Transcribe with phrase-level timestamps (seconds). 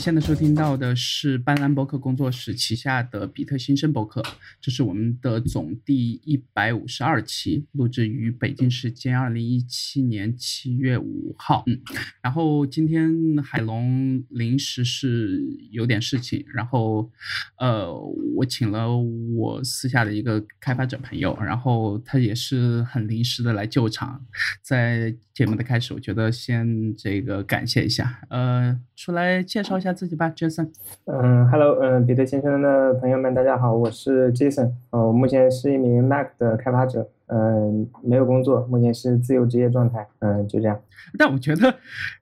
[0.00, 4.22] 现在收听到的是斑斓博客工作室旗下的比特新生博客，
[4.58, 11.64] 这是我们的总第一百五十二期，录制于北京时间二零一七年七月五号。
[11.66, 11.78] 嗯，
[12.22, 17.10] 然后今天海龙临时是有点事情，然后
[17.58, 17.94] 呃，
[18.36, 24.24] 我请了我私下的一个开发者朋友，然后他也是很临时的来救场。
[24.62, 30.68] 在节目的开始，我觉得先这个感谢一下，呃，出来介绍一下自己吧，Jason。
[31.06, 40.78] 嗯，Hello，嗯，彼得先生的朋友们，大家好，我是 Jason，呃，我目前是一名 Mac 的开发者，嗯，没有工作，目前是自由职业状态，嗯，就这样。
[41.16, 41.74] 但我觉得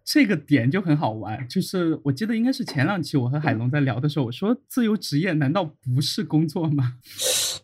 [0.04, 6.92] 这个点就很好玩，就是我记得应该是前两期我和海龙在聊的时候，我说自由职业难道不是工作吗？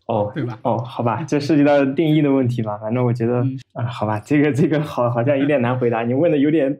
[0.06, 0.58] 哦，对吧？
[0.62, 2.76] 哦，好吧，这涉及到定义的问题吧。
[2.76, 3.42] 反正我觉得
[3.72, 6.02] 啊，好吧，这个这个好好像有点难回答。
[6.02, 6.78] 你问的有点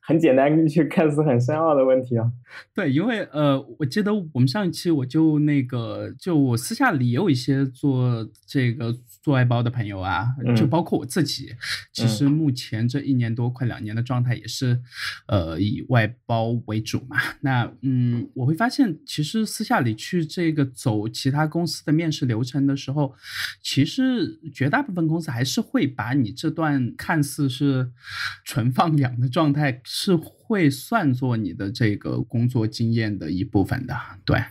[0.00, 2.32] 很简单，却看似很深奥的问题啊。
[2.74, 11.54] 对，因为呃，我记得我们上一期我就那个，就我私下里也有一些做这个做外包的朋友啊，就包括我自己。
[11.92, 14.80] 其实目前这一年多快两年的状态也是，
[15.28, 17.16] 呃，以外包为主嘛。
[17.42, 22.47] 那嗯，我会发现其实私下里去这个走其他公司的面试流程。
[22.48, 23.14] 成的时候，
[23.62, 27.92] 其实绝大部分公司还是会把你这段看似是
[28.44, 34.42] 纯放养的状态，是会算作你的这个工作经验的一部分的，对。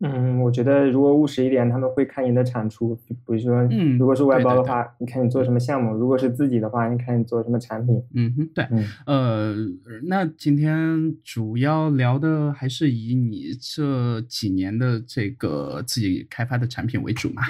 [0.00, 8.02] 嗯，我觉得如果务实一点，他们会看你的产出，比如说，嗯，如果是外包的话，你看你做什么项目；如果是自己的话，你看你做什么产品。
[8.14, 8.66] 嗯哼，对，
[9.06, 9.54] 呃，
[10.08, 17.42] 那今天主要聊的还是以你这几年的这个自己开发的产品为主嘛。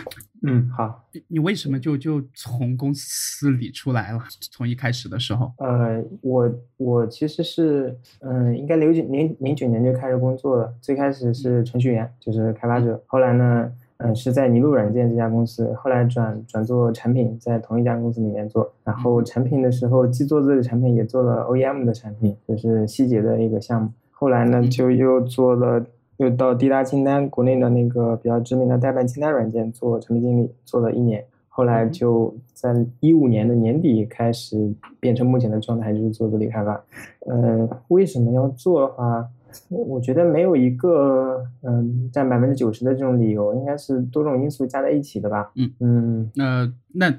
[0.46, 1.02] 嗯，好。
[1.28, 4.18] 你为什么就就从公司里出来了？
[4.52, 5.50] 从一开始的时候？
[5.56, 10.74] 呃，我我其实是，嗯，应该零九零零九年就开始工作了。
[10.82, 13.02] 最开始是程序员，就是开发者。
[13.06, 15.72] 后来呢，嗯，是在尼路软件这家公司。
[15.74, 18.70] 后来转转做产品，在同一家公司里面做。
[18.84, 23.90] 然后产品的时候，既做自己的产品，也做了 OEM 的产品，就是细节的一个项目。
[24.10, 25.86] 后来呢，就又做了。
[26.18, 36.84] 又到滴答清单，国内的那个比较知名的代办清单软件做产品经理，做了一年，后来就在一五年的年底开始变成目前的状态，就是做独立开发。
[37.26, 39.28] 呃，为什么要做的话？
[39.68, 45.52] 我觉得没有一个嗯占百分之九十的这种理由，应该是多种因素加在一起的吧。
[45.54, 47.10] 嗯嗯，那那，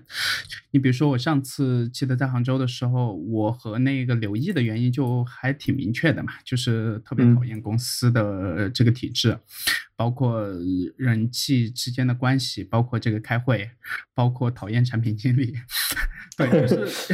[0.72, 9.38] 你比如说我上次记得在杭州的时候，我和那个刘毅的原因就还挺明确的嘛，就是特别讨厌公司的这个体制，
[9.96, 10.42] 包括
[10.98, 13.70] 人际之间的关系，包括这个开会，
[14.14, 15.54] 包括讨厌产品经理。
[16.38, 17.14] 对，就 是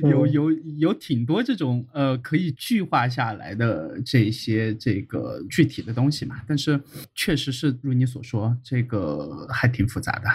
[0.08, 6.80] 有有有挺多这种呃可以具化下来的这些这个具体的东西嘛，但是
[7.14, 10.30] 确实是如你所说，这个还挺复杂的。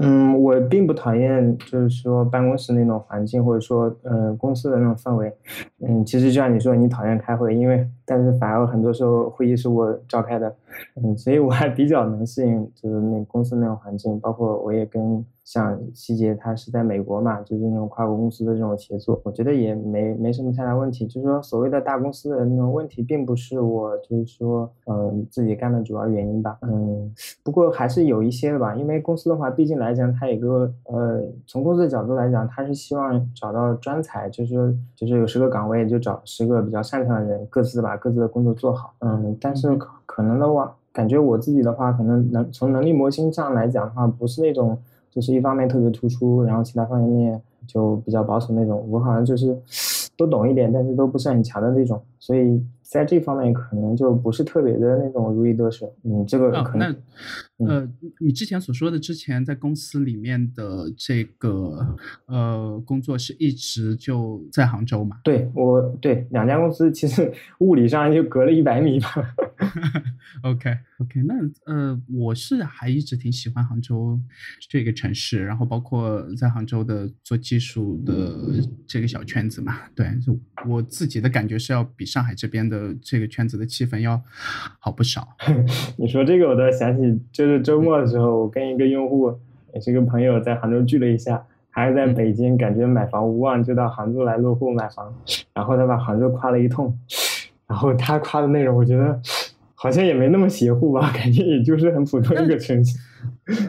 [0.00, 5.32] 嗯，我并不讨厌，就是说办公室那种环境，或者说嗯公司的那种氛围。
[5.80, 10.54] 嗯，其实就像你说，你讨厌开会，因为但是反而很多时候会议是我召开的。
[10.96, 15.24] 嗯，所以我还比较能适应，就是那公司那种环境，包括我也跟。
[15.48, 21.06] 像希杰他是在美国嘛，就是那种跨国公司的这种协作，我觉得也没没什么太大问题。
[21.06, 26.58] 就是说，所谓的大公司的那种问题，并不是我就是说，嗯，自己干的主要原因吧。
[26.60, 27.10] 嗯，
[27.42, 38.92] 不过还是有一些的吧，因为公司的话，毕竟来讲，它有个呃，从公司的角度来讲，它是希望找到专才，就是说，就是有十个岗位就找十个比较擅长的人，各自把各自的工作做好。
[38.98, 44.78] 嗯，但是可能的话，感觉我自己的话，可能能从能力模型上来讲的话，不是那种。
[45.10, 48.86] 就是一方面特别突出，然后其他方面就比较保守那种。
[48.90, 49.56] 我好像就是
[50.16, 52.62] 都懂一点，但是都不是很强的那种，所以。
[52.90, 56.96] 在这方面可能就不是特别的那种如鱼得水，嗯，这个可能。
[57.58, 65.18] 那呃，你之前所说的之前在公司里面的这个呃工作是一直就在杭州嘛？
[65.22, 69.08] 对，我对两家公司其实物理上就隔了一百米吧。
[70.44, 70.70] OK
[71.00, 71.34] OK，那
[71.66, 74.18] 呃我是还一直挺喜欢杭州
[74.70, 82.78] 这个城市，然后包括在杭州的做技术的这个小圈子嘛，对，就我自己的感觉是要比上海这边的。
[82.78, 84.22] 呃，这个圈子的气氛要
[84.78, 85.26] 好不少。
[85.98, 89.36] 你说这个，我倒想起，就是周末的时候，我跟一个用户，
[89.74, 91.44] 也是个朋友，在杭州聚了一下。
[91.70, 95.12] 还是在北京，感觉买房无望，就到杭州来落户买房。
[95.52, 96.96] 然后他把杭州夸了一通。
[97.66, 99.20] 然后他夸的内容，我觉得
[99.74, 102.96] 好像也没那么邪乎吧，感觉也就是很普通一个城市。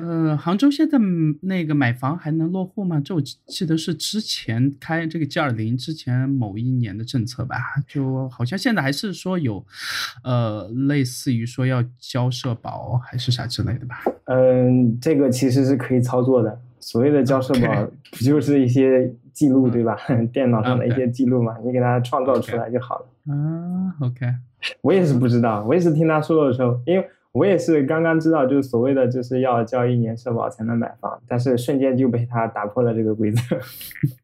[0.02, 0.98] 呃，杭州现在
[1.42, 3.02] 那个买房还能落户吗？
[3.04, 7.58] 这我记得是之前开这个 G 二零之前某一年的政策吧，
[7.88, 9.66] 就好像现在还是说有，
[10.24, 14.04] 呃，类似于说要交社保还是啥之类的吧？
[14.26, 16.60] 嗯，这个其实是可以操作的。
[16.80, 19.98] 所谓的交社保不就是一些记录对吧？
[20.32, 23.06] 电脑上的一些记录嘛，你给它创造出来就好了。
[23.34, 24.26] 啊，OK。
[24.82, 27.10] 我也是不知道，我也是听他说的时候，因为。
[27.32, 33.40] 我也是刚刚知道，就是所谓的就是要交一年社保才能买房，但是瞬间就被他打破了这个规则。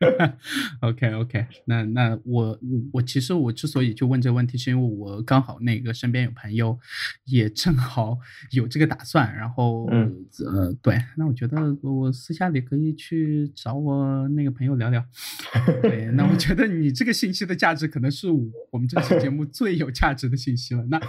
[0.82, 2.60] OK OK，那那我
[2.94, 6.80] 我其实我之所以就问这个问题，是因为我刚好那个身边有朋友
[7.26, 8.18] 也正好
[8.52, 15.06] 有这个打算，然后嗯呃对，那我觉得我私下里可以去找我那个朋友聊聊。
[15.84, 18.32] 对，那我觉得你这个信息的价值可能是
[18.72, 20.84] 我们这期节目最有价值的信息了。
[20.90, 21.00] 那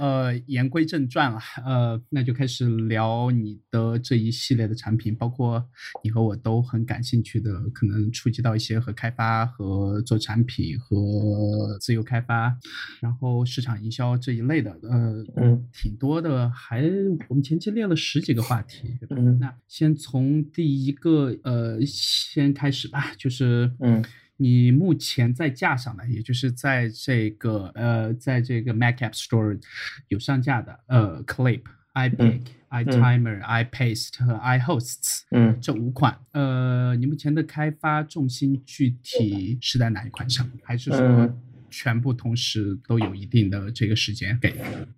[0.00, 1.27] 呃言归正传。
[1.64, 5.64] 呃，那就开始聊你的这一系列的产品，包括
[6.02, 12.56] 你和我都很感兴趣的，可能触及到一些和开发、和做产品、和自由开发，
[13.00, 16.48] 然后市场营销这一类的，呃，嗯，挺多的。
[16.50, 16.82] 还
[17.28, 24.04] 我们前期列了十几个话题，嗯，那先从第一个呃先开始吧，就是嗯。
[24.40, 29.60] 你目前在架上的，也就是在这个呃，在这个 Mac App Store
[30.08, 31.62] 有上架的呃，Clip、
[31.94, 40.48] iPic、iTimer、iPaste 和 iHosts，嗯，这五款，呃，你目前的开发重心具体是在哪一款上？
[40.62, 41.34] 还是说？
[41.70, 44.52] 全部同时都有一定的这个时间给。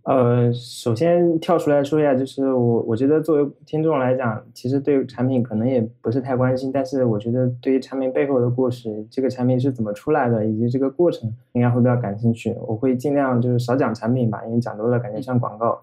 [0.05, 12.55] 呃，首先跳出来说一下，就是我我觉得作为听众来讲，其实对产品可能也不是太关心，但是我觉得对于产品背后的故事，这个产品是怎么出来的，以及这个过程，应该会比较感兴趣。
[12.67, 15.83] 我会尽量就是少讲产品吧，因为讲多了感觉像广告。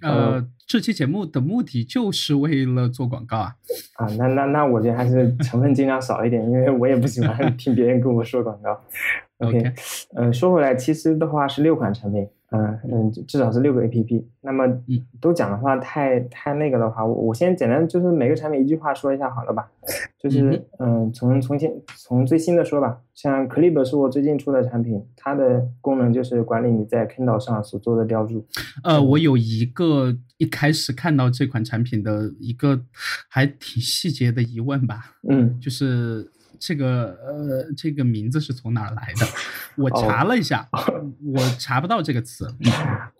[0.00, 3.56] 呃，这期节目的目的就是为了做广告啊。
[3.94, 8.80] 啊，那那那我觉得还是成分尽量少一点，因为我也不喜欢听别人跟我说广告。
[9.38, 9.72] OK，
[10.14, 14.24] 呃，说回来，其实的话是六款产品，嗯嗯，至少是六个 APP。
[14.40, 14.66] 那么
[15.20, 19.70] 都讲的话太太那个的话，我我先简单就是每个产品一句话说一下好了吧？
[20.18, 28.44] 就是嗯，从从先从最新的说吧，像 Clip 是我最近出的产品，它的功能就是管理你在 Kindle 上所做的标注。
[28.82, 32.82] 呃，我有一个一开始看到这款产品的一个
[33.28, 36.28] 还挺细节的疑问吧，嗯，就是。
[36.58, 39.26] 这个呃，这个名字是从哪儿来的？
[39.76, 42.46] 我查了一下，我查不到这个词。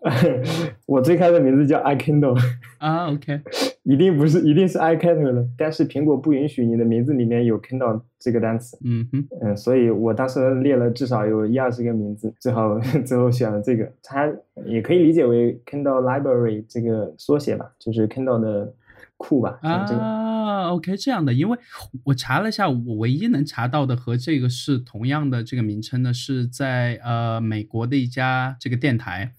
[0.85, 2.37] 我最开始名字叫 iKindle
[2.79, 3.41] 啊，OK，
[3.83, 5.45] 一定不是，一定是 i 开头的。
[5.57, 8.77] 但是苹果不允许你的名字里面有 Kindle 这个单词。
[8.83, 13.89] 嗯哼，嗯，所以我当时列了至少有一二十个名字，最后最后选了这个。
[14.03, 14.29] 它
[14.65, 18.73] 也可以理解为 Kindle Library 这个缩写吧，就是 Kindle 的。
[19.19, 21.57] 库吧啊，OK，这样的，因为
[22.05, 29.33] 我查了一下，我唯一能查到的和这个是同样的这个名称呢，是在呃美国的一家这个电台。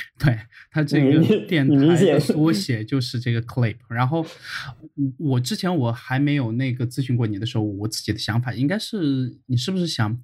[0.18, 0.38] 对
[0.70, 4.24] 它这个电台的缩写就是这个 clip，然后
[5.18, 10.18] 我之前我还没有那个咨询过你的时候，我自己的想法应该是你是不是想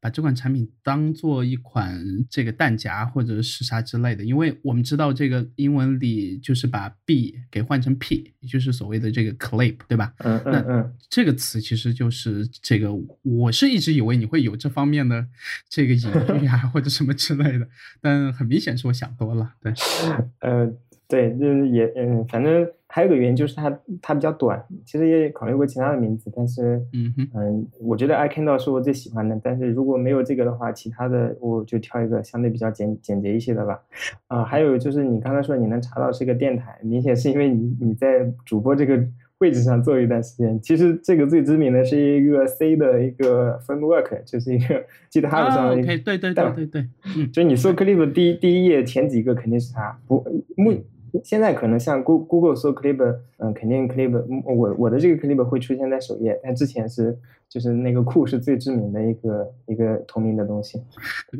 [0.00, 4.24] 把这款产品当做一款这个弹夹或者是啥之类的？
[4.24, 10.12] 因为我们知道这个英文里就是把 b 给换成 p，也就是所谓的这个 clip，对吧？
[10.18, 12.90] 嗯嗯嗯，这个词其实就是这个，
[13.22, 15.26] 我是一直以为你会有这方面的
[15.68, 16.10] 这个隐
[16.42, 17.68] 喻啊或者什么之类的，
[18.00, 19.50] 但很明显是我想多了。
[19.62, 19.72] 对，
[20.40, 20.70] 呃，
[21.08, 33.80] 对，就是也，嗯，反正还有个原因就是它它比较短，其实也考虑过其他的名字，但是，嗯嗯，我觉得 iKindle 是我最喜欢的，但是如果没有这个的话，其他的我就挑一个相对比较简简洁一些的吧。
[34.28, 39.06] 啊，还有就是你刚才说你能查到是一个电台，明显是因为你你在主播这个。
[39.38, 45.82] 位置上做一段时间，其实这个最知名的是一个 C 的一个 framework，就是一个 GitHub 上的。
[45.82, 50.24] 对对对对对，嗯，就你搜 Clip 第一第一页前几个肯定是它，不
[50.56, 50.82] 目。
[51.24, 60.82] 现在可能像 Google Google 搜 Clip，嗯，肯定 Clip，我我的这个 Clip 会出现在首页，但之前是就是那个库是最知名的一个一个同名的东西。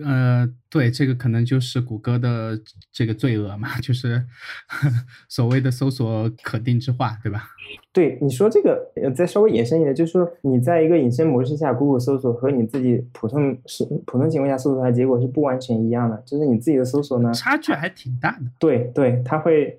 [0.05, 2.59] 呃，对，这个可能就是谷歌的
[2.93, 4.25] 这个罪恶嘛，就是
[5.29, 7.45] 所谓的搜索可定制化，对吧？
[7.93, 18.45] 对，你说这个再稍微延伸一点，就是说你在一个隐身模式下，Google 搜索和你自己普通是普通情况下搜索的结果是不完全一样的，就是你自己的搜索呢，差距还挺大的。
[18.59, 19.79] 对对，它会。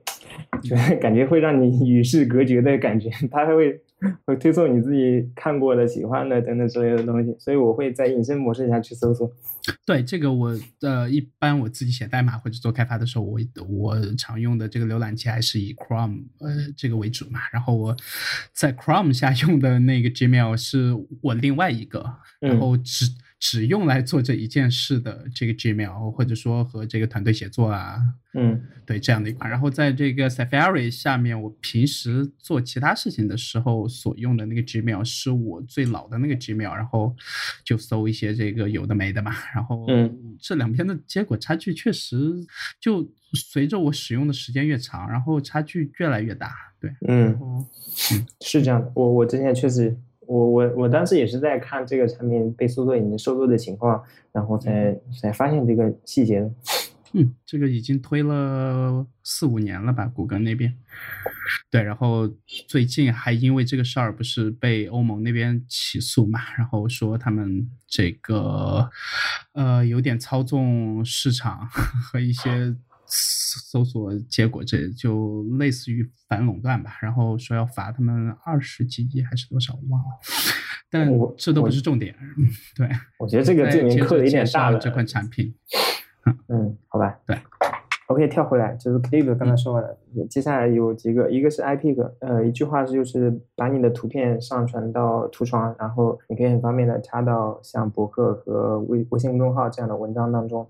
[0.61, 3.79] 就感觉会让你与世隔绝的感觉，它会
[4.25, 9.31] 会推送你自己看过的、喜欢的等等之类的东西，所以我会在隐身模式下去搜索。
[9.85, 17.39] 对这个，我呃一般我自己写代码或者做开发的时候，我我常用的这个浏览器还是以 Chrome 呃这个为主嘛。
[17.51, 17.95] 然后我
[18.53, 23.05] 在 Chrome 下用的那个 Gmail 是我另外一个，然后只。
[23.39, 28.01] 只用来做这一件事的这个 Gmail，或者说和这个团队协作啊，
[28.33, 29.47] 嗯，对这样的一款。
[29.47, 37.15] 然后在这个 Safari 下面，我平时做其他事情的时候所用的那个 Gmail 是我最老的那个 Gmail，然后
[37.63, 39.31] 就搜一些这个有的没的嘛。
[39.53, 42.17] 然后，嗯，这两边的结果差距确实
[42.79, 46.51] 就随着我使用的时间越长，然后差距越来越大。
[46.79, 47.65] 对，嗯，
[48.41, 48.91] 是这样的。
[48.95, 49.95] 我我之前确实。
[50.27, 56.51] 我我我当时也是在看这个产品被搜索引擎收录的情况，然后才才发现这个细节的。
[57.13, 60.75] 嗯，这个已经推了四五年了吧，谷歌那边。
[61.71, 62.29] 对，然后
[62.67, 68.89] 最近还因为这个事儿不是被欧盟那边起诉嘛，然后说他们这个
[69.53, 71.65] 呃有点操纵市场
[72.03, 72.75] 和一些。
[73.07, 80.07] 搜索结果这就类似于反垄断吧，然后说要罚他们二十几亿还是多少忘了，
[80.89, 82.15] 但这都不是重点。
[82.75, 84.77] 对，我觉得这个这名刻的有点大了。
[84.79, 85.53] 这款产品，
[86.47, 87.37] 嗯，好吧，对。
[88.07, 89.97] OK，跳回来就是 Click 刚才说完了，
[90.29, 100.65] 接下来有几个，一个是 iPic，呃，一句话是就是把你的图片上传到图床，然后你可以很方便的插到像博客和微微信公众号这样的文章当中。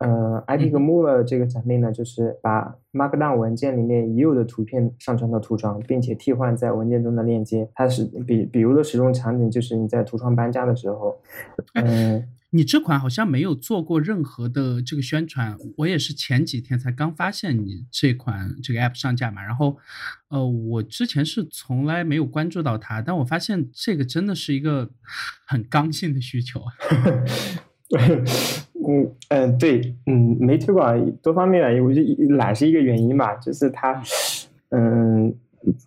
[0.00, 7.66] 呃，iPic Mover 这个产品呢，就是把 Markdown 文件里面已有的图片上传到图床，并且替换在文件中的链接。
[7.74, 11.16] 它是比比如的使用场景就是你在图床搬家的时候，
[11.72, 12.22] 嗯。
[12.54, 19.42] 你这款好像没有做过任何的这个宣传，我也是前几天才刚发现你这款这个 app 上架嘛。
[19.42, 19.78] 然后，
[20.28, 24.90] 呃，我之前是从来没有关注到它，但我发现这个真的是一个
[25.46, 26.72] 很刚性的需求啊。
[28.86, 34.02] 嗯嗯，对，嗯，没推广多方面原因，我觉得懒是一个原因吧，就是它，
[34.70, 35.34] 嗯，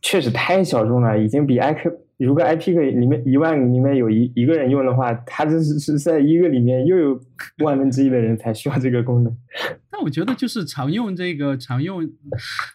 [0.02, 1.94] 确实太小众了，已经比 iQ。
[2.18, 7.20] 如果 IP 个里面一万里面有一一个人用的话，他这是是在一个里面又有
[7.64, 9.36] 万分之一的人才需要这个功能。
[9.92, 12.08] 那我觉得就是常用这个常用，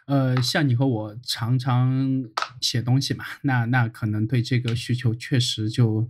[0.07, 2.25] 呃，像你和我常常
[2.61, 6.07] 写东西嘛，那那可能对这个需求确实就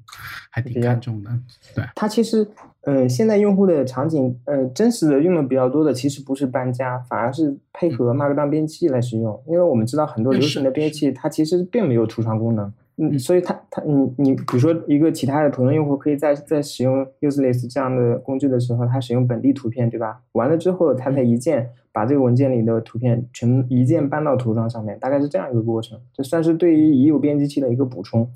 [0.51, 1.31] 还挺看重的。
[1.75, 2.47] 对，它其实
[2.83, 12.73] 呃，现在用户的场景呃，真实的用的比较多的其实不是搬家，反而是配合 Markdown 编辑器来使用，因为我们知道很多流行的编辑器它其实并没有图床功能。
[13.03, 20.21] 嗯，所以它它你你比如说一个其他的普通用户可以在在使用 Useless 这样的工具的时候，他使用本地图片，对吧？
[20.33, 28.31] 完了之后，他才一键把这个文件里的图片全一键搬到图床上面，大概是这样一个过程，这算是对于已有编辑器的一个补充。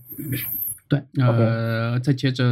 [0.89, 2.45] 对，呃，再接着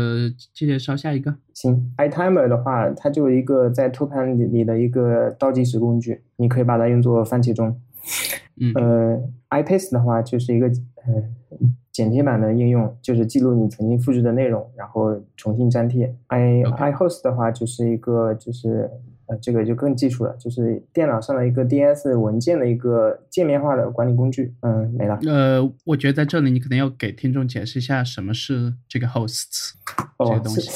[0.53, 1.35] 介绍下一个。
[1.55, 7.79] 行，iTimer 的话，它就一个在托盘里里的一个倒计时工具，你可以把它用作番茄钟。
[8.63, 11.23] 嗯，呃，iPace 的话就是一个呃。
[11.93, 16.17] 剪贴版的应用就是记录你曾经复制的内容，然后重新粘贴。
[16.29, 18.91] i iHost 的话就是一个就是
[19.27, 24.55] 呃这个就更技术了，就是电脑上的一个 DS 文件的一个界面化的管理工具。
[24.61, 25.19] 嗯，没了。
[25.27, 29.73] 呃，我觉得在这里你可能要给听众解释一下什么是这个 hosts
[30.19, 30.71] 这个东西。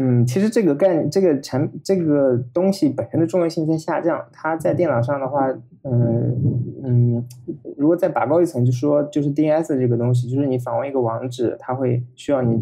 [0.00, 4.24] 嗯，其实这个概念这个产这个东西本身的重要性在下降。
[4.32, 5.48] 它在电脑上的话，
[5.82, 6.36] 嗯
[6.84, 7.24] 嗯，
[7.76, 12.54] 如果再拔高一层，就说就是 DNS 这个东西，就是你访问一个网址，它会需要你，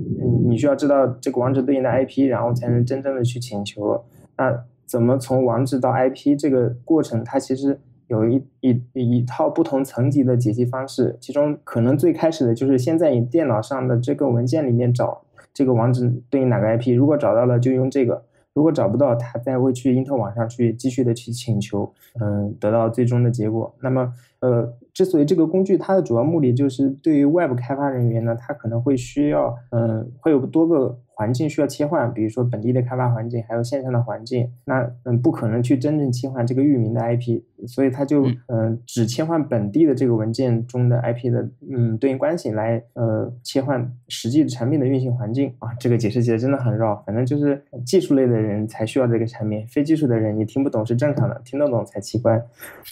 [0.46, 4.02] 你需要知道这个网址对应的 IP，然后才能真正的去请求。
[4.38, 15.25] 那怎么从网址到 IP 这个过程，它其实有一一一套不同层级的解析方式，其中可能最开始的就是先在你电脑上的这个文件里面找。
[15.56, 16.94] 这个网址对应哪个 IP？
[16.94, 18.22] 如果找到了就用这个，
[18.52, 23.75] 如果找不到，他再会去因特网上去继续的去请求，嗯，得到最终的结果。
[23.80, 30.98] 那么，呃，之所以这个工具它的主要目的就是对于外部开发人员呢，他可能会需要，嗯，会有多个。
[31.16, 52.42] 环境需要切换，比如说本地的开发环境，还有线上的环境，那嗯不可能去真正切换这个域名的 IP，所以它就嗯只切换本地的这个文件中的 IP 的嗯对应关系来呃切换实际产品的运行环境啊，这个解释起来真的很绕，反正就是技术类的人才需要这个产品，非技术的人你听不懂是正常的，听得懂才奇怪。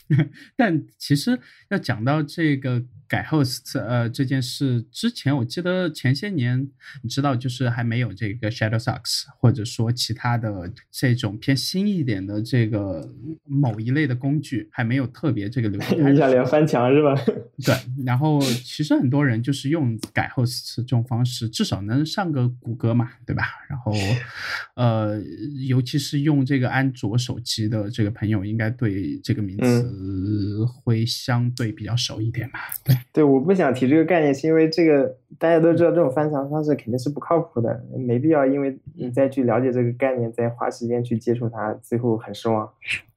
[0.57, 1.39] 但其实
[1.71, 2.83] 要讲讲到这个。
[3.07, 6.71] 改 host 呃这件事之前，我记得前些年
[7.03, 13.09] 你知道，就是还没有这个 Shadowsocks，或者说其他的这种偏新一点的这个
[13.45, 15.99] 某一类的工具还没有特别这个流行。
[16.13, 17.15] 你想连翻墙是吧？
[17.65, 17.75] 对。
[18.05, 23.45] 然后其实很多人就是用改 host 这种方式，至少能上个谷歌嘛，对吧？
[23.69, 23.93] 然后
[24.77, 25.21] 呃，
[25.67, 32.61] 尤其是用这个安卓手机的这个朋友，应该对这个名词会相对比较熟一点吧。
[32.85, 32.97] 对。
[33.13, 42.69] 对，我不想提这个概念，是因为这个大家都知道，这种翻墙方式肯定是不靠谱的，没必要因为你再去了解这个概念，再花时间去接触它，最后很失望，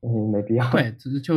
[0.01, 0.69] 嗯，没必要。
[0.71, 1.35] 对，只是就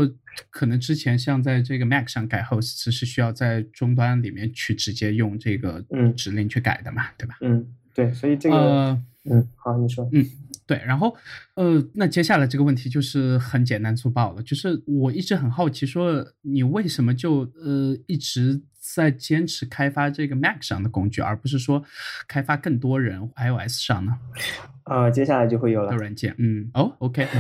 [0.51, 5.85] 可能之前像在这个 Mac 上改 host 是需要在终端里面去直接用这个
[6.17, 7.37] 指令去改的嘛，对吧？
[7.41, 10.25] 嗯，对，所以这个，嗯，好，你说，嗯。
[10.67, 11.13] 对，然后，
[11.57, 18.63] 呃，那接下来这个问题就是很简单粗暴了，就是我一直很好奇，说你为什么就呃一直
[18.94, 21.85] 在坚持开发这个 Mac 上的工具，而不是说
[22.26, 24.18] 开发更多人 iOS 上呢？
[24.85, 27.26] 啊，接下来就会有了软件，嗯，哦，OK。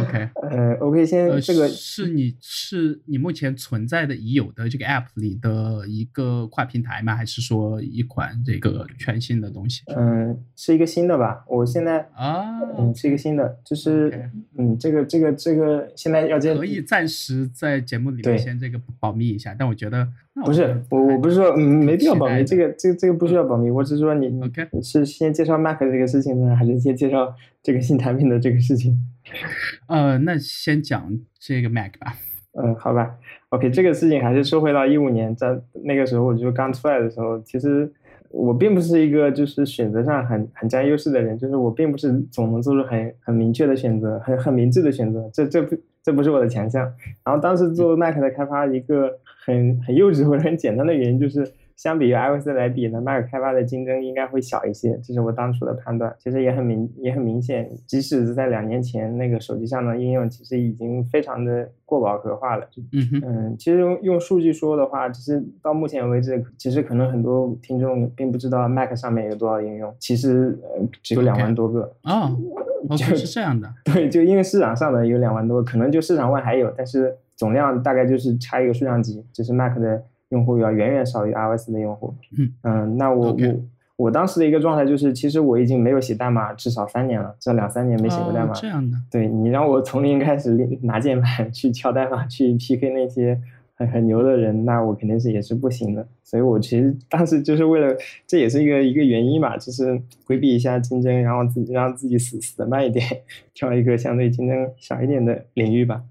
[0.00, 7.14] OK，呃，OK，先这个是你是你目前存在的已有的这个 App 里的一个跨平台吗？
[7.14, 9.82] 还是说一款这个全新的东西？
[9.94, 11.44] 嗯，是一个新的吧。
[11.46, 20.08] 我现在啊，嗯，是一个新的，就是嗯，这个这个这个现在要可以暂时在节目里面先这个保密一下，但我觉得
[20.44, 28.96] 不是我我不是说嗯没必要保密，这个这个这个不需要保密，我只是说你 OK 是先介绍 Mac 这个事情呢，还是先介绍这个新产品的这个事情？
[29.86, 32.14] 呃，那先讲这个 Mac 吧。
[32.52, 33.16] 嗯，好吧。
[33.50, 37.92] OK，这个事情还是说回到一五年，在那个时候我就刚出来的时候，其实
[38.30, 46.82] 我并不是一个就是选择上很很占优势的人，就是我并不是总能做出很很明确的选择，很很明智的选择，这这不这不是我的强项。
[47.24, 51.52] 然后当时做 Mac 的开发，一个很很幼稚或者很简单的原因就是。
[51.76, 56.14] 相比于 iOS 来比呢，Mac 开发的竞争应该会小一些，这是我当初的判断。
[56.18, 62.68] 其实也很明也很明显，即使是在两年前，那个手机上的应用其实已经非常的过饱和化了。
[62.92, 71.90] 嗯嗯，其实用用数据说的话，其实到目前为止，其实可能很多听众并不知道 Mac 上面有多少应用，其实呃只有两万多个。
[72.02, 72.30] 啊，
[72.94, 73.72] 就是这样的。
[73.86, 80.04] 对，就因为市场上的有两万多，可能就市场外还有，但是总量大概就是差一个数量级，就是 Mac 的。
[80.30, 82.14] 用户要远远少于 iOS 的用户。
[82.38, 83.60] 嗯嗯，那我我
[83.96, 88.52] 我当时的一个状态就是，其实我已经没有写代码至少三年了，这两三年没写过代码。
[88.52, 88.96] 这样的。
[89.10, 93.36] 对你让我从零开始拿键盘去敲代码去 PK 那些
[93.74, 96.06] 很很牛的人，那我肯定是也是不行的。
[96.22, 103.04] 所以我其实当时就是为了，这也是一个一个原因吧，就是规避一下竞争，然后自己让自己死死的慢一点，
[103.52, 106.04] 挑一个相对竞争小一点的领域吧。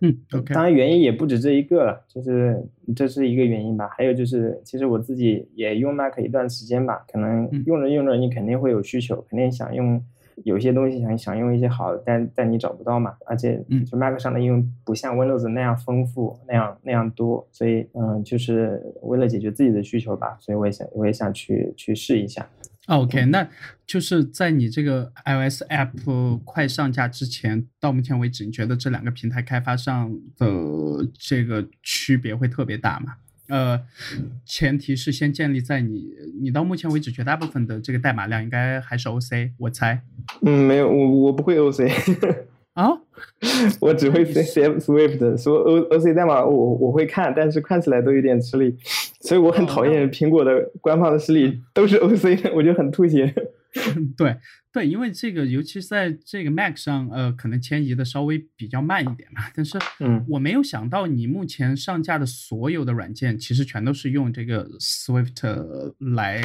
[0.00, 2.62] 嗯，OK，当然原因也不止这一个了，就是
[2.94, 3.88] 这是一个原因吧。
[3.96, 10.02] 还有就是，其实我自己也用 Mac 一段时间吧，可能用着用着你肯定会有需求，肯定想用
[10.44, 13.14] 有些东西想想用一些好的，但但你找不到嘛。
[13.24, 22.46] 而且就 Mac 上的应用不像 Windows 那样丰富，那样那样多，所以嗯，就是为了解决自己的需求吧，所以我也想我也想去去试一下。
[22.86, 23.48] OK，那
[23.86, 30.46] 就是在你这个 iOS app 快上架之前，到目前为止，你觉得这两个平台开发上的
[31.18, 33.16] 这个区别会特别大吗？
[33.48, 33.80] 呃，
[34.44, 36.08] 前提是先建立在你，
[36.40, 40.02] 你到目前为止绝大部分的这个代码量应该还是 OC，我猜。
[40.42, 41.88] 嗯，没有，我我不会 OC。
[42.74, 42.90] 啊，
[43.80, 48.76] 我只会 C C Swift，说 O O C 代码我我会看，但是看起来都有点吃力，
[49.20, 53.34] 所以我很讨厌苹果的官方的实力都是 O C，我就很吐血。
[54.16, 54.36] 对
[54.72, 59.40] 对，因为这个，尤其是在这个 Mac 上，呃，可能迁移的稍微比较慢一点嘛。
[59.54, 66.42] 但是，嗯，我没有想到你目前上架的所有的软件，其实全都是用这个 Swift 来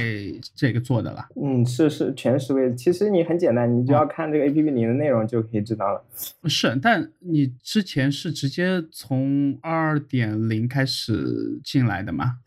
[0.55, 1.27] 这个做的了。
[1.35, 2.75] 嗯，是是全 Swift。
[2.75, 6.01] 其实你很简单，你只要看这个 APP 里的内容就可以知道了。
[6.45, 12.37] 是，但你之前是直接从二点零开始进来的吗？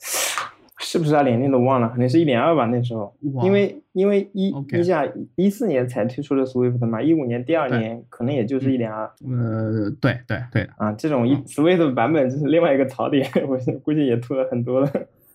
[0.84, 1.88] 是不是二点零都忘了？
[1.88, 2.66] 可能是一点二吧。
[2.66, 9.10] 那时候，因为因为一你想一四年才推出的 Swift 嘛，一五年第二年可能也就是一点二。
[9.26, 14.90] 呃，对对对啊，这种一 Swift 版本就是另外一个槽点， 我估计也吐了很多了。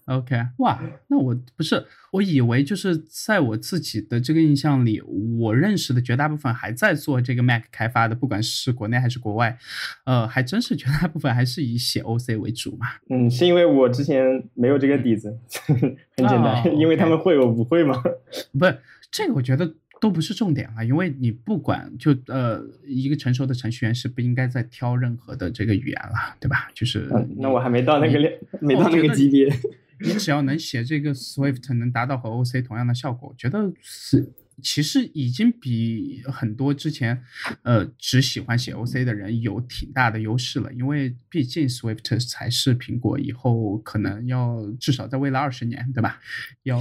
[0.10, 9.60] OK，哇，那我不是，我以为就是在我自己的这个印象里，我认识的绝大部分还在做这个 Mac 开发的，不管是国内还是国外，
[10.06, 12.88] 呃，还真是绝大部分还是以写 OC 为主嘛。
[13.12, 15.78] 嗯，是因为我之前没有这个底子， 很
[16.18, 18.02] 简单，因为他们会我不会嘛。
[18.58, 18.80] 不是
[19.12, 26.68] 这个，我觉得都不是重点啊，因为你不管就呃，一个成熟的程序员是不应该再挑任何的这个语言了，对吧？
[26.74, 29.48] 就是，那我还没到那个量没到那个级别。
[30.00, 34.34] 你只要能写这个 Swift，能达到和 OC 同样的效果，我觉得是。
[34.62, 37.24] 其实已经比很多之前，
[37.62, 40.70] 呃，只喜欢写 OC 的人有挺大的优势了。
[40.74, 46.20] 因为毕竟 Swift 才是苹果以后可能要至少在未来二十年，对吧？
[46.64, 46.78] 要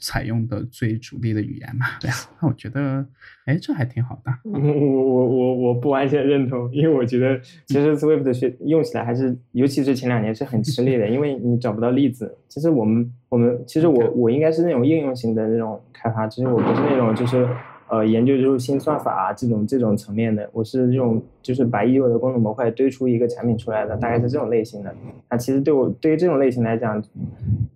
[0.00, 1.98] 采用的最主力的语言嘛。
[1.98, 3.04] 对啊，那我觉得，
[3.50, 4.32] 哎，这还挺好的。
[4.44, 12.36] 我我我我不完全认同，因为我觉得其实 Swift 学用起来还是，尤其是前两年是很吃力的，因为你找不到例子。
[12.48, 13.12] 其实我们。
[13.30, 17.48] 我们其实我我应该是那种应用型的那种开发，其实我不是那种就是
[17.88, 24.92] 呃研究就是新算法啊这种这种层面的，我是这种就是把已有的功能模块堆出一个产品出来的，大概是这种类型的。
[25.30, 27.00] 那其实对我对于这种类型来讲，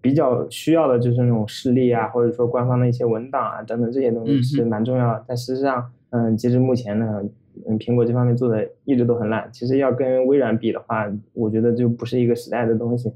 [0.05, 5.25] 比较需要的就是那种事例啊，或者说官方的一些文档啊等等这些东西是蛮重要的。
[5.27, 7.23] 但事实上，嗯，截至目前呢，
[7.67, 9.49] 嗯，苹果这方面做的一直都很烂。
[9.51, 13.11] 其实要跟微软比的话，我觉得就不是一个时代的东西。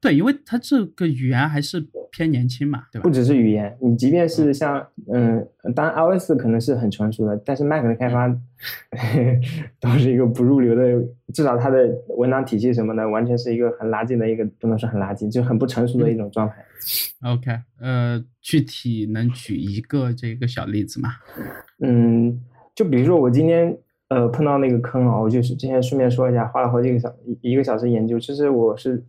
[0.00, 3.02] 对，因为它这个语言还是偏年轻嘛，对吧？
[3.02, 8.28] 不只是语言，你即便是像，嗯，当然 iOS 可能是很成熟的，但是 Mac 的开发
[9.80, 16.54] 都是一个不入流的，至少它的文档体系什么的，完全是一个很垃圾的一个，不能说很垃圾，就很不成熟的一种状态。
[17.22, 21.10] OK，呃，具体能举一个这个小例子吗？
[21.80, 22.40] 嗯，
[22.74, 23.76] 就比如说我今天。
[24.08, 28.18] 呃，碰到那个坑啊，我就是之前顺便说一下，花了好几个小一一个小时研究。
[28.18, 29.02] 其实我是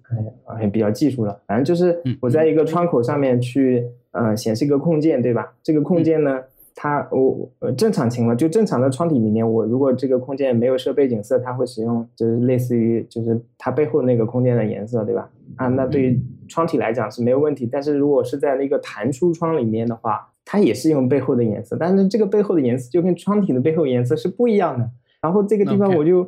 [0.46, 5.54] 哎，比较技术了，反正就是我在一个窗口上面去，呃，显示一个控件，对吧？
[5.64, 6.42] 这个控件呢，
[6.82, 15.30] 它我呃正常情况就正常的窗体里面，我如果这个空间没有设背景色，它会使用就是类似于就是它背后那个空间的颜色，对吧？
[15.58, 17.68] 啊，那对于窗体来讲是没有问题。
[17.70, 24.90] 但是如果是在那个弹出窗里面的话，它也是用背后的颜色，但是这个背后的颜色就跟窗体的背后颜色是不一样的。
[25.22, 26.26] 然后这个地方我就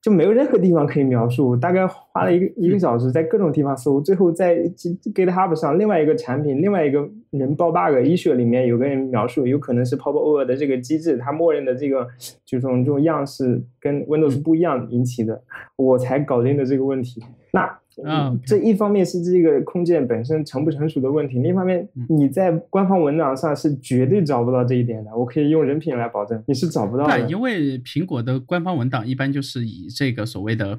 [0.00, 12.06] 就没有任何地方可以描述，大概花了一个一个小时在各种地方搜，最后在 GitHub 上另外一个产品，另外一个人爆 bug，issue 里面有个人描述，有可能是 Pop Over 的这个机制，它默认的这个
[12.44, 15.42] 这种这种样式跟 Windows 不一样引起的，
[15.76, 17.22] 我才搞定的这个问题。
[17.52, 17.78] 那。
[18.04, 25.16] 嗯，这一方面是这个空间本身成不成熟的问题，另一方面你在官方文档上是绝对找不到这一点的。
[25.16, 27.18] 我可以用人品来保证，你是找不到的。
[27.18, 30.78] 对，因为苹果的官方文档一般就是以这个所谓的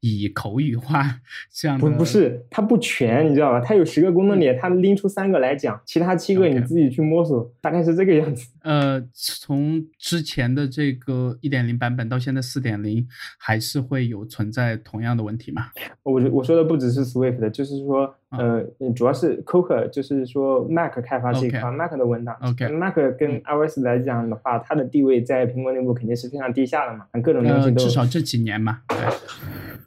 [0.00, 1.20] 以口语化
[1.52, 1.78] 这样。
[1.78, 3.60] 不不是，它不全，你知道吧？
[3.60, 8.48] 它有十个功能点，它拎出三个来讲，其他七个你自己去摸索，大概是这个样子。
[8.62, 13.06] 呃，从之前的这个一点零版本到现在四点零，
[13.38, 15.70] 还是会有存在同样的问题吗？
[16.02, 18.64] 我我说的不只是 Swift，就是说，呃，
[18.94, 28.98] 主要是 Coke，就是说 Mac 开发这一块，Mac 的文档 OK，Mac 跟 iOS 来讲的话，它的地位在苹果内部肯定是非常低下的嘛，各种东西都至少这几年嘛，对，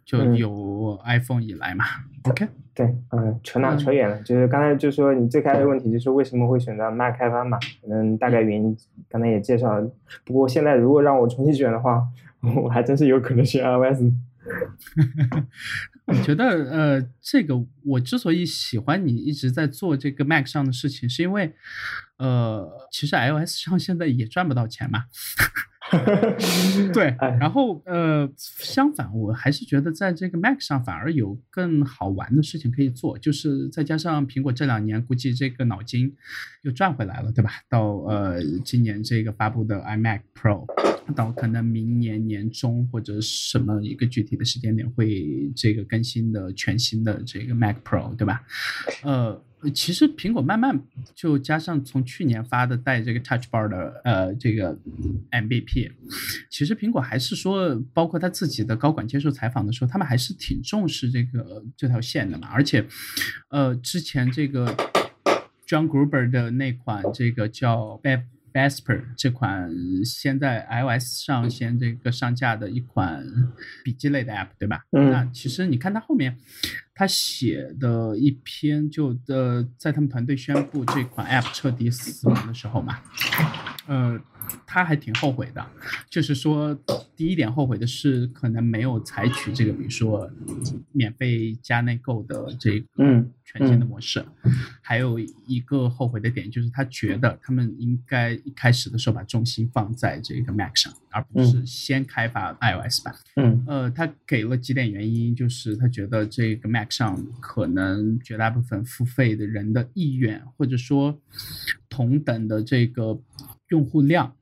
[0.06, 1.86] 就有 iPhone 以来嘛
[2.29, 2.47] ，OK。
[2.75, 7.60] 对，嗯，扯哪扯远了，就是刚才就说你最开始的问题就是为什么会选择 Mac 开发嘛？
[7.82, 8.75] 可能大概原因
[9.08, 9.88] 刚才也介绍了。
[10.25, 12.03] 不过现在如果让我重新选的话，
[12.63, 14.01] 我还真是有可能选 iOS。
[16.13, 21.56] 我觉得，呃，这个我之所以喜欢你一直在做这个 Mac 上的事情，是因为，
[22.17, 25.06] 呃，其实 iOS 上现在也赚不到钱嘛。
[26.93, 36.15] 对，然后呃，相反，我还是觉得在这个 Mac 上反而有更好玩的事情可以做，就是再加上苹果这两年估计这个脑筋
[36.62, 37.52] 又转回来了，对吧？
[37.69, 40.65] 到呃今年这个发布的 iMac Pro，
[41.13, 48.41] 到可能明年年中或者什么一个具体的时间点会这个更新的全新的这个 Mac Pro，对吧？
[49.04, 49.43] 呃。
[49.71, 50.82] 其实苹果慢慢
[51.15, 54.78] 就加上从去年发的带这个 Touch Bar 的呃这个
[55.32, 55.91] MVP，
[56.49, 62.47] 其实苹果还是说，包括他自己的高管接受采访的时候，他们还是挺重视这个这条线的嘛。
[62.47, 62.86] 而且，
[63.49, 64.65] 呃，之前这个
[65.67, 67.99] John Gruber 的那款这个叫
[68.53, 69.69] Vesper 这款
[70.05, 73.25] 先在 iOS 上先这个上架的一款
[73.83, 74.83] 笔记类的 App，对吧？
[74.91, 75.11] 嗯。
[75.11, 76.37] 那其实你看它后面，
[76.93, 82.99] 他写的一篇就的，在他们团队宣布这款 App 彻底死亡的时候嘛，
[83.88, 84.19] 呃。
[84.67, 85.65] 他还挺后悔的，
[86.10, 86.78] 就是说，
[87.15, 90.30] 第一点后悔的是可能没有采取这个，比如说
[90.91, 92.86] 免费加内购的这个
[93.46, 94.22] 全新的模式。
[94.82, 103.15] 还有一个后悔的点就是他觉得他们应该一开始的时候把重心放在这个 Mac 上，而不是先开发 iOS 版。
[103.38, 111.17] 嗯，呃，他给了几点原因，就是他觉得这个 Mac 上可能绝大部分付费的人的意愿，或者说
[111.88, 113.17] 同等的这个。
[113.73, 114.36] 用户量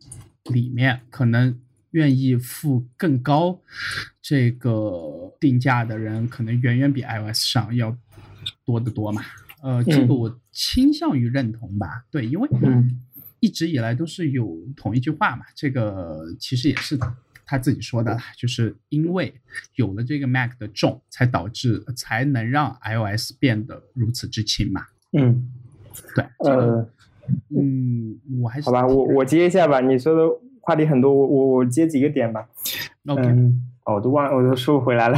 [0.51, 1.57] 里面，可能
[1.91, 3.57] 愿意付更高
[4.21, 7.97] 这个定价的人，可能远远比 iOS 上要
[8.65, 9.23] 多得多嘛。
[9.61, 12.03] 呃，这个我倾向于认同吧。
[12.11, 12.49] 对，因为
[13.39, 16.99] 一直以来都是有同一句话嘛，这个其实也是
[17.45, 19.33] 他自己说的，就是因为
[19.75, 24.85] 有了这个 Mac 的重，才导致才能让 iOS 变得如此之轻嘛。
[25.13, 25.49] 嗯，
[26.15, 26.85] 对，呃，
[27.49, 29.79] 嗯，我还是好吧，我我接一下吧。
[29.81, 32.47] 你说的话题很多，我我我接几个点吧。
[33.07, 33.23] OK，
[33.85, 35.17] 哦，我都忘，我都说不回来了。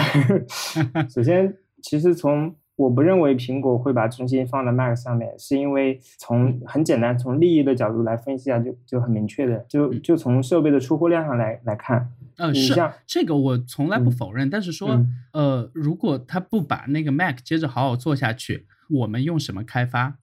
[1.10, 12.10] 首先，其实从我不认为苹果会把重心放在 Mac 上面，是因为从很简单从利益的角度来分析啊，就就很明确的，就就从设备的出货量上来来看。
[12.38, 12.74] 呃，是
[13.06, 18.66] 这个我从来不否认，但是说，呃，如果他不把那个 Mac 接着好好做下去。
[18.90, 20.18] 我们用什么开发，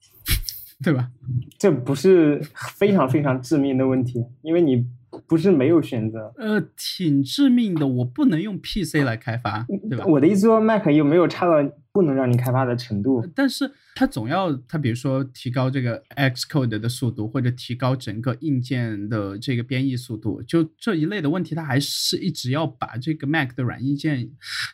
[0.83, 1.09] 对吧？
[1.57, 2.41] 这不是
[2.77, 4.85] 非常非常致命的问题，因为你
[5.27, 6.33] 不是没有选择。
[6.37, 10.05] 呃，挺致命的，我不能用 PC 来开发，对吧？
[10.05, 11.61] 我的意思说，Mac 又没有插到
[11.93, 13.71] 不能让你开发的程度，但是。
[13.93, 24.29] 它总要它，比如说提高这个 Xcode 的速度，或者提高整个硬件的这个编译速度，就这一类的问题，它还是一直要把这个 Mac 的软硬件，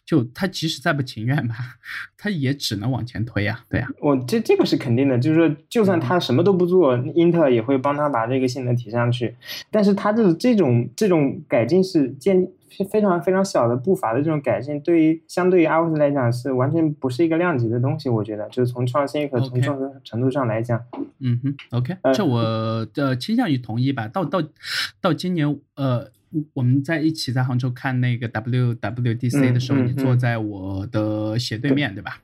[0.06, 1.56] 就它即使再不情愿吧，
[2.16, 3.88] 它也只能往前推呀，对呀。
[4.02, 9.36] 我这这个是肯定的，就是说，就算他什么都不做，英特尔也会帮他把这个性能提上去。
[9.72, 12.48] 但是它的这种这种改进是建
[12.90, 18.10] 非常非常小的步伐的这种改进，对于相对于 iOS 来讲是完全不是一个量级的东西。
[18.10, 20.82] 我觉得，就是从创新和从创新程度上来讲，
[21.20, 24.08] 嗯哼，OK，这我的倾向于同意吧。
[24.08, 24.42] 到到
[25.02, 26.12] 到今年，呃，
[26.54, 32.22] 我们在一起在杭州看那个 WWDC 的时候，你坐在我的斜对面，对吧？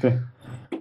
[0.00, 0.18] 对。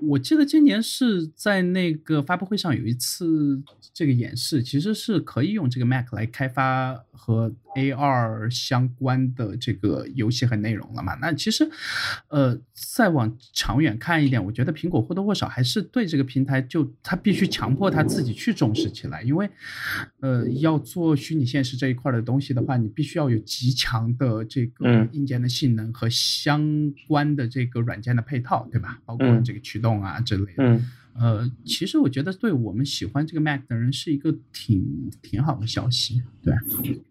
[0.03, 3.61] 我记得今年是在那个发布会上有一次
[3.93, 11.13] 这个演示，其实是可以用这个 Mac 来开发和 AR 相关的这个游戏和内容了嘛？
[11.21, 11.69] 那其实，
[12.29, 19.47] 呃，再往长远看一点，我觉得苹果或多或少还是对这个平台，就它必须强迫它自己去重视起来，因为，
[20.21, 28.99] 呃，要做虚拟现实这一块的东西的话，你必须要有极强的这个硬件的性能和相关的这个软件的配套，对吧？
[29.05, 29.91] 包括这个驱动。
[30.01, 30.85] 啊之类的，嗯，
[31.19, 36.53] 呃，其实我觉得对我们喜欢这个 Mac 的人是一个挺挺好的消息，对，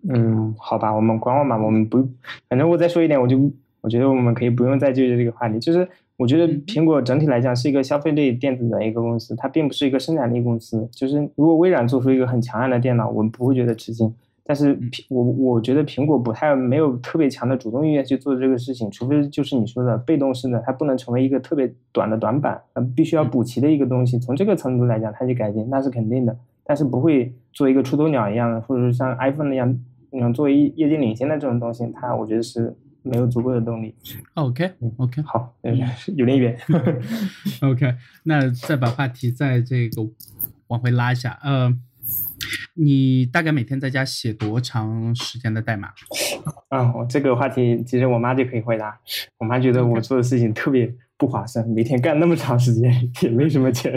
[0.09, 2.09] 嗯，好吧，我们观望吧，我们不，
[2.49, 14.13] 反正我再说一点，我就我觉得我们可以不用再纠结这个话题，就是我觉得苹果整体来讲是一个消费类电子的一个公司，它并不是一个生产力公司，就是如果微软做出一个很强悍的电脑，我们不会觉得吃惊。
[14.51, 24.19] 但是苹我我觉得苹果不太没有特别强的主动意愿去做这个事情，除非就是你说的被动式的，它不能成为一个特别短的短板，呃，必须要补齐的一个东西。
[24.19, 29.79] 从这个程度来讲，它去改进那是肯定的，但是不会做一个出头鸟一样的，或者是像 iPhone 那样，
[30.11, 33.95] 嗯，作为业界领先的这种东西，它我觉得是没有足够的动力。
[34.35, 35.55] OK，OK，好，
[36.17, 36.59] 有点远。
[37.63, 40.03] OK，那再把话题在这个
[40.67, 41.73] 往回拉一下，呃。
[42.83, 45.89] 你大概每天在家写多长时间的代码？
[46.71, 48.99] 啊，我这个话题其实我妈就可以回答。
[49.39, 52.91] 我妈觉得我做的事情特别不划算，每天干那么长时间
[53.23, 53.95] 也没什么钱。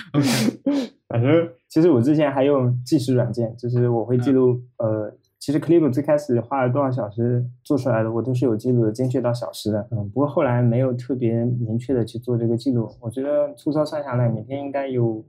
[1.08, 5.14] 反正其实我之前还用计时软件，就是我会记录呃。
[5.38, 9.86] 其实 Clip 最开始花了多少小时做出来的，我都是有记录的，精确到小时的。
[9.90, 12.90] 嗯，不过后来没有特别明确的去做这个记录。
[12.98, 15.22] 我觉得粗糙算下来，每天应该有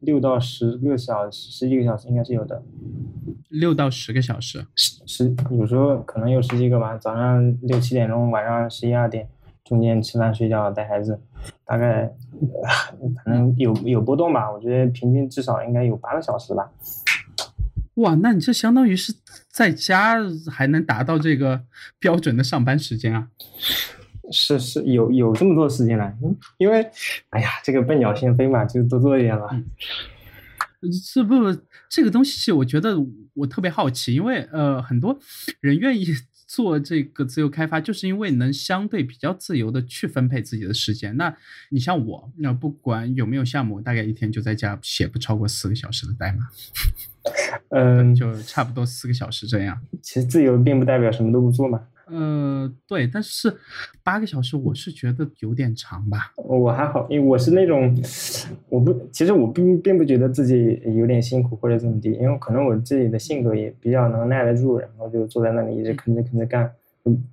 [0.00, 2.62] 六到十个小时，十几个小时应该是有的。
[3.48, 6.96] 六到十个小时，十十有时候可能有十几个吧。
[6.96, 9.28] 早上六七点钟，晚上十一二点，
[9.64, 11.20] 中间吃饭睡觉带孩子，
[11.64, 12.12] 大概
[13.24, 14.52] 反正有有波动吧。
[14.52, 16.70] 我觉得平均至少应该有八个小时吧。
[17.94, 19.12] 哇，那你这相当于是
[19.50, 21.62] 在家还能达到这个
[21.98, 23.28] 标准的上班时间啊？
[24.30, 26.12] 是是，有有这么多时间了，
[26.58, 26.90] 因为，
[27.30, 29.48] 哎呀，这个笨鸟先飞嘛，就多做一点了。
[30.92, 31.34] 是不？
[31.88, 32.96] 这个东西我觉得
[33.34, 35.18] 我特别好奇，因为呃，很多
[35.60, 36.06] 人愿意
[36.46, 41.16] 做这个自由开发，就是因为能相对比较自由的去分配自己的时间。
[41.16, 41.34] 那
[41.70, 46.46] 你像我，那不管有没有项目，大概一天就在家写不超过四个小时的代码。
[47.70, 49.80] 嗯，就差不多四个小时这样。
[50.02, 51.80] 其实自由并不代表什么都不做嘛。
[52.10, 53.56] 呃，对，但是
[54.02, 56.32] 八个小时我是觉得有点长吧。
[56.36, 57.94] 我还好，因为我是那种，
[58.68, 66.70] 我不，其实我并并不觉得自己有点辛苦或者怎么地，因为可能我自己的性格也比较能耐得住，然后就坐在那里一直吭哧吭哧干，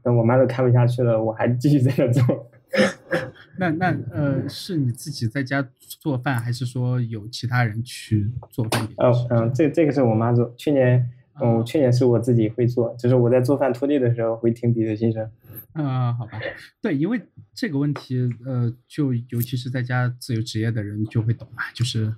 [0.04, 2.48] 等我妈都看不下去了，我还继续在那做。
[3.58, 8.86] 那那呃，是你自己在家做饭，还是说有其他人去做饭？
[8.98, 10.54] 哦，嗯，这这个是我妈做。
[10.58, 11.10] 去年，
[11.42, 15.30] 嗯，去年是我自己会做，就是我在做饭拖地的时候会听彼得先生。
[15.74, 16.40] 啊，好吧，
[16.82, 17.22] 对，因为
[17.54, 22.14] 这个问题，呃，就尤其是在家自由职业的人就会懂嘛，就是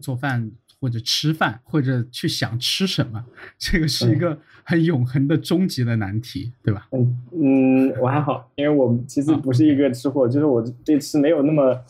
[0.00, 0.50] 做饭。
[0.78, 3.24] 或者吃饭，或者去想吃什么，
[3.58, 6.86] 这个是一个很永恒的终极的难题，对吧？
[6.92, 11.82] 嗯嗯，我还好，因为我其实不是一个吃货，就是我对吃没有那么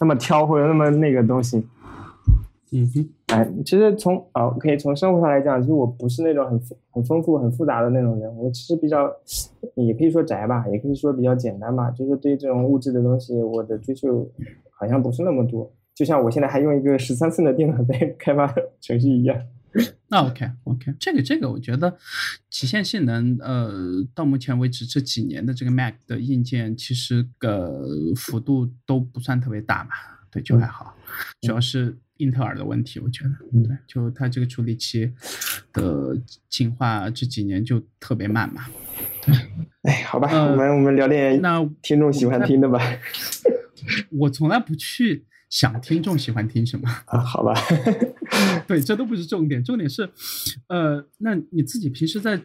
[0.00, 1.64] 那么挑或者那么那个东西。
[2.74, 9.12] 嗯哼，哎，其实从啊，可以从生活上来讲，其实我不是那种很很丰富、很复杂的那种人，我其实比较，
[9.76, 14.26] 也可以说宅吧，也可以说比较简单吧，就是对这种物质的东西，我的追求
[14.70, 15.70] 好像不是那么多。
[15.94, 19.38] 就像我现在还用一个十三寸的电脑在 开发程序一样。
[20.08, 21.94] 那 OK OK，这个这个我觉得
[22.50, 23.70] 极限性能，呃，
[24.14, 27.82] 到目前为止这几年的这个 Mac 的硬件其实个
[28.16, 29.90] 幅度都不算特别大嘛，
[30.30, 30.94] 对，就还好。
[31.42, 33.30] 主要是英特尔的问题，我觉得，
[33.68, 35.12] 对，就它这个处理器
[35.72, 36.16] 的
[36.48, 38.64] 进化这几年就特别慢嘛。
[39.22, 39.34] 对，
[39.82, 42.80] 哎，好吧，我们我们聊点那听众喜欢听的吧。
[44.10, 45.26] 我从来不去。
[45.50, 47.20] 想听众喜欢听什么啊？
[47.20, 47.52] 好吧，
[48.66, 50.08] 对，这都不是重点，重点是，
[50.68, 52.40] 呃，那你自己平时在。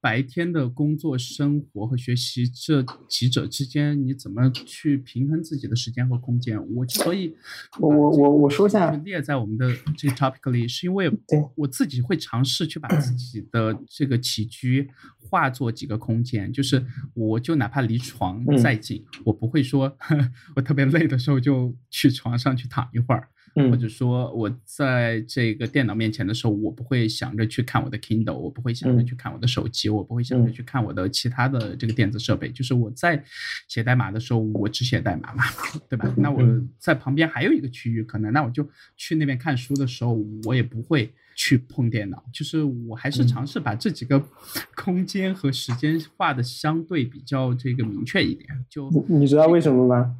[0.00, 6.56] 白天的工作、生活和学习这几者之间，你怎么去平衡自己的时间和空间？
[6.74, 7.34] 我之所以，
[7.80, 11.10] 我我我我说一下，列在我们的这个 topic 里，是因为
[11.56, 16.84] 我自己会尝试去把自己的这个起居化作几个空间，就是
[17.14, 19.96] 我就哪怕离床再近，我不会说
[20.54, 23.28] 我特别累的时候就去床上去躺一会儿。
[23.70, 32.50] 或者说，我在这个电脑面前的时候，我不会想着去看我的 Kindle，我不会想着去看我的手机，我不会想着去看我的其他的这个电子设备。
[32.50, 33.22] 就是我在
[33.66, 35.44] 写代码的时候，我只写代码嘛，
[35.88, 36.12] 对吧？
[36.16, 36.42] 那我
[36.78, 38.66] 在旁边还有一个区域，可能那我就
[38.96, 42.24] 去那边看书的时候，我也不会去碰电脑。
[42.32, 44.22] 就是我还是尝试把这几个
[44.76, 48.48] 空间和时间画的相对比较这个明确一点。
[48.68, 50.16] 就你知道为什么吗？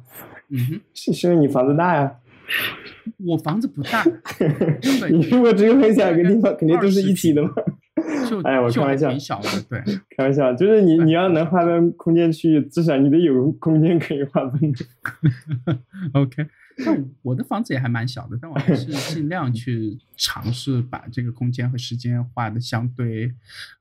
[0.49, 2.11] 嗯哼，是是因为你房子大呀。
[3.25, 4.03] 我房子不大，
[5.09, 7.49] 你如果只有很小一个地方，肯定都是一体的嘛。
[8.29, 9.79] 就哎，我开玩笑，挺小的，对，
[10.15, 14.73] 开玩笑，就是你你要能划分空间区域，至少你得有空间可以划分。
[16.13, 16.45] OK。
[16.85, 23.33] 但我的房子也还蛮小的，但我还是 尽量去尝试把这个空间和时间画的相对，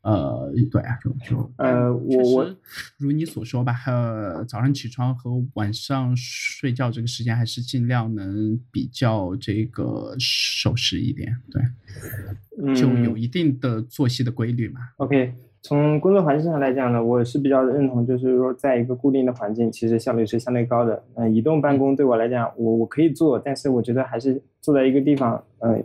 [0.03, 2.57] 呃，对啊，就就呃，我我
[2.97, 14.81] 如你所说吧，呃，早上起床和晚上睡觉这个时间还是尽量能比较这个守时一点，对，就有一定的作息的规律嘛。
[14.97, 15.35] OK。
[15.61, 21.03] 从工作环境上来讲呢，我是比较认同，就是说，在一个固定的环境，其实效率是相对高的。
[21.15, 25.83] 嗯，移动办公对我来讲，我我可以做，但是我觉得还是坐在一个地方，嗯，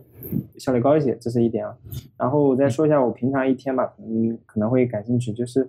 [0.58, 1.76] 效率高一些，这是一点啊。
[2.18, 5.68] 然后我再说一下我平常一天吧，嗯，可能会感兴趣，就是，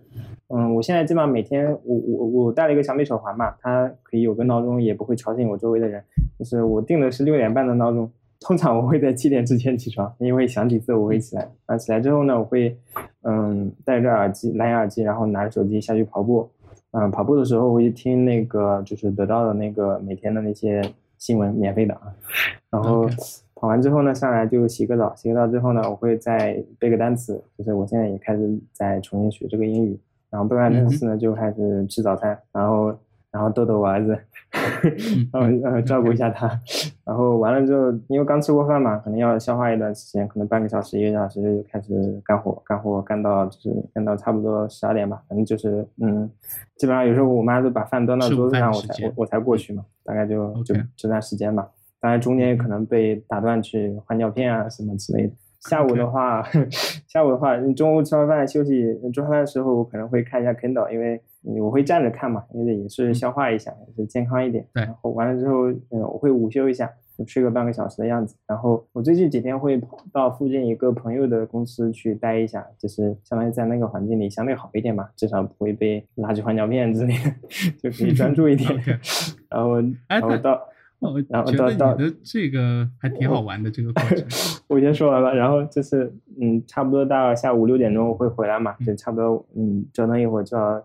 [0.48, 6.04] 嗯，我现在基本上每天，我我我戴了一个小米手环嘛，它可以有个闹钟，也不会吵醒我周围的人，
[6.38, 8.10] 就是我定的是六点半的闹钟。
[8.46, 11.50] 通常我会在七点之前起床， 因为响几次我会起来。
[11.64, 12.76] 啊，起来之后呢，我会
[13.22, 16.50] 嗯戴着耳机，蓝牙耳机，然后拿着手机下去跑步。
[16.90, 20.82] 嗯，跑步的时候我会听那个就是得到的那个每天的那些
[21.16, 22.14] 新闻，免费的啊。
[22.70, 23.08] 然后
[23.54, 29.98] 跑完之后呢，上来就洗个澡，洗个澡之后呢，我会再背个单词，就是我现在也开始在重新学这个英语。
[30.28, 32.94] 然后背完单词呢，就开始吃早餐，然后。
[33.34, 34.16] 然后逗逗我儿子，
[35.32, 36.46] 然后呃照顾一下他，
[37.04, 41.92] 然后完了之后，因为刚吃过饭嘛，可能要消化一段时间，可能半个小时一个小时就开始
[42.24, 46.30] 干活，干活干到就是干到差不多十二点吧，反正就是嗯，
[46.76, 51.68] 基本上有时候我妈都把饭端到桌子上，我才我我才过去嘛，大概就就这段时间吧，
[52.00, 55.32] 当然中间也可能被打断去换尿片啊什么之类的。
[55.68, 56.40] 下午的话，
[57.08, 61.20] 下午的话，你中午吃完饭休息，做饭的时候我可能会看一下 Kindle，因为。
[61.44, 64.66] 我会站着看嘛，因为也是消化一下，也是健康一点。
[64.72, 68.34] 对，然后完了之后，嗯，我会午休一下，就睡个半个小时的样子。
[68.46, 77.30] 然后我最近几天会跑到附近一个朋友的公司去待一下，就是相当于在那个环境里相对好一点嘛，至少不会被垃圾换尿片之类的，
[77.82, 78.70] 就可以专注一点。
[79.50, 80.60] 然后，然后到。
[81.28, 84.26] 然后到到的这个还挺好玩的这个过程，
[84.68, 85.34] 我先说完了。
[85.34, 90.82] 然后就是嗯，差不多到下午六点钟会回来嘛，就差不多嗯折腾一会儿就要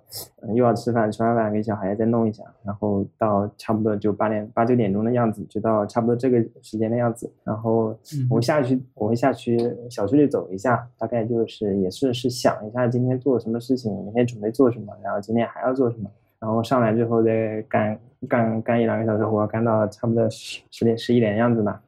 [0.54, 7.32] 又要吃饭，吃完饭给小孩再弄一下，然后到差不多就八点八九点钟的样子，就到差不多这个时间的样子。
[7.46, 7.98] 然后
[8.30, 9.58] 我下去我会下去
[9.90, 16.10] 小区里走一下，大概就是也是是想一下今天做什么事情，明天准备做什么，然后今天还要做什么。
[16.40, 21.82] 然后上来之后再干干干一两个小时活，干到差不多十十点十一点样子吧，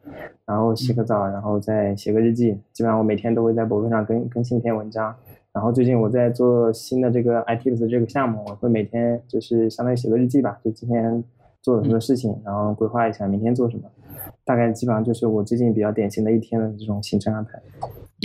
[0.45, 2.57] 然后洗个澡，然后再写个日记。
[2.73, 5.15] 基本上我每天都会在博客上更更新一篇文章。
[5.53, 11.23] 然后最近我在做新的这个 iTips 这个项目，我会每天就是相当于写个日记吧，就今天
[11.61, 13.83] 做了什么事情，然后规划一下明天做什么。
[14.45, 17.61] 大概基本上就是我最近比较典型的一天的这种行程安排。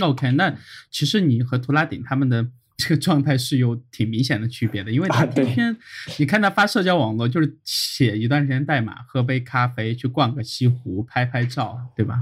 [0.03, 0.55] OK，那
[0.89, 2.45] 其实你和图拉顶他们的
[2.77, 5.75] 这个状态是有挺明显的区别的，因为他天天
[6.19, 12.17] 你看他发社交网络，就是写一段时间代码，喝杯咖啡，去逛个西湖，拍拍照，对吧？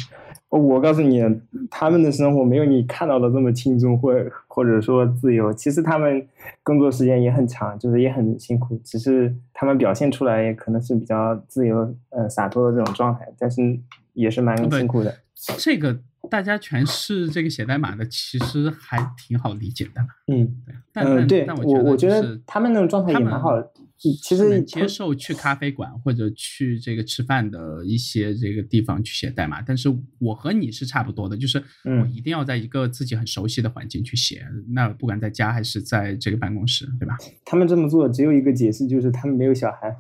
[0.50, 1.22] 我告诉你，
[1.70, 4.14] 他们的生活没有你看到的这么轻松，或
[4.48, 5.54] 或者说自由。
[5.54, 6.26] 其实他们
[6.64, 13.78] 工作时间也很长，就是也很辛苦，只是他们表现出来可能是比较自由、嗯洒脱的这种状态，但是
[14.14, 15.14] 也是蛮辛苦的。
[15.58, 16.00] 这个
[16.30, 20.02] 大家全是这个写代码的，其实还挺好理解的。
[20.28, 20.62] 嗯，
[20.94, 23.72] 对嗯，对，我我觉得他们那种状态也蛮好的。
[24.14, 29.90] 其实接受去咖啡馆或者去这个吃饭的一些这个地方去写代码，但是
[30.20, 37.18] 我和你是差不多的，就是我一定要在一个自己很熟悉的环境去写，那不管在家还是在这个办公室，对吧？
[37.46, 39.96] 他们这么做只有一个解释，就是他们没有小孩。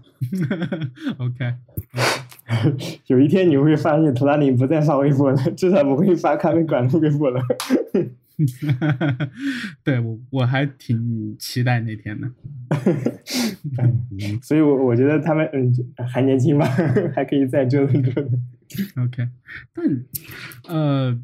[1.17, 1.53] OK，
[3.07, 7.41] 有一天你会发现，图拉尼不再发微博了，至少不会发咖啡馆的微博了。
[9.83, 12.29] 对我我还挺期待那天的，
[14.41, 15.73] 所以，我我觉得他们嗯
[16.07, 16.65] 还年轻吧，
[17.15, 18.41] 还可以再折腾折腾。
[19.05, 19.27] OK，
[19.73, 20.05] 但
[20.67, 21.19] 呃。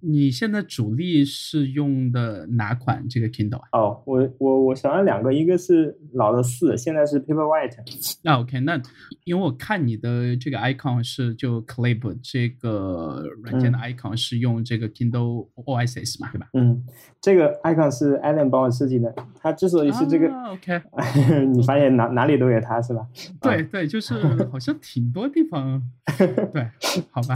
[0.00, 3.68] 你现在主力是用的哪款这个 Kindle 啊？
[3.72, 7.76] 哦，我我我想了两个，一个是老的四，现在是 Paperwhite。
[8.22, 8.80] 那 OK，那
[9.24, 16.48] 因为我看你的这个 icon 是就 Clip 这个软件的 icon 是用这个 Kindle OSS 嘛，对吧？
[16.54, 16.84] 嗯，
[17.20, 19.14] 这个 icon 是 Allen 帮我设计的。
[19.40, 20.80] 他之所以是这个，OK，
[21.54, 23.06] 你发现哪哪里都有他是吧？
[23.40, 24.14] 对对，就是
[24.50, 25.82] 好像挺多地方。
[26.52, 26.68] 对，
[27.10, 27.34] 好吧。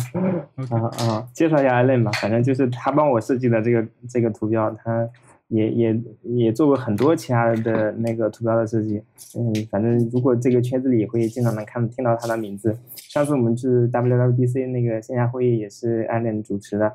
[0.70, 5.08] 啊啊，介绍一下 Allen 吧，反正就是他帮我设计的这个这个图标，他
[5.48, 9.02] 也也也做过很多其他的那个图标的设计。
[9.36, 12.76] 嗯，反正如果这个圈子里会经常能看听到他的名字。
[12.96, 16.94] 上次我们是 WWDC 那个线下会议也是 Allen 主持的。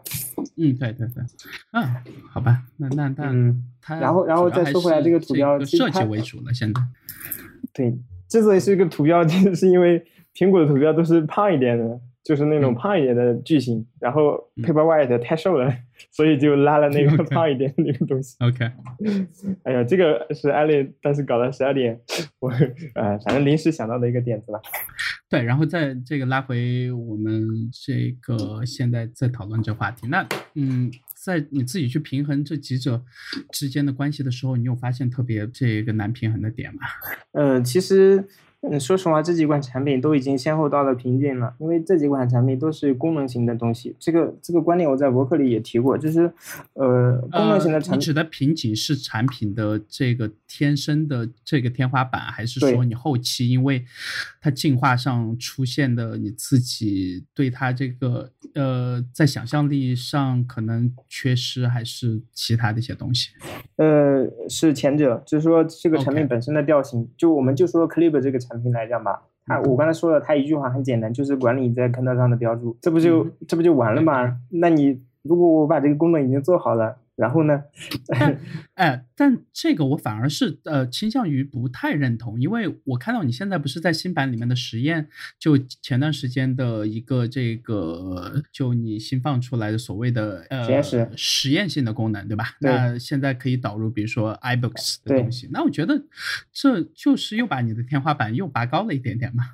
[0.57, 1.23] 嗯，对对对。
[1.73, 1.83] 嗯，
[2.31, 6.81] 好吧，那那那他然后然后再说回来这个图标，设计为主了现在。
[7.73, 10.03] 对，之所以是一个图标，就是因为。
[10.39, 15.73] 苹果的图标都是胖一点的，就是那种胖一点的巨型，然后 Paperwhite 太瘦了，
[16.11, 18.35] 所以就拉了那个 胖一点的那个东西。
[18.41, 18.69] OK，
[19.63, 21.97] 哎呀，这个是艾丽当时搞到十二点，
[22.39, 22.49] 我
[22.95, 24.59] 呃，反正临时想到的一个点子吧。
[25.29, 33.01] 对，然后在这个拉回我们这个现在在讨论这话题，那嗯，在你自己去平衡这几者
[33.53, 36.81] 之间的关系的时候，你有发现特别这个难平衡的点吗？
[37.31, 38.27] 嗯，其实。
[38.69, 43.95] 嗯，说实话，这几款产品都已经先后到了瓶颈了，因为这几款产品都是功能型的东西。
[43.99, 46.31] 这个这个观点我在博客里也提过，就是
[46.73, 47.99] 呃，功能型的产品。
[47.99, 53.83] 你指的瓶颈是产品的这个天生的这个天花板，还是说你后期因为
[54.47, 63.31] 它进化上出现的你自己对它这个呃在想象力上可能缺失，还是其他的一些东西？
[63.75, 68.37] 呃，是前者，就是说这个产品本身的调性，就我们就说 Clip 这个。
[68.37, 74.39] 产品来讲吧，他我刚才说了，它一句话很简单，就是管理在 Kindle 上的标注，这不就这不就完了吗？
[74.51, 76.97] 那你如果我把这个功能已经做好了。
[77.17, 77.63] 然后呢？
[78.07, 78.39] 但
[78.75, 85.09] 哎，但这个我反而是呃倾向于不太认同，因为我看到你现在不是在新版里面的实验，
[85.39, 92.51] 就前段时间的一个这个，就你新放出来的所谓的呃实验室实验性的功能，对吧？
[92.61, 95.99] 那现在可以导入比如说 iBooks 的东西，那我觉得
[96.53, 99.45] 这就是又把你的天花板又拔高了一点点嘛。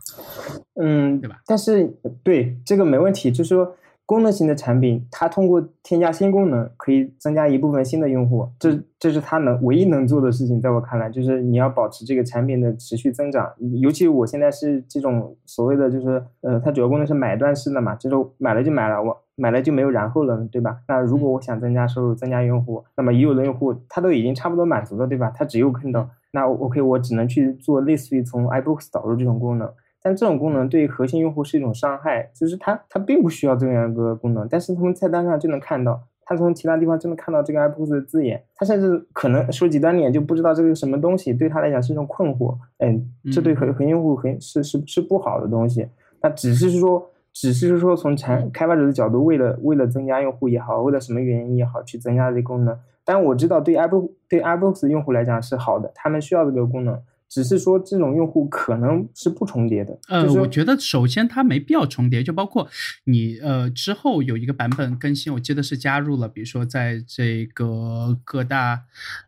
[0.75, 1.41] 嗯，对吧？
[1.45, 1.87] 但是
[2.23, 3.77] 对这个没问题，就是说。
[4.05, 10.59] 功能型的产品，它通过添加新功能，可以增加一部分新的用户，这这是它能唯一能做的事情。
[10.59, 13.51] 在我看来，就是你要保持这个产品的持续增长。
[13.81, 20.79] 尤其我现在是这种所谓的，就是呃，它主要功能是买断式的嘛，就是买了就买了，我买了就没有然后了，对吧？
[20.87, 25.31] 那如果我想增加收入、增加用户，那么已有的用户他都已经差不多满足了，对吧？
[25.33, 29.71] 他只有看到，那 OK，我只能去做类似于从 iBooks 导入这种功能。
[30.03, 45.87] 但这种功能对核心用户是一种伤害，就是它它并不需要这样一个功能，但是从菜单上就能看到，他从其他地方就能看到这个 iBooks 的字眼，他甚至可能说极端点就不知道这个什么东西，对他来讲是一种困惑，嗯，这对核核心用户很是是是不好的东西。
[46.21, 52.77] 那只是说，只是说从产开发者的角度，为了为了增加用户也好，为了什么原因也好，去增加这功能。
[53.05, 57.01] 但我知道对 iBook 对 iBooks 用户来讲是好的，他们需要这个功能。
[57.33, 59.97] 只是说这种用户可能是不重叠的。
[60.07, 62.69] 呃，我觉得首先它没必要重叠，就包括
[63.05, 68.83] 你呃之后有一个版本更新，我记得是加入了，比如说在这个各大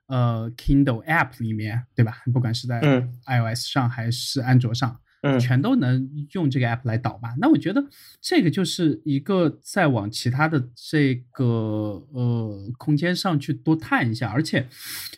[0.05, 2.17] 呃 Kindle App 里面，对吧？
[2.31, 2.79] 不管是在
[3.25, 4.99] iOS 上还是安卓上。
[5.25, 7.33] 嗯，全都能用这个 app 来导吧？
[7.39, 7.83] 那我觉得
[8.21, 11.43] 这个就是一个再往其他的这个
[12.13, 14.67] 呃空间上去多探一下，而且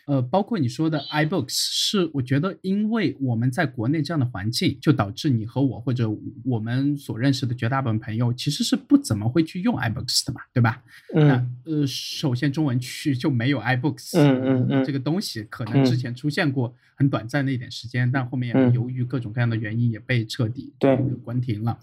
[0.05, 6.09] 呃，包括你说的 iBooks，是我觉得因为我们在国内这样的环境，就导致你和我或者
[6.45, 10.81] 我们所认识的绝大部分朋友其实是不怎么会去用 iBooks 的嘛，对吧？
[11.13, 11.29] 嗯，
[11.65, 19.96] 呃，首先中文区就没有 iBooks，嗯嗯嗯，这个东西可能之前出现过很短暂的一点时间，但后面由于各种各样的原因也。
[19.99, 21.77] 被彻底对关停了，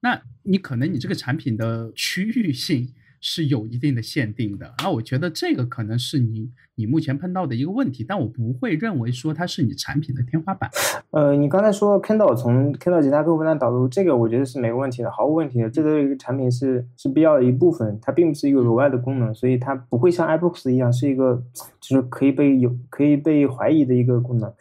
[0.00, 2.88] 那你可能你这个产品的区域性
[3.20, 10.70] 是有一定的限定的，那，我觉得这个可能是你你目前碰到的一个问题，但我不会认为说它是你产品的天花板。
[11.10, 21.42] 呃，你刚才说 Kindle 从 Kindle 其他客户端导入，这个我觉得是没有问题的，毫无问题的，这个产品是是必要的一部分，它并不是一个额外的功能，所以它不会像 iBooks 一样是一个
[21.80, 24.54] 就是可以被有可以被怀疑的一个功能，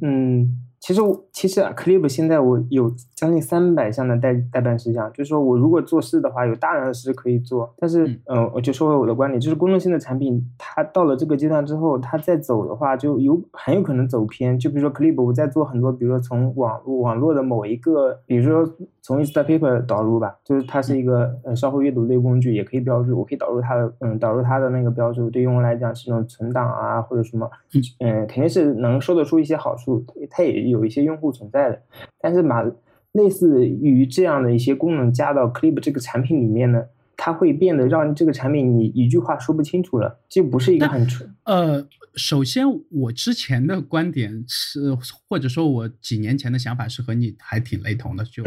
[0.00, 0.66] 嗯。
[0.80, 1.00] 其实，
[1.30, 7.70] 其实 Clip 现在我有将近三百项的代代办事项，就是说我如果做事的话，有大量的事可以做。
[7.76, 14.58] 但是，嗯，我就说回我的观点，就是功能性的产品，它到了这个阶段之后，它再走的话，就有很有可能走偏。
[14.58, 27.50] 就比如说 Clip，我在做很多，比如说从网网络的某一个，比如说从 Instapaper 导入吧，就是它是一个呃稍后阅读类工具，也可以标注，我可以导入它的，嗯，导入它的那个标注，对用户来讲是一种存档啊或者什么，
[27.98, 30.69] 嗯，肯定是能收得出一些好处，它也。
[30.70, 31.82] 有一些用户存在的，
[32.20, 32.64] 但是把
[33.12, 36.80] 类似于这样的一些功能加到 Clip 这个产品里面呢，
[37.16, 41.28] 它会变得让这个产品你一句话说不清楚了，这不是一个很纯。
[41.42, 44.96] 呃，首先我之前的观点是，
[45.28, 48.44] 或者说我几年前的想法是和你还挺雷同的，就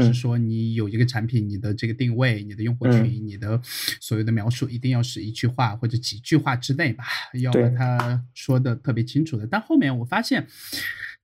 [0.00, 3.60] 是说你有一个产品，你的这个定位、你的用户群、你的
[4.00, 7.02] 所有的描述，一定要是一句话或者几句话之内吧，
[7.42, 9.44] 要把它说的特别清楚的。
[9.44, 10.46] 但后面我发现。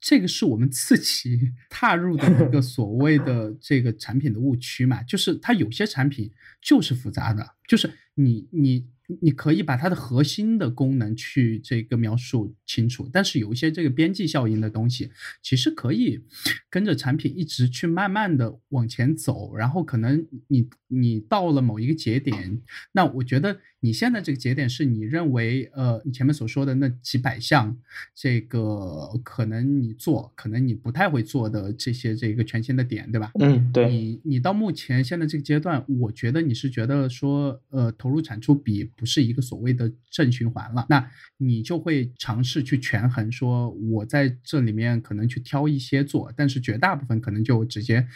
[0.01, 6.33] 这个是我们自己 踏入的一个 所谓的这个产品的误区嘛，就是它有些产品
[6.63, 8.89] 就是复杂的，就是你你。
[9.21, 15.11] 你可以把它的核心的功能去这个描述清楚，但是有一些这个边际效应的东西，
[15.43, 16.23] 其实可以
[16.69, 22.61] 跟着产品一直去慢慢的往前走，然后可能你你到了某一个节点，
[22.93, 27.77] 那我觉得你现在这个节点是你认为呃你前面所说的那几百项
[28.15, 33.33] 这个可能你做，可能你不太会做的这些这个全新的点，对吧？
[33.41, 33.89] 嗯，对。
[33.91, 38.89] 你你到目前现在这个阶段，我觉得你是觉得说呃投入产出比。
[39.01, 48.07] 不是一个所谓的正循环了，那你就会尝试去权衡，说我在这里面可能去挑一些做，但是绝大部分可能就直接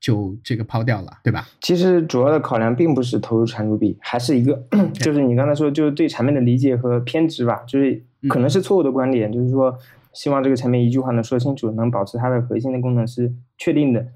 [0.00, 1.48] 就这个抛掉了，对吧？
[1.60, 4.64] 其实主要的考量并不是投入产出比，还是一个，
[4.94, 9.76] 就是你刚才说，就是对产品的理解和偏执吧，就是可能是错误的观点，就是说。
[10.14, 14.06] 希望这个产品一句话能说清楚，能保持它的核心的功能是确定的，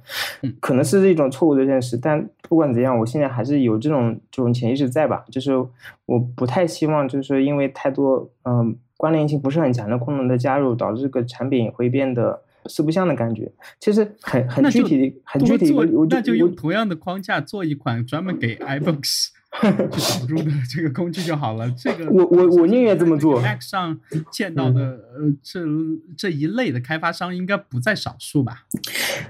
[0.61, 1.99] 可能是一种错误的认识。
[1.99, 5.53] 但不管怎样，我现在还是有这种这种潜意识在吧，就是
[6.07, 13.51] 我不太希望，就是因为太多嗯关联性不是很强的功能的加入，导致这个产品会变得四不像的感觉。
[13.81, 15.75] 其实很很具体、很具体，
[16.09, 19.31] 那就用同样的框架做一款专门给 iBooks。
[19.63, 21.71] 去导入的 这个工具就好了。
[21.73, 23.41] 这个我我我宁愿这么做。
[23.41, 23.99] Mac 上
[24.31, 25.61] 见到的呃这
[26.17, 28.65] 这一类的开发商应该不在少数吧，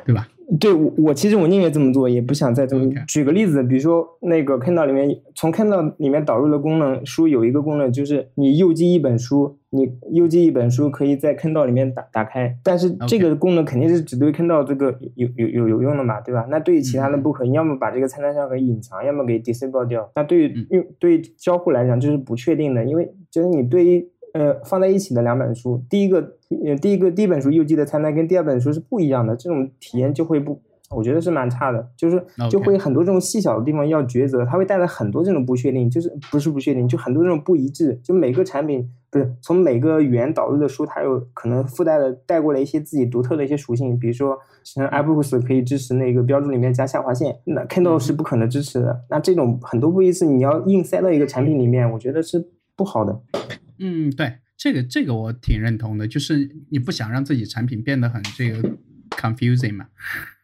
[0.06, 0.28] 对吧？
[0.60, 2.88] 对，我我其实我宁愿这么做，也不想再这么。
[3.08, 16.46] 举个例子，比如说那个 Kindle 里面，从 Kindle 里面导入的功能书有一个功能，就是你右击一本书，你邮寄一本书可以在 Kindle 里面打打开，但是这个功能肯定是只对 Kindle 这个有有有有用的嘛，对吧？
[16.50, 20.08] 那对于其他的不可，要么把这个菜单项给隐藏，要么给 disable 掉。
[20.14, 26.36] 那对于用对交互来讲就是不确定的，因为就是你对于呃放在一起的两本书，第一个。
[26.66, 30.60] 呃，第一个第一本书邮寄的菜单跟第二本书是不一样的，这种体验就会不，
[30.94, 53.20] 我觉得是蛮差的，就是就会很多这种细小的地方要抉择，它会带来很多这种不确定，就是不是不确定，就很多这种不一致，就每个产品不是从每个语言导入的书，它有可能附带的带过来一些自己独特的一些属性，比如说像 iBooks 可以支持那个标注里面加下划线，那 Kindle 是不可能支持的，那这种很多不一致，你要硬塞到一个产品里面，我觉得是不好的。
[53.78, 54.32] 嗯，对。
[54.54, 58.70] 这个这个我挺认同的，就是你不想让自己产品变得很这个
[59.12, 59.86] confusing 嘛。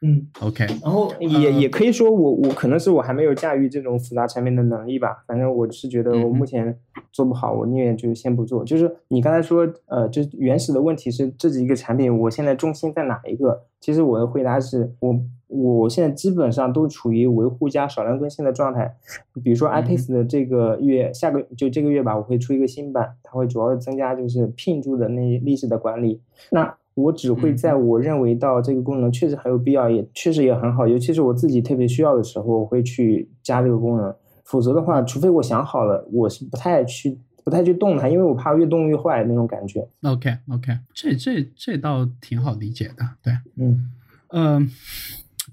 [0.01, 6.79] 嗯，OK，然后也也可以说我我可能是我还没有驾驭这种复杂产品的能力吧，反正我是觉得我目前
[7.11, 8.65] 做不好，我宁愿就先不做。
[8.65, 13.65] 就是你刚才说，呃，就是原始的问题是这几个产品，我现在重心在哪一个？
[13.81, 18.95] 其实我的回答是我我现在基本上都处于维护加少量更新的状态。
[19.43, 26.21] 比如说 iPace 的这个月下个就这个月吧，我会出一个新版，它会主要增加就是聘注的那历史的管理。
[26.53, 34.13] 那我只会在我认为到这个功能确实很有必要，也确实也很好，尤其是我自己特别需要的时候，我会去加这个功能。
[34.45, 39.87] 否则的话，除非我想好了，我是不太去不太去动它，因为我怕越动越坏那种感觉。
[40.03, 43.91] OK OK，这这这倒挺好理解的，对，嗯
[44.31, 44.71] 嗯。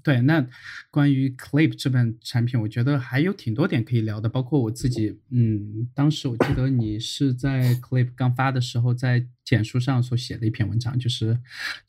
[0.06, 0.46] 对，那
[0.88, 11.36] 关于 Clip 这本产品，我觉得还有挺多点可以聊的，包括我自己，嗯，当时我记得你是在 Clip 刚发的时候，在简书上所写的一篇文章，就是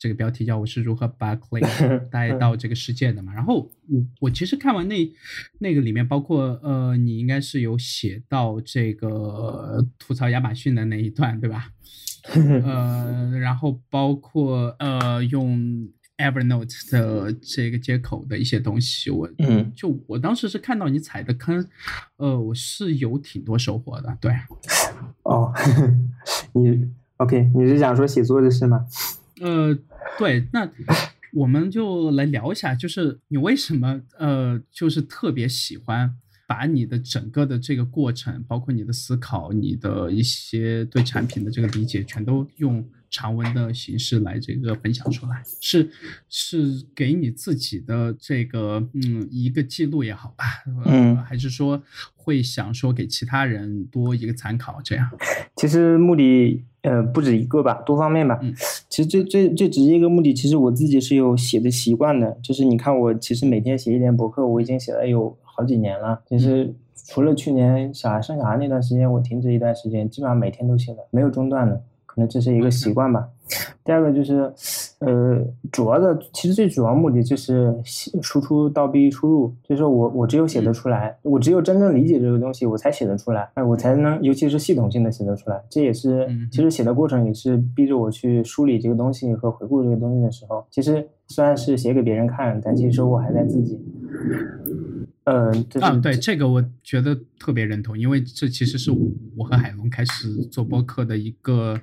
[0.00, 1.62] 这个标题叫“我是如何把 Clip
[2.10, 3.32] 带到这个世界的”嘛。
[3.32, 5.08] 然后我我其实看完那
[5.60, 11.70] 那个里面，包括呃，你应该是有写到这个吐槽亚马逊的那一段，对吧？
[12.34, 15.88] 呃，然后包括呃用。
[16.18, 21.64] Evernote 的这个接口的一些东西，我嗯，就我当时是看到你踩的坑，
[22.16, 24.18] 呃，我是有挺多收获的。
[24.20, 24.32] 对，
[25.22, 25.52] 哦，
[26.52, 28.84] 你 OK，你是想说写作的事吗？
[29.40, 29.78] 呃，
[30.18, 30.68] 对，那
[31.32, 36.16] 我们就来聊一下，就是你为什么呃，就是特别喜欢
[36.48, 42.84] 把你的整个的这个过程，包括你的思考，你的一些对产品的这个理解，全都用。
[43.10, 45.90] 长文的形式来这个分享出来，是
[46.28, 50.44] 是给你自己的这个嗯一个记录也好吧，
[50.84, 51.82] 嗯，还是说
[52.14, 55.08] 会想说给其他人多一个参考这样？
[55.56, 58.38] 其实目的呃不止一个吧，多方面吧。
[58.42, 58.54] 嗯，
[58.88, 66.22] 其实最最最直接一个目的，其实我自己是有写的习惯的，就是你看我其实每天写一点博客，我已经写了有好几年了。
[66.28, 66.74] 其实
[67.06, 71.82] 除了去年小孩生小孩那段时间，我停止一段时间，基本上每天都写的，没有中断的。
[72.18, 73.28] 那这是一个习惯吧。
[73.82, 74.52] 第二个就是，
[74.98, 75.42] 呃，
[75.72, 77.74] 主要的其实最主要目的就是
[78.20, 85.64] 输出倒逼输入，就是我我只有写得出来，我只有真正理解这个东西，我才写得出来，哎，我才能，尤其是系统性的写得出来。
[85.70, 93.80] 这也是其实写的过程也是逼着我去梳理这个东西和回顾这个东西的时候，其实虽然是写给别人看，但其实收获还在自己。
[95.24, 95.50] 嗯，
[95.80, 98.90] 啊，对这个我觉得特别认同，因为这其实是
[99.36, 101.80] 我和海龙开始做播客的一个。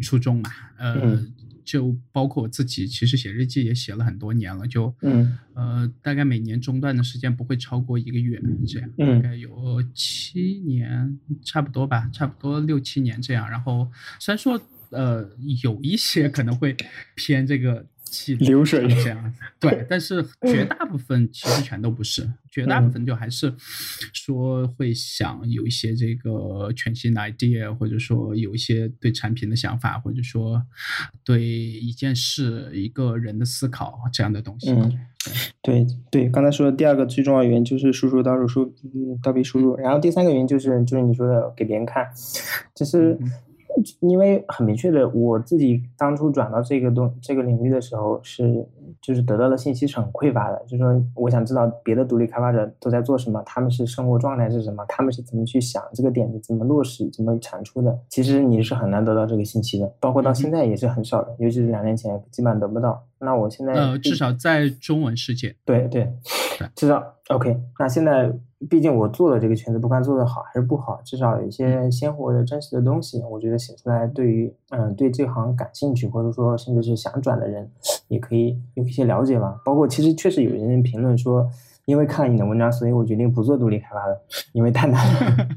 [0.00, 1.24] 初衷嘛，呃，
[1.64, 13.50] 就包括我自己，其实写日记也写了很多年了，就，嗯，呃，大概每年中断的时间不会超过一个月，这样，大概有七年，差不多吧，差不多六七年这样。
[13.50, 14.60] 然后虽然说，
[14.90, 15.28] 呃，
[15.62, 16.76] 有一些可能会
[17.14, 17.86] 偏这个。
[18.40, 23.52] 流水这样， 对，但是绝大部分其实全都不是，绝大部分就还是
[24.12, 30.62] 说会想有一些这个全新的 idea，或者说有一些对产品的想法，或者说
[31.24, 34.70] 对一件事、一个人的思考这样的东西。
[34.70, 34.98] 嗯，
[35.62, 35.86] 对。
[36.10, 38.72] 对，刚才说的第二个最重要原因就是输出倒入输
[39.22, 42.06] 倒逼输入，然后第三个原因就是就是你说的给别人看，
[42.74, 43.18] 其实。
[44.00, 48.66] 因为很明确的，我自己当初转到这个东这个领域的时候，是
[49.00, 50.62] 就是得到的信息是很匮乏的。
[50.66, 57.98] 就是说，我想知道别的独立开发者都在做什么，他们是生活状态是什么，他们是怎么去想这个点子，怎么落实，怎么产出的。
[58.08, 63.04] 其实你是很难得到这个信息的，包括到现在也是很少的，尤其是两年前基本上得不到。
[63.20, 66.12] 那我现在呃，至少在中文世界，对对，
[66.74, 67.60] 至少 OK。
[67.78, 68.32] 那现在。
[68.68, 77.70] 毕竟我做了这个圈子，不管做的好还是不好，至少有一些鲜活的真实的东西，我觉得写出来，对于嗯对这行感兴趣，或者说甚至是想转的人，
[78.08, 79.60] 也可以有一些了解吧。
[79.64, 81.48] 包括其实确实有人评论说。
[81.88, 85.48] 因为看了你的文章，所以我决定不做独立开发了，因为太难了。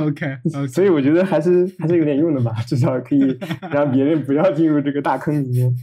[0.00, 0.38] OK，
[0.72, 3.38] 所以我觉得还是还是有点用的吧，至少可以
[3.70, 5.76] 让别人不要进入这个大坑里面。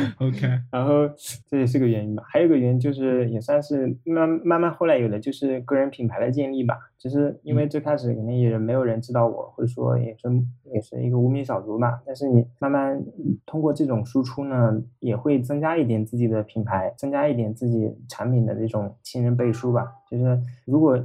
[0.18, 0.40] OK，
[0.70, 1.08] 然后
[1.48, 6.76] 这也是个原因吧，还有一个原因就是也算是慢慢慢后来有的就是个人品牌的建立吧。
[6.98, 10.28] 其实因为最开始肯定也没有人知道我，或者说也是
[10.72, 12.00] 也是一个无名小卒嘛。
[12.06, 13.02] 但是你慢慢
[13.44, 19.88] 通过这种输出呢，也会增加一点自己的品牌，增加一点自己产品的这种信任背书吧。
[20.12, 20.98] 就是如果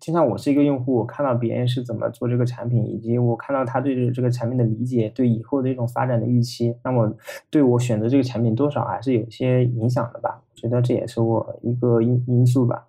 [0.00, 7.14] 就像我是一个用户，我看到别人是怎么做这个产品，以及我看到他对这个产品的理解，对以后的一种发展的预期，那么
[7.50, 10.42] 对我选择这个产品多少还是有些影响的吧。
[10.54, 12.86] 觉得这也是我一个因因素吧。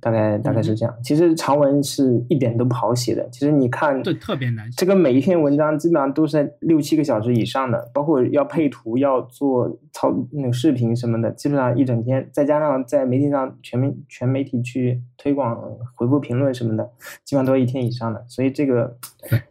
[0.00, 0.94] 大概大概是这样。
[1.02, 3.28] 其实长文是一点都不好写的。
[3.30, 4.70] 其实你看，对，特别难。
[4.72, 15.60] 这个每一篇文章基本上都是六七个小时以上的，包括要配图、要做操那个视频什么的，基本上一整天，再加上在媒体上全媒全媒体去推广、
[15.94, 16.90] 回复评论什么的，
[17.24, 18.24] 基本上都是一天以上的。
[18.28, 18.96] 所以这个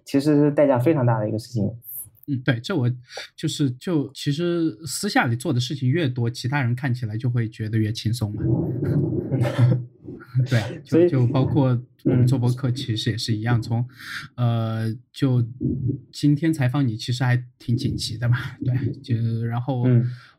[0.05, 1.65] 其实是代价非常大的一个事情。
[2.25, 2.89] 嗯，对，这我
[3.35, 8.41] 就是就其实私下里做的事情越多，其他人看起来就会觉得越轻松嘛。
[10.49, 13.61] 对，就就包括我们做博客，其实也是一样。
[13.61, 13.87] 从
[14.35, 15.45] 呃，就
[16.11, 18.37] 今天采访你，其实还挺紧急的嘛。
[18.63, 19.85] 对，就然后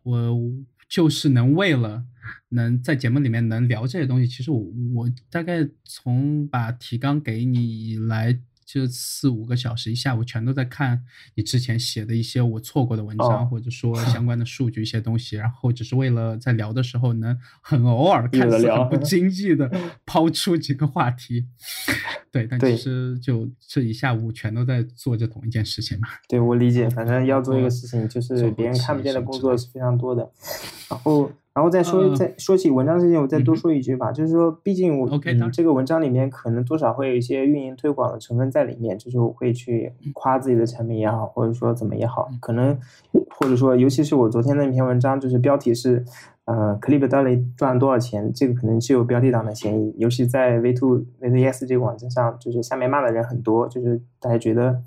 [0.03, 0.41] 我
[0.89, 2.05] 就是能为了
[2.51, 4.61] 能在节目里面能聊这些东西，其实我
[4.95, 8.39] 我大概从把提纲给你以来。
[8.65, 11.05] 就四五个小时，一下午全都在看
[11.35, 19.71] 你之前写的一些我错过的文章，或者说 相关的数据一些东西，然后只是为了在聊的时候能很偶尔看似很不经意的
[20.07, 21.47] 抛出几个话题。
[22.31, 26.09] 对，但其实就这一下午全都在做这同一件事情嘛。
[26.29, 30.29] 对，我理解，反正要做一个事情，就是别人看不见的工作是非常多的，
[30.91, 31.31] 然后。
[31.55, 35.09] 然后再说，再说起文章这件，我再多说一句吧，就是说，毕竟我
[35.53, 42.77] 这个文章里面可能多少会有一些运营推广的成分在里面，就是我会去夸自己的产品也好，或者说怎么也好，可能
[43.31, 46.05] 或者说，尤其是我昨天那篇文章，就是标题是。
[46.47, 48.31] 呃，Clip 到底赚了多少钱？
[48.33, 54.79] 这个可能具有标题党的嫌疑，尤其在 V Two V Two S 这个网站上，就是下面骂的人很多，就是大家觉得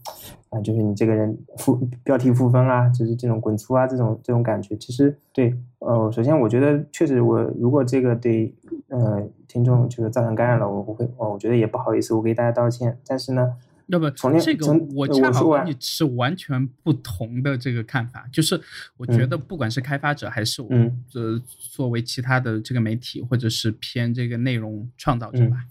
[0.50, 4.76] 啊，就是你这个人负标题负分啊，就是这种滚粗啊，这种这种感觉。
[4.76, 8.54] 其实对，呃，首先我觉得确实，我如果这个对
[8.90, 12.98] 呃听众就是造成干扰了，我不会，我觉得也不好意思，我给大家道歉。
[13.08, 13.56] 但是呢。
[13.88, 14.10] 要不，
[14.40, 18.60] 这个我恰好跟你是完全不同的这个看法，就是
[18.98, 20.70] 我觉得不管是开发者还是我，
[21.14, 25.64] 呃，作为其他的这个媒体或者是偏这个内容创造者吧。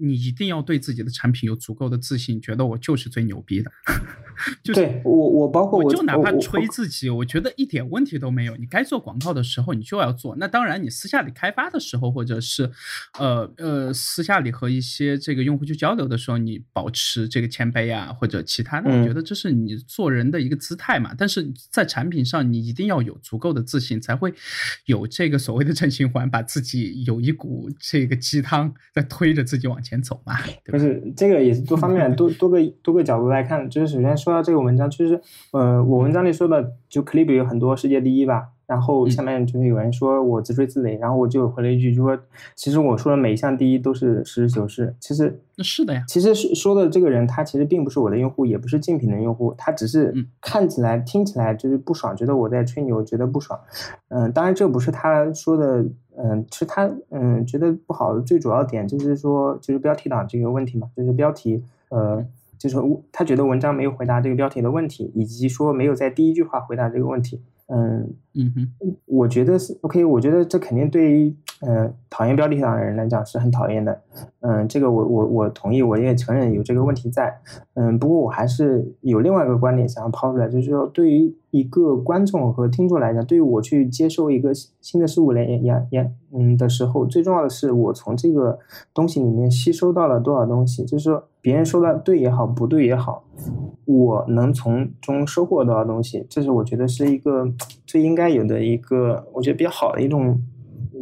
[0.00, 3.70] 你一定要对自己的产品有足够的自信，觉得我就是最牛逼的。
[4.64, 8.56] 就对我，我包括我就哪怕吹自己，我觉得一点问题都没有。
[8.56, 10.34] 你该做广告的时候，你就要做。
[10.36, 12.70] 那当然，你私下里开发的时候，或者是
[13.18, 21.14] 呃呃私下里和一些这个用户去交流的时候，你保持这个谦卑啊，或者其他的，我觉得这是你做人的一个姿态嘛。
[21.18, 24.32] 但是在产品上，你一定要有足够的自信，才会
[24.86, 29.89] 有这个所谓的 正循环，把自己有一股这个鸡汤在推着自己往前。
[29.90, 30.34] 先走嘛，
[30.66, 35.20] 不是这个也是多方面多多个多个角度来看，就是首先说到这个文章，其实
[35.50, 38.50] 呃，我文章里说的就 Clip 有很多世界第一吧。
[38.70, 42.16] 然后下面就是有人说我自吹自擂，然后我就回了一句，就说
[42.54, 44.94] 其实我说的每一项第一都是实事求是。
[45.00, 46.04] 其实那是的呀。
[46.06, 53.58] 其实说的这个人他其实并不是我的用户，也不是竞品的用户，他只是看起来听起来就是不爽，觉得我在吹牛，觉得不爽。
[54.06, 55.84] 嗯，当然这不是他说的，
[56.16, 62.24] 嗯，是他嗯觉得不好的最主要点就是说就是标题党这个问题嘛，就是标题呃
[62.56, 62.76] 就是
[63.10, 67.40] 他觉得文章没有回答这个标题的问题，以及说没有在第一句话回答这个问题。
[67.72, 74.02] 嗯嗯哼，我觉得是 OK，我觉得这肯定对于呃讨厌标题党的人来讲是很讨厌的。
[74.40, 77.40] 嗯，这个我我我同意，我也承认有这个问题在。
[77.74, 88.58] 嗯，不过我还是有另外一个观点想要抛出来，就是说对于一个观众和听众来讲，对于我去接受一个新的事物来也也嗯的时候，最重要的是我从这个
[88.92, 91.24] 东西里面吸收到了多少东西，就是说。
[91.42, 93.24] 别人说的对也好，不对也好，
[93.86, 97.50] 我能从中收获到的东西，这是我觉得是一个
[97.86, 100.42] 最应该有的一个，我觉得比较好的一种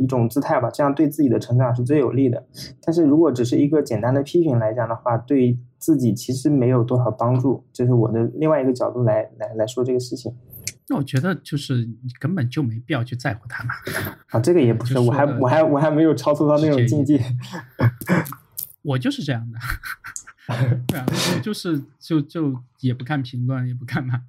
[0.01, 0.71] 一种姿态吧。
[0.71, 2.47] 这样对自己的成长是最有利的。
[2.83, 7.65] 但是如果只是一个简单的批评来讲的话，对自己其实没有多少帮助。
[7.73, 10.33] 这是我的另外一个角度来来来说这个事情。
[10.91, 13.71] 那我觉得就是你根本就没必要去在乎他嘛。
[14.31, 17.21] 啊，这个也不是，我还我还我还没有超脱到那种境界。
[18.83, 19.59] 我就是这样的。
[20.89, 21.07] 对啊，
[21.43, 24.23] 就是就就也不看评论，也不看嘛。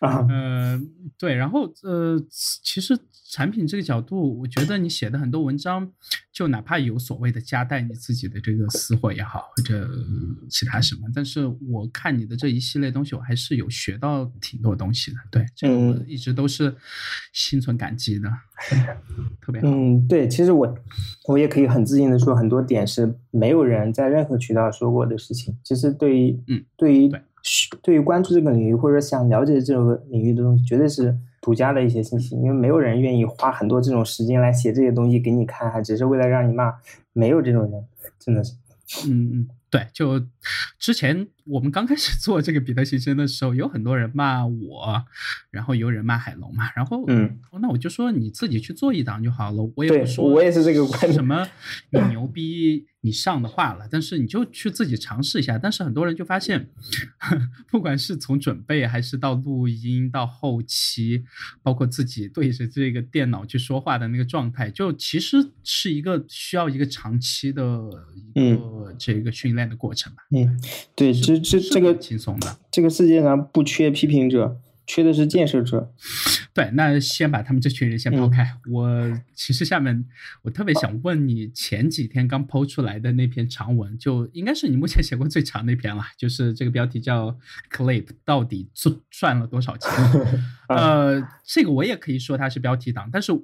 [0.00, 0.78] 啊，呃，
[1.16, 2.98] 对，然后呃，其实
[3.30, 5.90] 产品这个角度，我觉得你写的很多文章，
[6.32, 9.88] 就哪怕有所谓的夹带你自己的这个私货也好，或者
[10.48, 15.16] 其他什么，但是我看你的这一系列东西，我还是有学到挺多东西的。
[15.30, 16.74] 对，这个一直都是
[17.32, 18.28] 心存感激的，
[19.40, 19.68] 特别好。
[19.68, 20.78] 嗯，对，其实我
[21.28, 25.58] 我也可以很自信的说，很多点是没有人在任何渠道说过的事情。
[25.64, 27.10] 其实对于嗯，对于。
[27.82, 36.72] 对于关注这个领域或者想了解这个领域的东西，绝对是独家的一些信息，因为没有人愿意花很多这种时间来写这些东西给你看，还只是为了让你骂，
[37.12, 37.84] 没有这种人，
[38.18, 38.54] 真的是。
[39.08, 40.24] 嗯嗯，对，就
[40.78, 45.04] 之前我们刚开始做这个彼得先生的时候，有很多人骂我，
[45.50, 51.48] 然后有人骂海龙嘛，然后嗯，那我就说你自己去做一档就好了，我也不说我也是这个观点什么
[51.90, 55.56] 你牛逼你上的话了，但是你就去自己尝试一下。
[55.56, 56.68] 但是很多人就发现，
[57.70, 61.22] 不管是从准备还是到录音到后期，
[61.62, 67.80] 包括自己对着这个电脑去说话的那个状态，就其实是一个需要一个长期的
[68.34, 70.24] 一个这个训练的过程吧。
[70.32, 70.60] 嗯，
[70.96, 72.58] 对，这这这个很轻松的。
[72.72, 75.92] 这个世界上不缺批评者，缺的是建设者。
[76.54, 78.56] 对，那先把他们这群人先抛开。
[78.70, 78.88] 我
[79.34, 80.06] 其实下面
[80.40, 87.36] 我特别想问你，前几天刚抛出来的那篇长文，就应该是你目前写过最长的一篇了，就是这个标题叫
[87.70, 89.90] “Clip 到底赚赚了多少钱。”
[90.68, 93.42] 呃，这个我也可以说它是标题党，但是我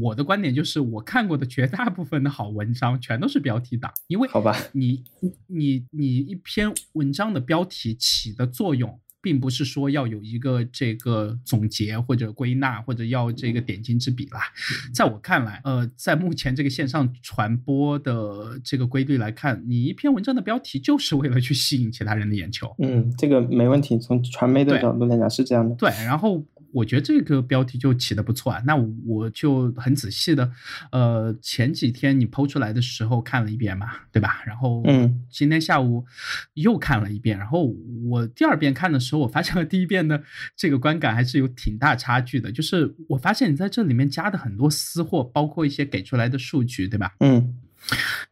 [0.00, 5.04] 我的观点就是，我看过的绝大部分的好文章全都是标题党，因为好吧，你
[5.48, 8.98] 你你一篇文章的标题起的作用。
[9.24, 14.40] 并不是说要有一个这个总结或者归纳，或者要这个点睛之笔啦。
[14.92, 22.74] 在我看来，呃，在目前这个线上传播的这个规律来看，你一篇文章的标题就是为了去吸引其他人的眼球。
[22.78, 23.98] 嗯，这个没问题。
[23.98, 25.74] 从传媒的角度来讲是这样的。
[25.76, 26.44] 对，然后
[26.74, 28.60] 我觉得这个标题就起的不错啊。
[28.66, 30.50] 那我就很仔细的，
[30.90, 34.42] 呃，前几天你抛出来的时候看了一遍嘛，对吧？
[34.44, 36.04] 然后，嗯，今天下午
[36.54, 37.38] 又看了一遍。
[37.38, 37.74] 然后
[38.06, 40.22] 我第二遍看的时候，我发现了第一遍的
[40.56, 42.50] 这个观感还是有挺大差距的。
[42.50, 47.14] 就是我发现你在这里面加的很多私货，包括一些给出来的数据，对吧？
[47.20, 47.54] 嗯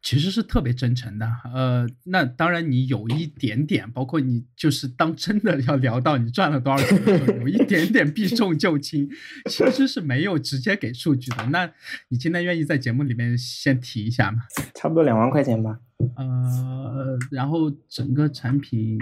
[0.02, 9.08] 其实是特别真诚的，呃，那当然你有一点点，包括你就是当真的要聊到你赚了多少钱的时候，有一点点避重就轻，
[9.48, 11.46] 其实是没有直接给数据的。
[11.46, 11.70] 那
[12.08, 14.42] 你今天愿意在节目里面先提一下吗？
[14.74, 15.78] 差不多两万块钱吧。
[16.16, 18.98] 呃，然后整个产品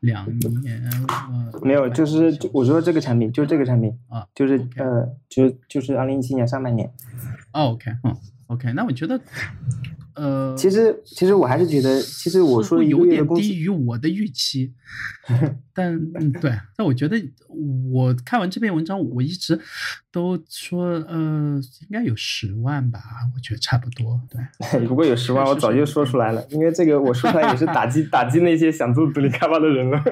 [0.00, 0.24] 两
[0.62, 6.88] 年，呃，没有，就是就我说这个产品，就这个产品啊，就是呃，就就是二零一七年上半年。
[7.52, 8.16] 哦，OK，嗯
[8.48, 9.18] ，OK，那我觉得，
[10.14, 14.74] 呃，其实其实我还是觉得，其实我说的一个月低于我的预期，
[15.78, 17.16] 但 嗯，对，但我觉得
[17.92, 19.56] 我看完这篇文章，我一直
[20.10, 22.98] 都说，呃，应该有十万吧，
[23.32, 30.02] 我觉得差不多，对， 如果有十万，我早就说出来了，因为这个我说出来也是打击打击那些想做独立开发的人了。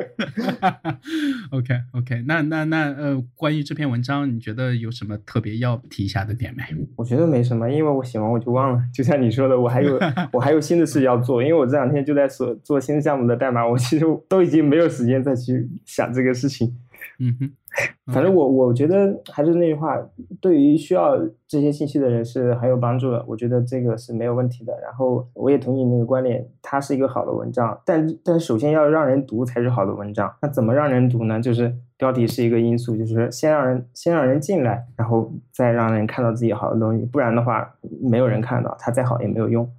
[1.50, 6.62] OK OK，那那那呃，关于这篇文章，你觉得有什么特别要提一下的点没？
[6.94, 8.80] 我觉得没什么，因为我写完我就忘了。
[8.94, 9.98] 就像你说的，我还有
[10.32, 16.76] 我还有新的事要做，因为我这两天就在做做新项目的代码，我其实都已经没有时间再去想这个事情。
[17.18, 17.50] 嗯哼，
[18.12, 19.96] 反正我我觉得还是那句话，
[20.40, 24.72] 对于需要这些信息的人是很有帮助的，我觉得这个是没有问题的。
[24.82, 30.34] 然后我也同意那个观点，它是一个好的文章，但但首先要让人读才是好的文章。
[30.42, 31.40] 那怎么让人读呢？
[31.40, 39.70] 就是标题是一个因素，就是先让人先让人进来，然后再让人看到自己好的东西，不然的话没有人看到，它再好也没有用。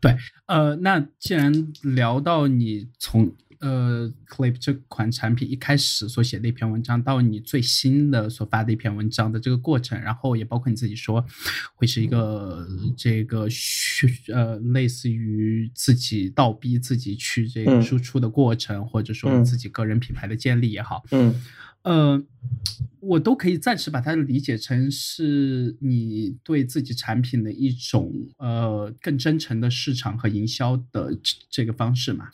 [0.00, 0.14] 对，
[0.46, 11.24] 呃，那既然聊到你从呃 Clip 这款产品一开始所写的一篇文章，到你最新的所发的一篇文章的这个过程，然后也包括你自己说
[11.74, 17.82] 会是一个这个虚呃类似于自己倒逼自己去这个嗯。
[17.82, 19.44] 输出的过程，或者说嗯。
[19.44, 21.34] 自己个人品牌的建立也好，嗯
[21.88, 22.22] 呃，
[23.00, 31.18] 我都可以暂时把它理解成是你对自己产品的一种呃更真诚的市场和营销的
[31.48, 32.28] 这个方式嘛。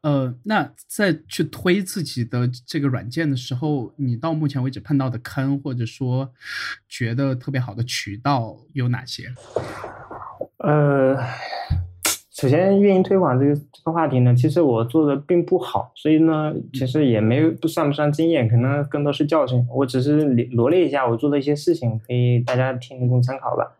[0.00, 6.32] 呃，那在去推自己的这个软件的时候，你到目前为止碰到的坑，或者说
[6.88, 9.30] 觉得特别好的渠道有哪些？
[10.58, 11.16] 呃，
[12.38, 19.66] 首先运营推广这个这个话题呢，其实我做的并不好，所以呢，其实也没有不算不上经验，可能更多是教训。
[19.74, 23.72] 我只是罗罗列一下我做的一些事情，可以大家听供参考吧。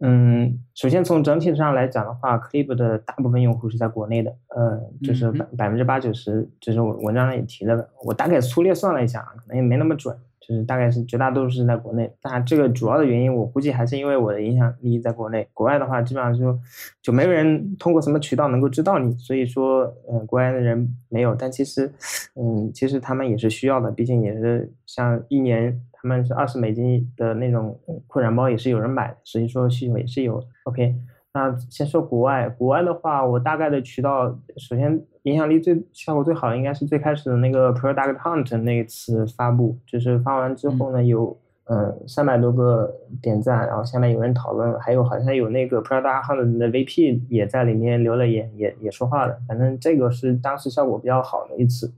[0.00, 7.86] 嗯，首先从整体上来讲的话，Clip 的大部分用户是在国内的，呃，就是百百分之八九十，就是我文章上也提了的。
[8.06, 10.16] 我大概粗略算了一下，可能也没那么准，
[10.46, 12.10] 就是大概是绝大多数是在国内。
[12.20, 16.58] 当然，这个主要的原因我估计还是因为我的影响力在国内，国外的话基本上就
[17.02, 21.34] 就没有人通过什么渠道能够知道你，所以说，呃，国外的人没有。
[21.34, 21.92] 但其实，
[22.34, 25.80] 嗯，其实他们也是需要的，毕竟也是像一年。
[25.98, 27.76] 他们是二十美金的那种
[28.06, 30.40] 扩展包，也是有人买的，所以说需求也是有。
[30.62, 30.94] OK，
[31.36, 49.36] 那先说国外，国外的话，我大概的渠道，首先影响力最效果最好应该是最开始的那个 Product Hunt 那一次发布，就是发完之后呢，有嗯，三百多个点赞，然后下面有人讨论，还有好像有那个 Product Hunt 的 VP 也在里面留了言，也也说话了。
[49.46, 51.92] 反正这个是当时效果比较好的一次。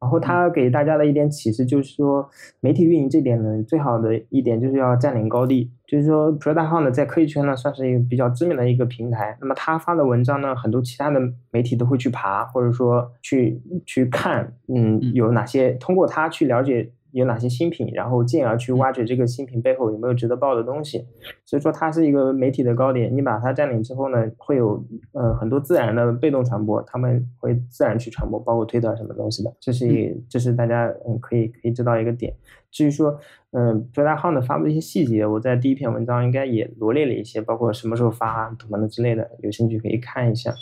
[0.00, 2.28] 然后他给大家的一点启示就是说，
[2.60, 5.70] 媒体运营这点呢，最好的一点就是要占领高地。
[5.86, 9.36] 就是说，Prada Hunt 在科技圈呢，算是一个比较知名的一个平台。
[9.40, 16.90] 那么他发的文章呢，很多其他的媒体都会去爬，或者说去去看，嗯，有哪些通过他去了解。
[17.12, 21.06] 有哪些新品，然后进而去挖掘这个新品背后有没有值得报的东西。
[21.44, 29.52] 所以说它是一个媒体的高点，你把它占领之后呢，会有呃很多自然的被动传播，他们会自然去传播，包括推特什么东西的。
[29.60, 32.32] 这是一，这是大家嗯可以可以知道一个点。
[32.70, 33.18] 至于说
[33.50, 40.52] 嗯 p r a Hunt 发布的一些细节，我在第一篇文章应该也罗列了一些，包括什么时候发什么的之类的，有兴趣可以看一下。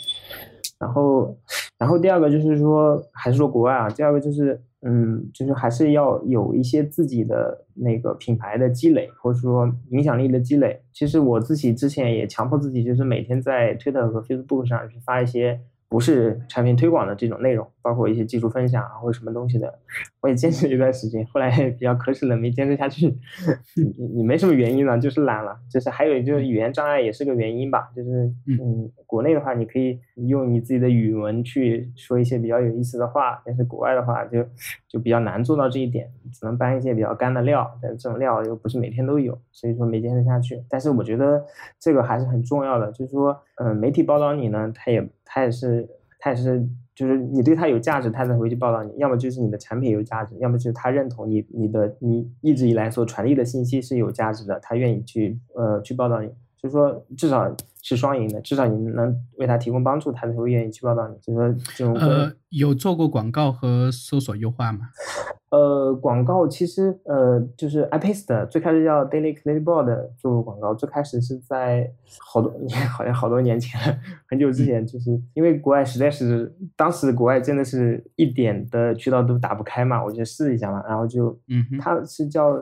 [0.79, 1.37] 然后，
[1.77, 4.59] 然后第二个就是说，还是说国外啊，第二个就是。
[4.81, 10.81] 嗯，就是还是要有一些自己的那个品牌的积累，或者说影响力的积累。
[10.93, 15.59] 其实我自己之前也强迫自己，就是每天在 Twitter 和 Facebook 上去发一些。
[15.89, 19.79] 不是产品推广的这种内容，包括一些技术分享啊或者什么东西的，
[20.21, 23.07] 我也坚持一段时间，后来比较可耻了，没坚持下去。
[23.97, 34.45] 你你没什么原因了，就是懒了，就是还有就是语言障碍也是个原因吧，就是嗯，国内的话你可以用你自己的语文去说一些比较有意思的话，但是国外的话就
[34.87, 40.63] 就比较难做到这一点，只能搬一些比较干的料，但这种料又不是每天都有，所以说没坚持下去。
[40.69, 41.43] 但是我觉得
[41.79, 45.09] 这个还是很重要的，就是说，嗯，媒体报道你呢，他也。
[45.31, 56.29] 他也是，他也是，就是你对他有价值，他才会去报道你；要么就是你的产品有价值，要么就是他认同你，你的你一直以来所传递的信息是有价值的，他愿意去呃去报道你。
[56.61, 61.15] 就是说，至少是双赢的，至少你能为他提供帮助，他才会愿意去报道你。
[61.21, 64.89] 就是说，这种呃，有做过广告和搜索优化吗？
[65.49, 73.79] 呃，广告其实呃，就是 iPaste 最开始叫 Daily Clipboard 做过广告，最开始是在好多年，好像好多年前，
[74.29, 82.55] 很久之前，就是因为国外实在是当时国外真的是一点的渠道都打不开嘛，我就试一下嘛，然后就，嗯，它是叫，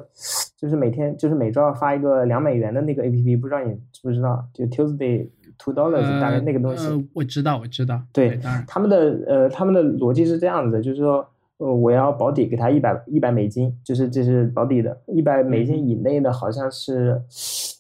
[0.58, 4.44] 就是每天就是每周要发一个两美元的那个 APP，不知道你知不知道？
[4.54, 8.98] 就 Tuesday Two Dollars 大概那个东西，我知道，我知道，对，当然，他们的
[9.28, 11.26] 呃他们的逻辑是这样子的，就是说。
[11.60, 17.20] 呃，我要保底给他一百一百美金，就是这是保底的，一百美金以内的，好像是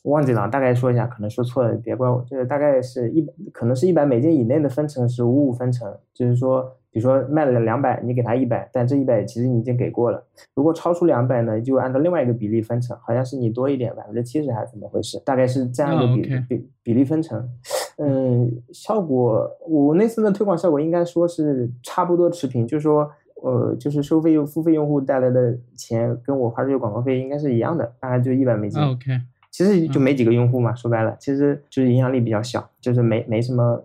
[0.05, 2.25] 忘记了，大概说一下，可能说错了，别怪我。
[2.27, 3.23] 就是大概是一
[3.53, 10.23] 可能是一百美金以内的分成是五五分成，就是说，比如说卖了两百，你给他一百，但这一百其实你已经给过了。
[10.55, 15.21] 如果超出两百呢，就按照另外一个比例分成，好像是你多一点，百分之七十还是怎么回事？
[15.25, 17.47] 大概是这样一个比比比例分成。
[17.97, 23.09] 嗯，效果我那次的推广效果应该说是差不多持平，就是说。
[23.43, 28.81] 呃，就是收费用付费用户带来的钱跟我花这个广告费应该是一样的，大概就一百美金。
[28.81, 29.11] OK，
[29.49, 33.83] 其实就没几个用户嘛，说白了，其实就是影响力比较小，就是没没什么。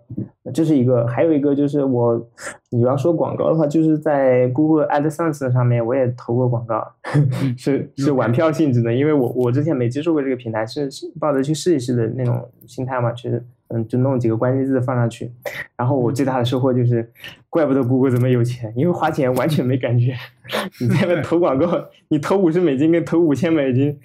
[0.53, 2.21] 这是一个，还有一个就是我，
[2.69, 6.85] 你要说广告的话，就是在 Google AdSense 上面我也投过广告，
[7.57, 10.89] 是是玩票性质的，因为我我之前没接触过这个平台，是
[11.19, 13.43] 抱着去试一试的那种心态嘛，其实。
[13.73, 15.31] 嗯，就弄几个关键字放上去，
[15.75, 17.11] 然后我最大的收获就是，
[17.49, 20.13] 怪不得谷歌这么有钱，因为花钱完全没感觉。
[20.79, 23.97] 你在那投广告，你投五十美金跟投五千美金，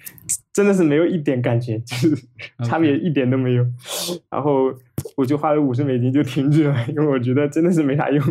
[0.51, 2.15] 真的是没有一点感觉，就是
[2.63, 3.65] 差别一点都没有。
[4.31, 4.73] 然后
[5.15, 8.25] 我就花了五十美金就停止了，因为我觉得真的是没啥用。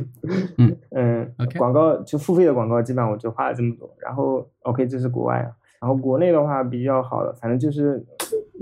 [0.57, 3.89] 嗯嗯，广告就付费的广告，基本上我就花了这么多。
[4.01, 5.53] 然后 OK，这是国外啊。
[5.81, 8.05] 然后国内的话比较好的，反正就是。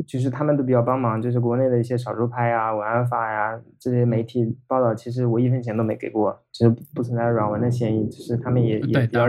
[0.07, 8.07] 其实他们都比较帮忙，就是国内的一些少数派呀、文案法呀这些媒体报道，其实我一分钱都没给过，其实不存在软文的嫌疑。
[8.09, 9.27] 就是他们也也比较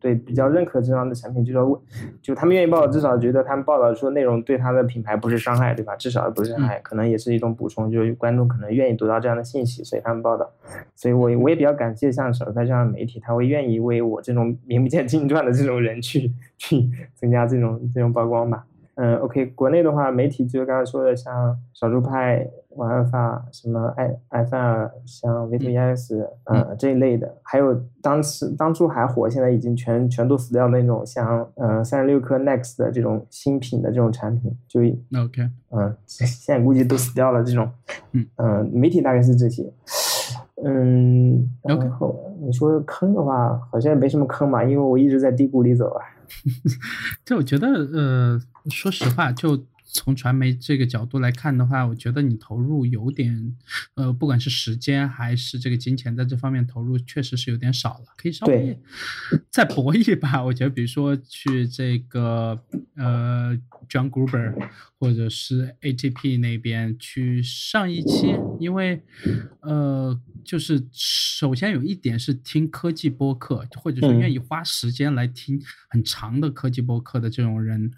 [0.00, 1.82] 对比较认可这样的产品，就说
[2.20, 5.96] 就他们愿意报道，至少觉得他们报道说内容对他的品牌不是伤害，对吧？
[5.96, 10.50] 至少不是伤害，可能也是一种补充，就是观众可能愿意读到这样的信息，所以他们报道。
[10.94, 18.66] 所以我我也比较感谢像少数派这样的媒体，他会愿意为我这种名不见经传的这种人去去增加这种这种曝光吧。
[19.04, 34.80] 嗯，OK，国内的话，媒体就是刚才说的，像少数派、玩案法、什么艾艾范尔、像 V T S，嗯，这一类的，还有当时当初还火，现在已经全全都死掉的那种，像嗯三十六氪 Next 的这种新品的这种产品，就
[35.20, 37.68] OK，嗯，现在估计都死掉了这种，
[38.12, 38.24] 嗯。
[38.36, 39.68] 嗯，媒体大概是这些，
[40.62, 46.04] 嗯，然后你说坑的话，好像也没什么坑吧，因为我一直在低谷里走啊。
[47.24, 53.54] 就我觉得，呃，说实话，就从传媒这个角度来看的话，我觉得你投入有点，
[53.94, 58.78] 呃，不管是时间还是这个金钱在这方面投入，确实是有点少了，可以稍微
[59.50, 60.42] 再搏一把。
[60.42, 62.58] 我觉得，比如说去这个
[62.96, 63.56] 呃
[63.88, 64.54] ，John Gruber
[64.98, 69.02] 或者是 ATP 那边去上一期，因为
[69.60, 77.92] 呃，就是首先有一点是听科技播客，或者说愿意花时间来听很长的科技播客的这种人，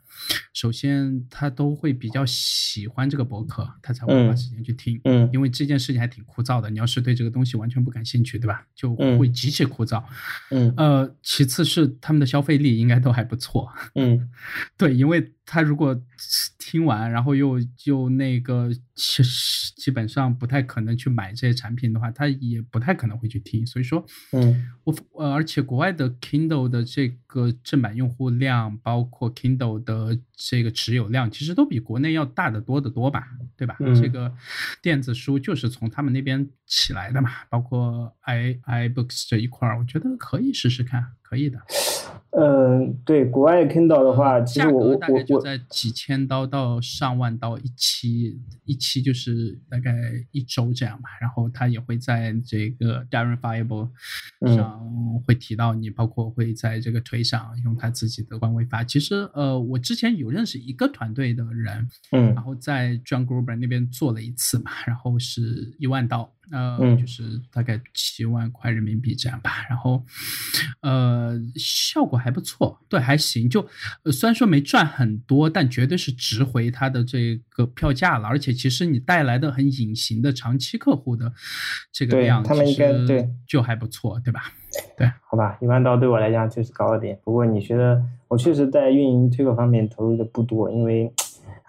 [0.52, 4.98] 首先他都会比较喜欢这个博客，他才会花时间去听。
[5.04, 6.70] 嗯，因为这件事情还挺枯燥的。
[6.70, 8.64] 你要是对这个东西完全不感兴趣，对吧？
[8.74, 10.02] 就会极其枯燥。
[10.50, 13.70] 嗯，呃，其次是他们的消费力应该都还不错。
[13.96, 14.30] 嗯，
[14.78, 15.94] 对，因为他如果
[16.66, 23.66] 听完，然后又就那个，其实基本上不太可能去买这些产品的话，他也不太可能会去听。
[23.66, 24.02] 所以说，
[24.32, 33.76] 嗯，我呃，而且国外的 Kindle 的这个正版用户量，包括 Kindle 的这个持有量，其实都比国内要大得多得多吧，对吧？
[33.94, 34.34] 这个
[34.80, 41.60] 电子书就是从他们那边起来的嘛，包括 i iBooks 这一块儿，我觉得可以试试看，可以的。
[42.36, 49.92] 嗯，对，国外 Kindle 的话，其实我我大概就在几千刀到上万刀一期，一期就是大概
[50.32, 51.08] 一周这样吧。
[51.20, 53.88] 然后他也会在这个 Darren Fireball
[54.54, 54.84] 上
[55.24, 58.82] 会提到你，包括会在这个推上用他自己的官微发。
[58.82, 66.32] 其实呃，我之前有认识一个团队的人，嗯，然后在 John Gruber 那边做了一次嘛，然后是一万刀。
[66.50, 70.02] 呃，就是大概七万块人民币这样吧，然后，
[70.80, 73.48] 呃，效果还不错，对，还行。
[73.48, 73.66] 就
[74.12, 78.28] 虽然说没赚很多，但绝对是值回它的这个票价了。
[78.28, 81.32] 而且，其实你带来的很隐形的长期客户的
[81.92, 84.52] 这个量，他们应该对就还不错，对吧？
[84.96, 87.18] 对，好吧，一万刀对我来讲就是高了点。
[87.24, 91.12] 不过你觉得，我确实在运营推广方面投入的不多，因为。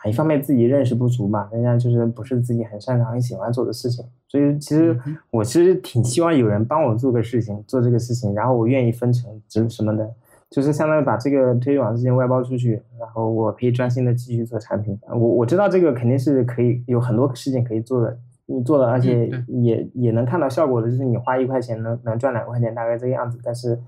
[0.08, 4.06] 一方面自己认识不足嘛，人家就是不是自己很擅长、很喜欢做的事情，
[4.36, 5.00] 所以其实
[5.32, 10.14] 我其实挺希望有人帮我做个事情，做这个事情，然后我愿意分成什什么的，
[10.50, 15.00] 就是相当于把这个推广事情外包出去，然后我可以专心的继续做产品。
[15.10, 23.40] 我我知道这个肯定是可以有很多事情可以做的，你做了而且也也能看到效果的，就是你花一块钱能能赚两块钱，大概这个样子。
[23.42, 23.80] 但是，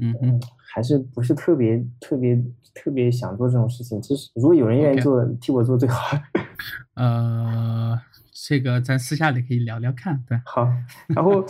[0.00, 0.40] 嗯嗯，
[0.72, 2.40] 还是不是特别特别。
[2.74, 6.16] 特别想做这种事情，就是如果有人愿意做，替我做最好。
[6.94, 7.98] 呃，
[8.46, 10.40] 这个咱私下里可以聊聊看，对。
[10.44, 10.70] 好，
[11.08, 11.44] 然后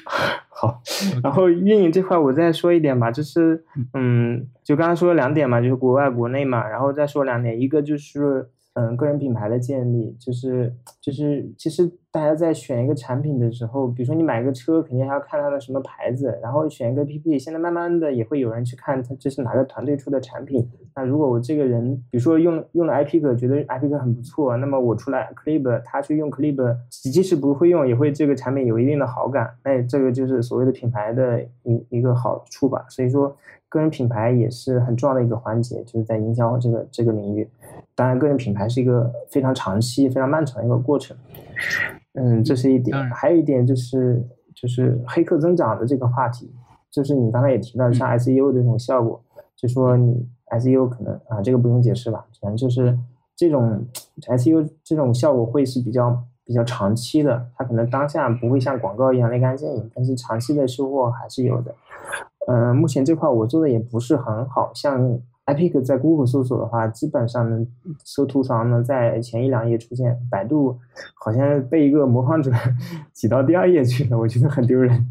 [0.48, 0.82] 好，
[1.22, 3.64] 然后运营这块我再说一点吧，就是
[3.94, 8.50] 嗯，就刚刚说了两点嘛，就是国外、国内嘛，然后再说两点，一个就是。
[8.74, 20.68] 嗯，个人品牌的建立就是就是，其实大家在选一个产品的时候，比如说你买个车，肯定还要看它的什么牌子，然后选一个 APP，现在慢慢的也会有人去看它这是哪个团队出的产品。
[20.94, 29.50] 那如果我这个人，比如说用用了 IPG，觉得 IPG 很不错，那么我出来 Clip，他去用 Clip，即使不会用，也会这个产品有一定的好感。
[29.64, 32.86] 那这个就是所谓的品牌的一一个好处吧。
[32.88, 33.36] 所以说，
[33.68, 37.48] 个人品牌也是很重要的一个环节，就是在营销这个这个领域。
[37.94, 41.14] 当然，个人品牌是一个非常长期、非常漫长的一个过程。
[42.14, 42.96] 嗯，这是一点。
[43.10, 46.50] 还有一点就是，就是黑客增长的这个话题，
[46.90, 49.22] 就是你刚才也提到，像 SEO 的这种效果，
[49.54, 52.98] 就说你 SEO 可能啊，这个不用解释吧，反正就是
[53.36, 53.86] 这种
[54.22, 61.74] SEO 这种效果会是比较比较长期的，它可能当下不会像广告一样立竿见影，但是长期的收获还是有的。
[62.48, 65.20] 嗯，目前这块我做的也不是很好，像。
[65.54, 67.66] iPick 在 Google 搜索的话，基本上能
[68.04, 70.16] 搜图床呢，在前一两页出现。
[70.30, 70.78] 百度
[71.14, 72.50] 好像被一个模仿者
[73.12, 75.06] 挤到第二页去了，我觉得很丢人。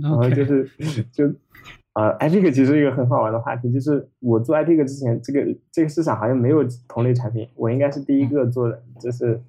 [0.00, 0.68] 然后就是
[1.12, 1.24] 就
[1.94, 9.40] 呃，iPick 其实一个很好玩的话题，就是我做 iPick 之前，这个这个市场好像没有同类产品，我应该是第一个做的，就是。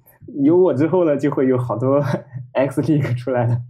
[0.44, 2.00] 有我之后呢，就会有好多
[2.52, 3.60] X Link 出来了。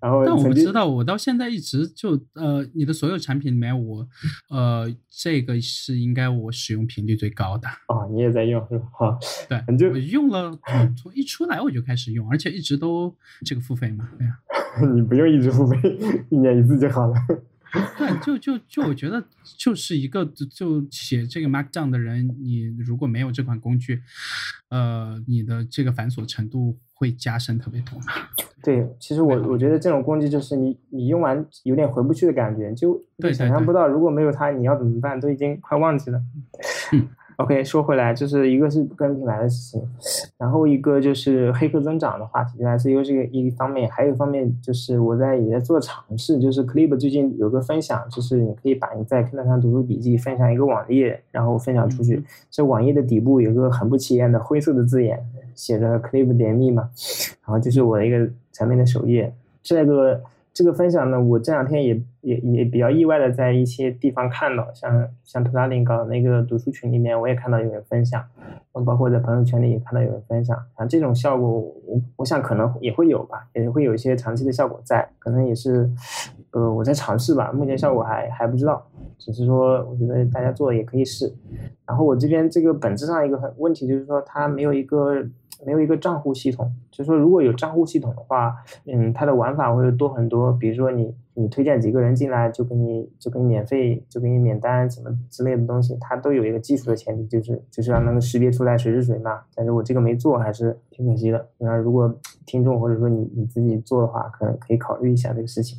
[0.00, 4.06] 然后，但我不知道，我到现在一直就呃，你的所有产品里面，我
[4.50, 7.68] 呃，这个是应该我使用频率最高的。
[7.88, 8.84] 哦，你也在用是吧？
[8.92, 10.58] 好，对，你就我用了，
[10.96, 14.38] 从一出来我就开始用，而且一直都这个付费嘛，对呀。
[14.94, 15.76] 你不用一直付费，
[16.30, 17.14] 一年一次就好了。
[17.96, 19.22] 对，就就就我觉得
[19.56, 24.02] 就是一个就写这个 Markdown 的人，你如果没有这款工具，
[24.68, 28.00] 呃，你的这个繁琐程度会加深特别多。
[28.62, 36.22] 对，其实我我觉得这种工具就是你你用完有点回不去的感觉，就对想象不到如果没有它你要怎么办，都已经快忘记了。
[36.92, 37.08] 嗯
[37.40, 39.82] OK，说回来，就是一个是个人品牌的事情，
[40.36, 55.24] 然后一个就是黑客增长的话题，就 SEO 这个一方面，还有一方面就是我在也在做尝试，就是 Clip 最近有个分享，就是你可以把你在 Kindle 上读书笔记分享一个网页，然后分享出去，这网页的底部有个很不起眼的灰色的字眼，
[55.54, 56.90] 写着 Clip 点 me 嘛，
[57.46, 59.32] 然后就是我的一个产品的首页，
[59.62, 60.20] 这个。
[60.52, 68.22] 这个分享呢，我这两天也也也比较意外的在一些地方看到，像像图拉林搞的那个读书群里面，我也看到有人分享，
[68.72, 75.88] 嗯，包括在朋友圈里也看到有人分享，像这种效果，我我想可能也会有吧，也会有一些长期的效果在，可能也是，
[76.50, 78.84] 呃，我在尝试吧，目前效果还还不知道，
[79.18, 81.32] 只是说我觉得大家做也可以试，
[81.86, 85.24] 然后我这边这个本质上一个很问题就是说它没有一个。
[85.64, 88.56] 没有一个账户系统，就说如果有账户系统的话，
[88.86, 90.52] 嗯，它的玩法会多很多。
[90.52, 99.40] 比如说你你推荐几个人进来，就给你就给你免费，就给你免单什么之类的东西，它都有一个技术的前提，就是就是要能够识别出来谁是谁嘛。
[99.54, 101.46] 但是我这个没做，还是挺可惜的。
[101.58, 102.14] 那如果
[102.46, 105.78] 听众或者说你你自己做的话，可能可以考虑一下这个事情。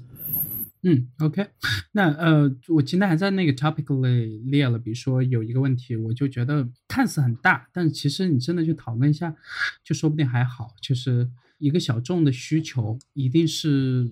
[0.83, 1.45] 嗯，OK，
[1.91, 9.35] 那呃，我今天还在那个 topic 里列了，比如说有一个问题，我就觉得看似很大，但是其实你真的去讨论一下，
[9.83, 10.69] 就说不定还好。
[10.81, 11.29] 就是
[11.59, 14.09] 一个小众的需求，一定是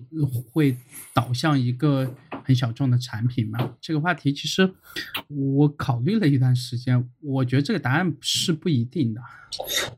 [0.52, 0.76] 会
[1.12, 2.14] 导向一个
[2.44, 3.74] 很小众的产品吗？
[3.80, 4.72] 这个话题其实
[5.26, 9.20] 我考虑了一段时间，我觉得这个答案是不一定的。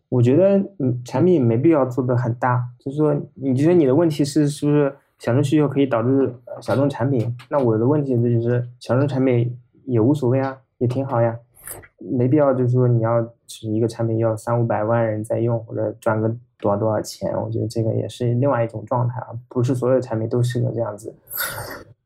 [0.09, 4.97] 我觉得嗯，产品没必要做的很大，就是说，你觉得你的问题是是不是？
[5.23, 11.39] 小众需求可以导致小众产品，那我的问题这就是小众产品也无所谓啊，也挺好呀，
[11.99, 16.29] 没必要就是说你要是一个产品要三五百万人在用或者赚个
[16.59, 21.15] 多少多少钱，我觉得这个也是另外一种状态啊，不是所有产品都适合这样子。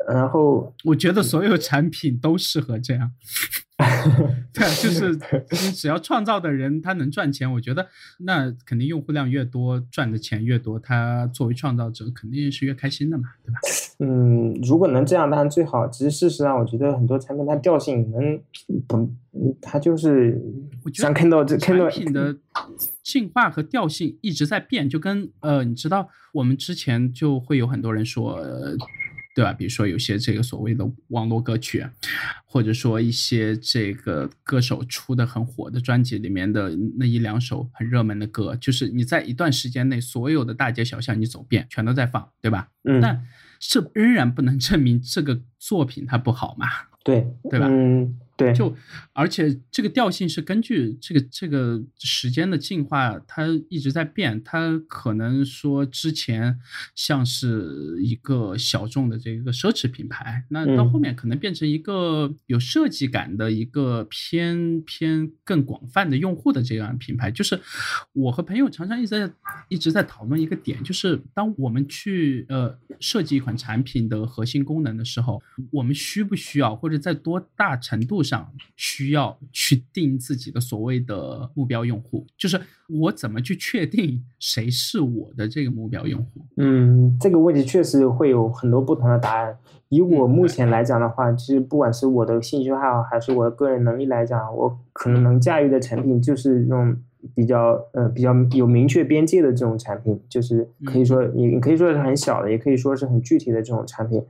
[0.06, 3.10] 然后我觉得所有产品都适合这样。
[4.52, 5.16] 对，就是
[5.72, 7.86] 只要创造的人他能赚钱，我觉得
[8.20, 13.60] 那肯定用户量越多，赚的钱越多，他作为创造者肯定是越开心的嘛，对吧？
[14.00, 15.86] 嗯，如果能这样当然最好。
[15.88, 18.40] 其实事实上，我觉得很多产品它调性能
[18.86, 19.10] 不，
[19.60, 20.40] 它就是
[20.94, 22.36] 像看到这看到产品的
[23.02, 28.40] 进化和调性一直在变，就跟呃，你知道我们之前就会有很多人说。
[29.36, 29.52] 对吧？
[29.52, 31.86] 比如说有些这个所谓的网络歌曲，
[32.46, 42.70] 或者说一些这个歌手出的很火的专辑里面的那一两首很热门的歌，就是你在一段时间内所有的大街小巷你走遍，全都在放，对吧？
[42.84, 42.98] 嗯。
[43.02, 43.26] 但
[43.60, 46.66] 这仍然不能证明这个作品它不好嘛？
[47.04, 47.66] 对，对吧？
[47.68, 48.18] 嗯。
[48.36, 48.76] 对，就
[49.14, 54.44] 而且这个调性是根据这个这个时间的进化，它一直在变。
[54.44, 56.58] 它可能说之前
[56.94, 67.30] 像是一个小众的这个奢侈品牌，那到后面可能变成一个有设计感的一个偏偏更广泛的用户的这样品牌。
[67.30, 67.58] 就是
[68.12, 69.32] 我和朋友常常一直在
[69.70, 78.25] 一直在讨论一个点，就是当我们去呃设计一款产品的核心功能的时候，我们需不需要或者在多大程度。
[78.26, 86.44] 上需要去定自己的所谓的目标用户，就是我怎么去确定谁是我的这个目标用户？
[86.56, 89.56] 嗯，这个问题确实会有很多不同的答案。
[89.90, 97.00] 以我目前来讲的话，其实不管是我的兴趣爱好还是我的个人能力来讲，我可能能驾驭的产品就是这种。
[97.34, 104.22] 比较呃比较有明确边界的这种产品，就是可以说你你可以说是很小的，也可以说是很具体的这种产品。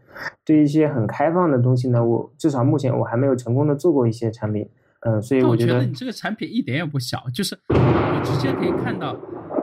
[0.44, 4.68] 对一些很开放的东西呢，我至少目前我还没有成功的做过一些产品，
[5.01, 9.16] 嗯，所以我觉得你这个产品一点也不小，就是我直接可以看到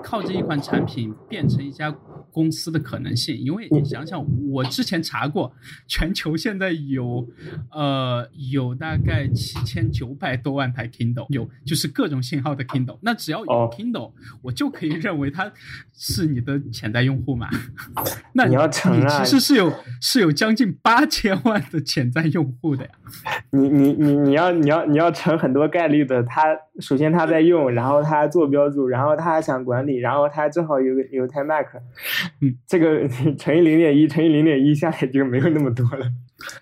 [0.04, 1.96] 靠这一款产品变成一家。
[2.34, 5.56] 公司的可能性，因为你想想，我之前查过，
[5.88, 7.26] 全球现在有，
[7.72, 12.98] 呃，有大概七千九百多万台 Kindle，有就是各种型号的 Kindle。
[13.02, 14.12] 那只要有 Kindle，
[14.42, 15.52] 我就可以认为它
[15.94, 17.48] 是你的潜在用户嘛？
[18.34, 22.92] 那你要成啊，其实是有是有将近八千万的潜在用户的呀。
[23.52, 31.68] 你你你你要你要你要成很多概率的，他首先他在用，然后他做标注，然后他还想管理，然后他正好有有台 Mac。
[32.42, 36.12] 嗯，这个乘以零点一，乘以零点一，下来就没有那么多了。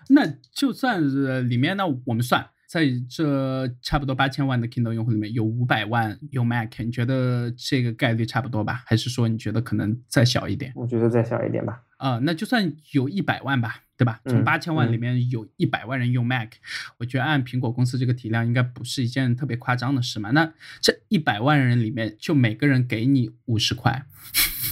[0.10, 0.22] 那
[0.54, 8.84] 就算是里面，那我们算，在这差不多八千万的 Kindle 用户里面，有五百万用 Mac，你觉得这个概率差不多吧？
[8.86, 10.74] 还是说你觉得可能再小一点？
[10.76, 11.82] 我觉得再小一点吧。
[11.98, 14.20] 啊，那就算有一百万吧，对吧？
[14.26, 16.54] 从八千万里面有一百万人用 Mac，
[16.98, 20.32] 我觉得按苹果公司这个体量，应该不是一件特别夸张的事嘛。
[20.32, 20.52] 那
[20.82, 24.08] 这一百万人里面，就每个人给你五十块。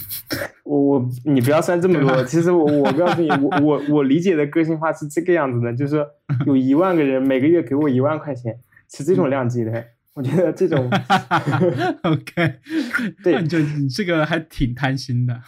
[0.65, 6.03] 我我你不要算这么多，其实我我告诉你，我我我理解的个性化是这个样子的，就是
[6.47, 8.57] 有一万个人每个月给我一万块钱，
[8.91, 9.85] 是这种量级的。
[10.15, 10.89] 我觉得这种，
[12.01, 12.56] OK，
[13.23, 15.39] 对，就你这个还挺贪心的。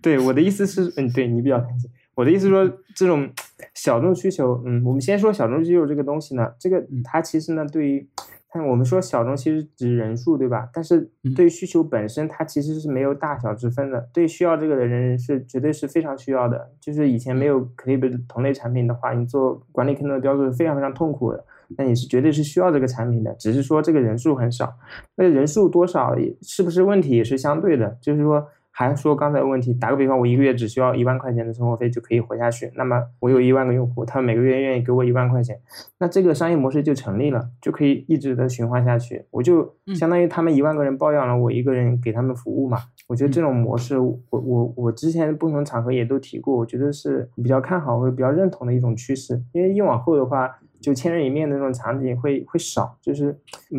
[0.00, 1.90] 对，我的意思是，嗯，对你比较贪心。
[2.18, 3.30] 我的意思说，这种
[3.74, 8.08] 小众需求，嗯，我们先说小众需求这个东西呢，这个它其实呢，对于，
[8.50, 10.68] 看我们说小众其实指人数，对吧？
[10.72, 14.08] 但是对需求本身，它其实是没有大小之分的。
[14.12, 16.72] 对需要这个的人是绝对是非常需要的。
[16.80, 21.44] 就是以前没有 Clip 同类产品的话，你做管理 Kindle 的标注是非常非常痛苦的。
[21.76, 24.74] 那你是绝对是需要这个产品的，只是说这个人数很少，
[25.14, 28.44] 那人数多少也是不是问题也是相对的，就是说
[28.78, 35.58] 还说刚才的问题，打个比方，我一个月只需要一万块钱的生活费就可以活下去，那么我有一万个用户，他们每个月愿意给我一万块钱，
[35.98, 42.78] 那这个商业模式就成立了，就可以一直的循环下去，我就相当于他们一万个人包养了我一个人给他们服务嘛，
[43.08, 50.56] 我觉得这种模式，我我我之前不同场合也都提过，我觉得是比较看好或者比较认同的一种趋势，因为越往后的话。
[50.80, 53.36] 就千人一面的那种场景会会少，就是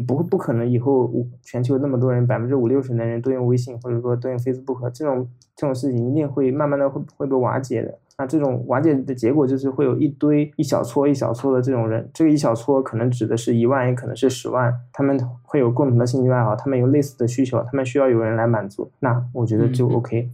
[0.07, 1.11] 不会不可能以后
[1.41, 7.97] 全球那么多人百分之五六十的人都用微信或者说都用 Facebook，这种这种事情一定会慢慢的会会被瓦解的。
[8.17, 18.91] 那这种瓦解的结果就是会有一堆一小撮一小撮的这种人，这个一小撮可能指的是一万，也可能是十万，他们会有共同的兴趣爱好，他们有类似的需求，他们需要有人来满足。
[18.99, 20.29] 那我觉得就 OK。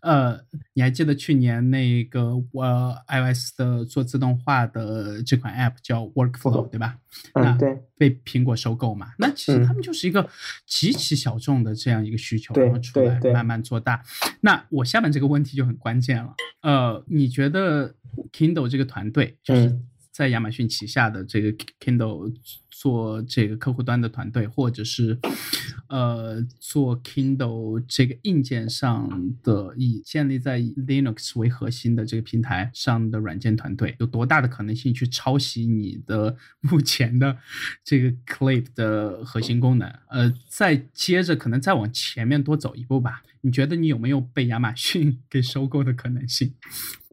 [0.00, 0.40] 呃，
[0.72, 6.96] 你还记得去年那个呃 iOS 的做自动化的这款 App 叫 Workflow 对吧？
[7.34, 9.12] 嗯，对，被苹果收购嘛。
[9.18, 10.28] 那其实他们就是一个
[10.66, 14.02] 极其小众的这样一个需求，然后出来慢慢做大。
[14.40, 16.34] 那我下面这个问题就很关键了。
[16.62, 17.94] 呃，你觉得
[18.32, 19.78] Kindle 这个团队就是
[20.14, 22.32] 在亚马逊旗下的这个 Kindle？
[22.76, 25.16] 做这个客户端的团队，或者是，
[25.88, 37.38] 呃，做 Kindle 这个硬件上的以建立在 Linux 为核心的这个平台上的软件团队，有多大的可能性去抄袭你的目前的
[37.84, 39.88] 这个 Clip 的核心功能？
[40.08, 43.22] 呃，再接着可能再往前面多走一步吧。
[43.42, 46.54] 你觉得你有没有被亚马逊 给收购的可能性？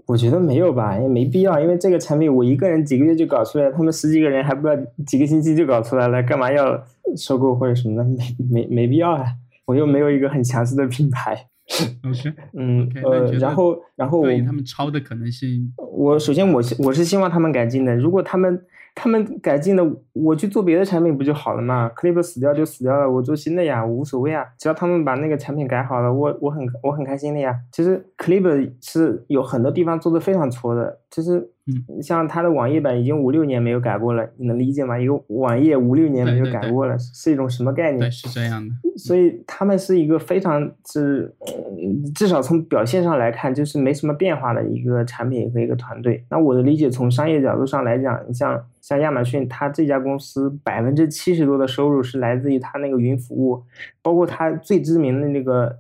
[0.08, 6.84] 我觉得没有吧，也没必要，因为这个产品我一个人几个月就搞出来，他们十几个人还不知道几个星期就搞出来了，干嘛要
[7.16, 8.04] 收购或者什么的？
[8.50, 9.26] 没没没必要啊！
[9.66, 11.48] 我又没有一个很强势的品牌。
[12.04, 18.62] OK，嗯呃，然后然后我他们抄的可能性，我首先我我是希望他们改进的，如果他们。
[18.94, 24.46] 他们改进的，我去做别的产品不就好了嘛？Clip 死掉就死掉了，我做新的呀，无所谓啊。
[24.58, 27.58] 只要他们把那个产品改好了，我我很我很开心的呀。
[27.72, 31.52] 其实 Clip 是有很多地方做的非常挫的，其实。
[31.68, 34.98] 嗯，像它的网页版已经五六年没有改过了，你能理解吗？
[34.98, 38.00] 一个网页五六年没有改过了，是一种什么概念？
[38.00, 38.74] 对，是这样的。
[38.98, 41.34] 所以他们是一个非常是，
[42.16, 46.24] 至少从表现上来看，就是没什么变化的一个产品和一个团队。
[46.30, 53.62] 那我的理解，从商业角度上来讲，你像像亚马逊，它这家公司百分之七十多的收入是来自于它那个云服务，
[54.02, 55.76] 包括它最知名的那个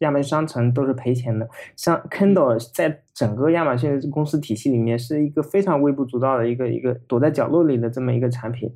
[0.00, 1.48] 亚马逊商城都是赔钱的。
[1.76, 3.00] 像 Kindle 在。
[3.16, 8.70] 整个亚马逊公司体系里面是一个非常微不足道的一个一个躲在角落里的这么一个产品，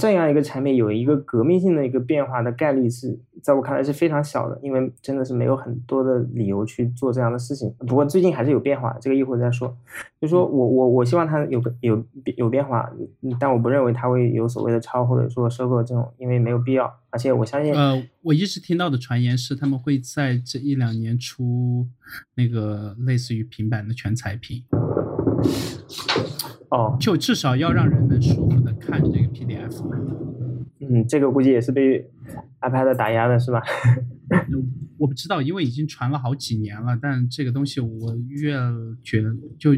[0.00, 7.72] 这样一个产品有一个革命性的一个变化的概率是在我看来是非常小的，因为真的是没有很多的理由去做这样的事情。
[7.86, 9.72] 不过最近还是有变化，这个一会儿再说。
[10.20, 12.04] 就说我我我希望它有个有
[12.36, 12.90] 有变化，
[13.38, 16.92] 但我不认为它会有所谓的超或者说收购这种，因为没有必要。
[17.14, 21.86] 而且我相信，呃，我一直听到的传言是他们会在这一两年出
[22.34, 24.64] 那个类似于平板的全彩屏。
[26.70, 29.80] 哦，就至少要让人能舒服的看这个 PDF。
[30.80, 32.10] 嗯，这个估计也是被
[32.60, 33.62] iPad 打压的，是吧？
[34.96, 36.98] 我不知道，因为已经传了好几年了。
[37.00, 38.54] 但这个东西我越
[39.02, 39.74] 觉得就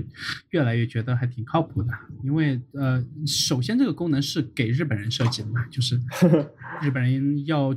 [0.50, 1.92] 越来越觉得还挺靠谱的。
[2.22, 5.96] 因为呃，首先这个功能是给日本人设计的嘛，就是
[6.80, 7.74] 日本人要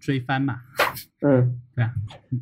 [0.00, 0.60] 追番嘛。
[1.20, 1.92] 嗯，对啊，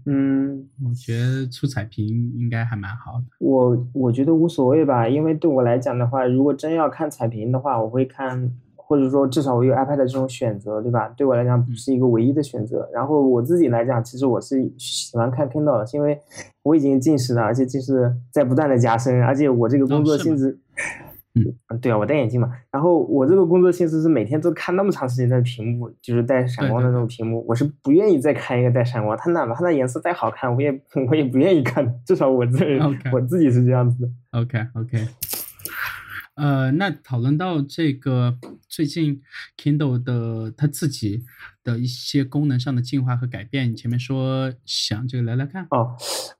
[0.05, 2.07] 嗯，我觉得出彩屏
[2.37, 3.27] 应该还蛮好的。
[3.39, 8.53] 我我觉得无所谓吧，因为对我来讲的话，如果真要看彩屏的话，我会看。
[8.89, 11.09] 或者说，至少我有 iPad 这种选择，对吧？
[11.17, 12.89] 对我来讲不是一个唯一的选择。
[12.93, 16.17] 然后我自己来讲，其实我是喜欢看 Kindle 的，是因为
[16.63, 20.57] 我已经近视了，而且近视在不断的加深，而且我这个工作性质，
[21.35, 22.49] 嗯，对啊，我戴眼镜嘛。
[22.71, 29.19] 然后我这个工作性质是每天都看那么长时间的屏幕，就是带闪光的那种屏幕，我是不愿意再看一个带闪光。
[29.19, 30.71] 它哪怕它那颜色再好看，我也
[31.11, 31.93] 我也不愿意看。
[32.07, 32.81] 至少我这人
[33.13, 34.09] 我自己是这样子的。
[34.39, 34.99] OK OK。
[36.37, 38.37] 呃，那讨论到这个
[38.69, 39.23] 最近
[39.57, 41.25] Kindle 的它自己
[41.65, 45.97] 的一些功能上的进化和改变，你前面说想这个聊聊看哦。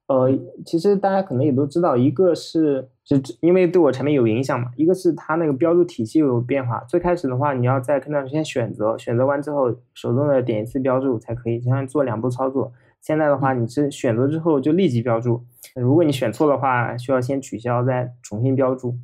[0.07, 0.31] 呃，
[0.65, 6.79] 其实大家可能也都知道，一个是就因为对我产品有影响嘛，一个是它那个标注体系有变化。
[6.85, 12.71] 最开始的话，你要在 Kindle 先选择，选择完之后手动的点一次标注才可以，相当于做两步操作。
[13.01, 15.45] 现在的话，你是选择之后就立即标注，
[15.77, 18.95] 如果你选错的话，需要先取消再重新标注。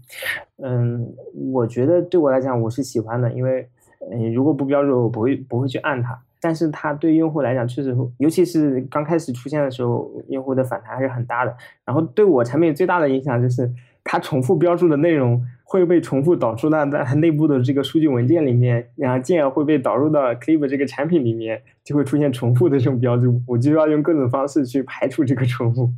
[0.63, 1.07] 嗯，
[1.53, 3.69] 我觉得对我来讲我是喜欢的，因为
[4.11, 6.19] 嗯，如果不标注，我不会不会去按它。
[6.41, 11.55] 但是它对用户来讲确实，尤其是刚开始出现的时候，用户的反弹还是很大的。
[11.85, 13.71] 然后对我产品最大的影响就是，
[14.03, 23.41] 它重复标注的内容会被重复导出到它内部的这个数据文件里面，然后进而会被导入到 Clip 这个产品里面，就会出现重复的这种标注。
[23.47, 25.89] 我就要用各种方式去排除这个重复，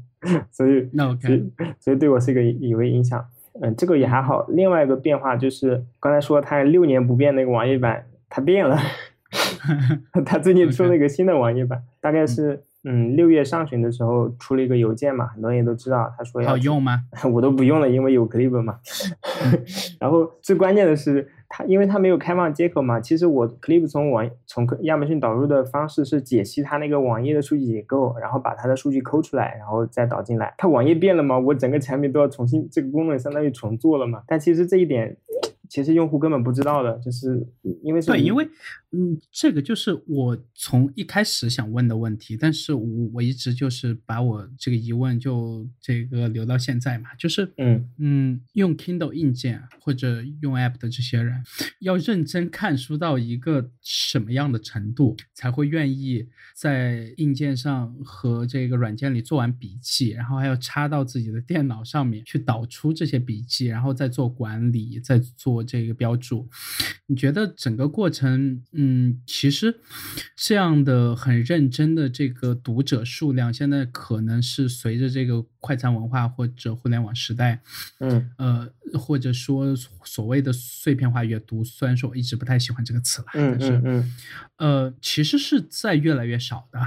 [0.51, 1.45] 所以那 OK，
[1.81, 3.25] 所以对我是一个有个影响。
[3.61, 4.47] 嗯，这个也还好。
[4.49, 8.77] 另外一个变化就是刚才说它六年不变那个网页版，它变了。
[10.27, 16.13] 它最近出了一个新的网页版，大概是嗯六月上旬的时候出了一个邮件嘛，很多人也都知道。
[16.17, 17.01] 他说要好用吗？
[17.33, 18.79] 我都不用了，因为有 Clip 嘛。
[19.99, 23.01] 然后最关键的是，它因为它没有开放接口嘛。
[23.01, 30.53] 其实我 Clip 从网从亚马逊导入的方式是解析它那个网页的数据结构，然后把它的数据抠出来，然后再导进来。
[30.59, 31.39] 它网页变了嘛？
[31.39, 34.23] 我整个产品都要重新这个功能相当于重做了嘛。
[34.27, 35.17] 但其实这一点。
[35.75, 37.45] 其实用户根本不知道的，就是
[37.83, 38.49] 因为对，因为
[38.93, 51.43] 嗯，这个就是我从一开始想问的问题，但是我我一直就是把我这个疑问就这个留到现在嘛，就是嗯嗯，用 Kindle 硬件或者用 App 的这些人，
[51.81, 65.64] 要认真看书到一个什么样的程度，才会愿意在硬件上和这个软件里做完笔记，然后还要插到自己的电脑上面去导出这些笔记，然后再做管理，再做。
[65.65, 66.49] 这个标注，
[67.07, 69.81] 你觉得整个过程，嗯，其实
[70.37, 77.59] 这样的很认真的这个读者数量，现在可能是随着这个快餐文化或者互联网时代，
[78.01, 78.69] 嗯，呃，
[78.99, 79.75] 或者说
[80.05, 84.15] 所谓的碎片化阅读，虽然说我一直不太喜欢这个词了，但是，嗯，
[84.59, 86.79] 呃，其实是在越来越少的，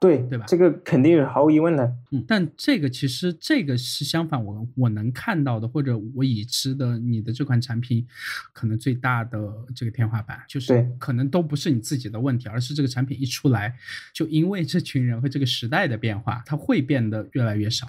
[0.00, 0.46] 对对吧？
[0.48, 8.06] 这个肯定是毫无疑问的，嗯，但这个其实这个是相反，我我能看到的，或者我已知的，你的这款产品。
[8.54, 13.76] 可能最大的这个天花板，就是可能都不是你自己的问题，而是这个产品一出来，
[14.14, 17.86] 就因为这群人和这个时代的变化，它会变得越来越少。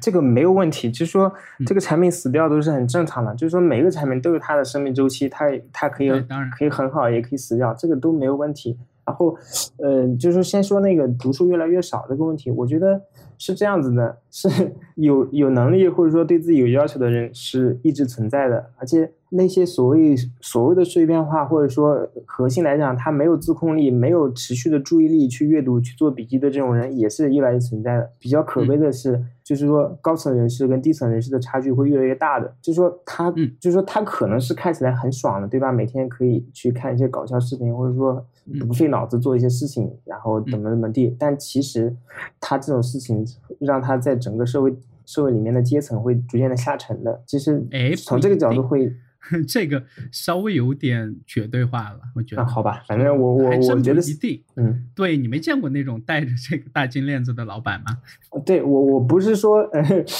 [0.00, 1.32] 这个没有问题，就是说
[1.66, 6.10] 这个产品死掉都是很正常的，就是说每个产品都有它的生命周期，它它可以
[6.56, 8.78] 可以很好，也可以死掉，这个都没有问题。
[9.06, 9.36] 然后，
[9.76, 12.98] 呃，就是先说那个读书越来越少这个问题，我觉得
[13.36, 14.48] 是这样子的，是
[14.96, 19.12] 有有能力或者说对自己有要求的人是一直存在的，而且。
[19.36, 28.12] 那些所谓所谓的碎片化，或者说核心来讲，他没有自控力，没有持续的注意力去阅读、去做笔记的这种人，也是越来越存在的。
[28.20, 32.54] 比较可悲的是，就是说高层人士跟低层人士的差距会越来越大的。
[32.62, 33.28] 就是说他，
[33.58, 35.72] 就是说他可能是看起来很爽的，对吧？
[35.72, 38.24] 每天可以去看一些搞笑视频，或者说
[38.68, 41.12] 不费脑子做一些事情，然后怎么怎么地。
[41.18, 41.92] 但其实
[42.40, 43.26] 他这种事情
[43.58, 44.74] 让他在整个社会
[45.04, 47.22] 社会里面的阶层会逐渐的下沉的。
[47.26, 48.90] 其实，哎，从这个角度会。
[49.48, 49.82] 这个
[50.12, 52.44] 稍微有点绝对化了，我觉得。
[52.44, 54.38] 好吧，反正我我我觉得一定。
[54.56, 57.96] 嗯，对你没见过那种戴着这个大金链子的老板吗？
[58.44, 59.66] 对我我不是说，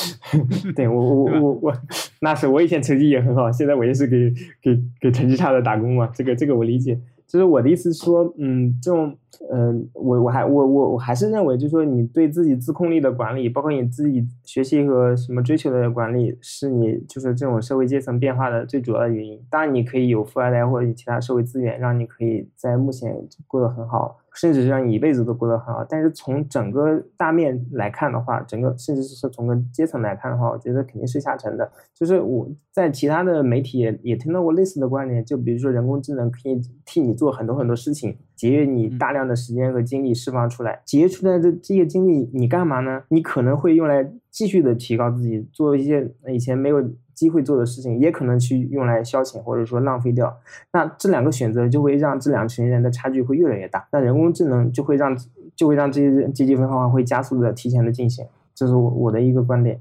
[0.74, 1.76] 对我我 我我
[2.22, 4.32] 那是我以前成绩也很好，现在我也是给
[4.62, 6.98] 给给成绩差的打工嘛，这个这个我理解。
[7.35, 9.12] 就是我的意思是说，嗯，这种，
[9.51, 19.40] 嗯，我我还我我我还是认为，就是说，你对自己自控力的管理，包括你自己学习和什么追求的管理，是你就是这种社会阶层变化的最主要的原因。
[19.51, 24.20] 当然，你可以有富二代或者其他社会资源，让你可以在目前过得很好。
[24.35, 31.70] 甚至让你一辈子都过得很好，但是从整个大面来看的话，整个甚至是从个阶层来看的话，我觉得肯定是下沉的。
[31.94, 43.05] 就是我在其他的媒体也也听到过类似的观点，就比如说人工智能可以替你做很多很多事情，节约你大量的时间和精力释放出来，节约出来的这些精力你干嘛呢？
[43.09, 46.85] 你可能会用来继续的提高自己，做一些以前没有。
[47.15, 50.41] 机会做的事情，也可能去用来消遣，或者说浪费掉。
[50.73, 53.86] 那这两个选择就会让这两群人的差距会越来越大。
[53.93, 55.16] 那人工智能就会让
[55.57, 58.27] 就会让这些阶级分化会加速的提前的进行。
[58.55, 59.81] 这是我我的一个观点。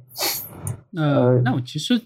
[0.95, 1.99] 呃，那我其实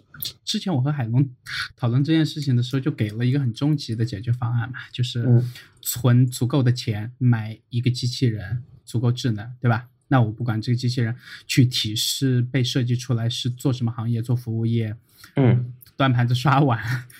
[0.43, 1.27] 之前我和海龙
[1.75, 5.43] 讨论这件事情的时候，就给了一个很终极的解决方案嘛，就是
[5.81, 9.87] 存足够的钱买一个机器人，足够智能，对吧？
[10.09, 11.15] 那我不管这个机器人
[11.45, 14.95] 具体是被设计出来是做什么行业，做服务业，
[15.35, 16.79] 嗯，端盘子、刷碗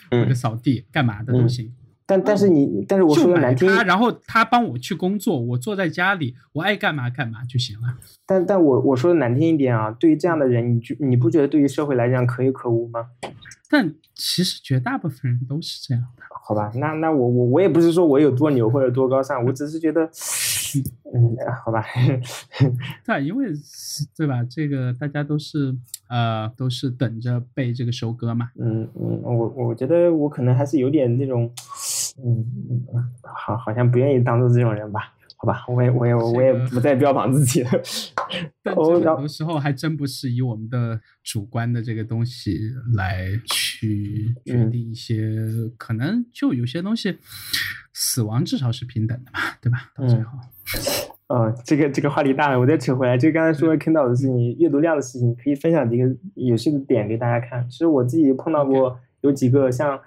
[0.10, 1.74] 或者扫地干嘛的都行。
[2.10, 7.98] 但但是你，但是我说的难听，他然后他帮我去工作，我坐在家里，我爱干嘛干嘛就行了。
[8.26, 13.08] 但但我我说的难听一点啊，对于这样的人，你就你不觉得对于社会来讲可有可无吗？
[13.70, 16.24] 但其实绝大部分人都是这样的。
[16.46, 20.10] 好吧，那那我我我也不是说我有多牛或者多高尚，我只是觉得，
[21.14, 21.84] 嗯，好吧。
[23.06, 23.48] 对，因为
[24.16, 24.44] 对吧？
[24.50, 25.76] 这个大家都是
[26.08, 28.50] 呃都是等着被这个收割嘛。
[28.60, 31.52] 嗯嗯，我我觉得我可能还是有点那种，
[32.24, 32.46] 嗯
[32.94, 35.14] 嗯，好，好像不愿意当做这种人吧。
[35.40, 37.70] 好吧，我也我也我也不再标榜自己了。
[38.64, 42.60] 但有的时候还真不是以我们的主观的这个东西
[42.96, 45.32] 来去决定一些，
[45.78, 47.20] 可能就有些东西，
[47.94, 49.92] 死亡至少是平等的嘛，对吧？
[49.96, 50.40] 到最后，
[51.28, 56.04] 嗯，这个这个话题大了，我再扯回来，就刚才说 Kindle 的事情，阅读量的事情，可以分享几个
[56.34, 57.70] 有趣的点给大家看。
[57.70, 60.02] 其实我自己碰到过有几个像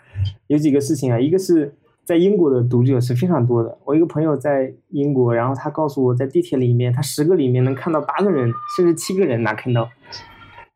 [0.48, 1.76] 有几个事情啊，一个是。
[2.10, 3.78] 在英国的读者是非常多的。
[3.84, 9.86] 我一个朋友在英国，然后他告诉我在地铁里面，他十个里面能看到八个人，甚至七个人拿 Kindle。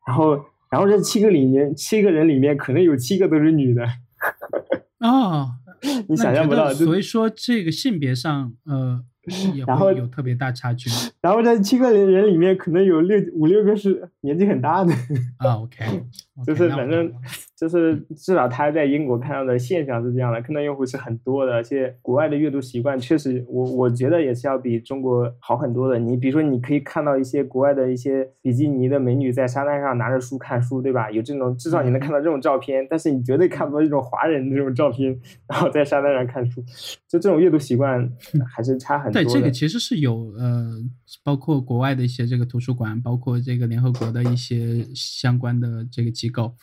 [0.07, 0.39] 然后，
[0.71, 3.85] 然后这七个里面，七个人里面可能有七个都是女的。
[4.99, 5.49] 哦，
[6.07, 6.73] 你想象不到。
[6.73, 9.03] 所以说，这个性别上，呃。
[9.65, 10.87] 然后有特别大差距，
[11.19, 14.93] 然后在七个人人里面可能有六五六个是年纪很大的
[15.37, 15.83] 啊，OK，
[16.45, 17.11] 就是反正
[17.55, 25.97] 就是至少他在英国看到的现象是这样的，看到用户是很多的，而且国外的阅读习惯确实，我我觉得也是要比中国好很多的。
[25.97, 31.09] 你比如说，你可以看到一些国外的一些比基尼的美女在沙滩上拿着书看书，对吧？
[31.09, 35.17] 有这种至少你能看到这种照片，但是你绝对看不到这种华人的这种照片，
[35.47, 36.61] 然后在沙滩上看书，
[37.07, 38.11] 就这种阅读习惯
[38.53, 39.23] 还是差很多。
[39.23, 40.73] 对，这个其实是有呃，
[41.23, 46.55] 包括国外的一些这个图书馆，包括这个联合国的一些相关的这个机构，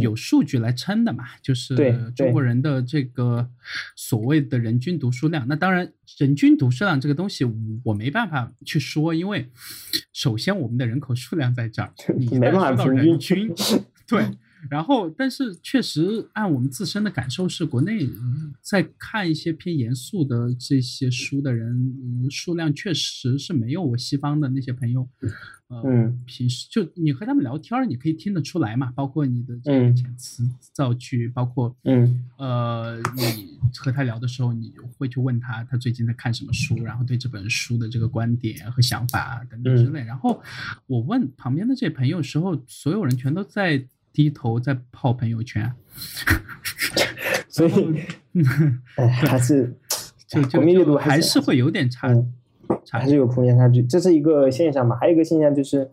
[0.00, 1.76] 有数据来撑的嘛，就是
[2.16, 3.48] 中国人的这个
[3.94, 5.46] 所谓的人均读书量。
[5.46, 7.44] 那当然，人均读书量这个东西
[7.84, 9.48] 我没办法去说，因为
[10.12, 13.54] 首先我们的人口数量在这儿， 你没办法人均，
[14.08, 14.24] 对。
[14.70, 18.08] 然后，但是确实按我们自身的感受是，国内
[18.62, 25.08] 在看一些偏严肃的这些书的人数量确实是没有我西方的那些朋友，
[25.68, 25.82] 呃，
[26.24, 40.00] 平时就你和他们聊天，你可以听得出来嘛，包括你的这个遣词造句，包括嗯呃，你和他聊的时候，你会去问他他最近在看什么书，然后对这本书的这个观点和想法等等之类。
[40.04, 40.42] 然后
[40.86, 43.84] 我问旁边的这朋友时候，所有人全都在。
[44.14, 45.72] 低头在泡朋友圈，
[47.50, 47.72] 所以
[48.94, 49.76] 哎，还是
[50.28, 52.08] 就就阅读还是会有点差，
[52.92, 54.96] 还是有空间差距，这是一个现象嘛？
[55.00, 55.90] 还有一个现象就是，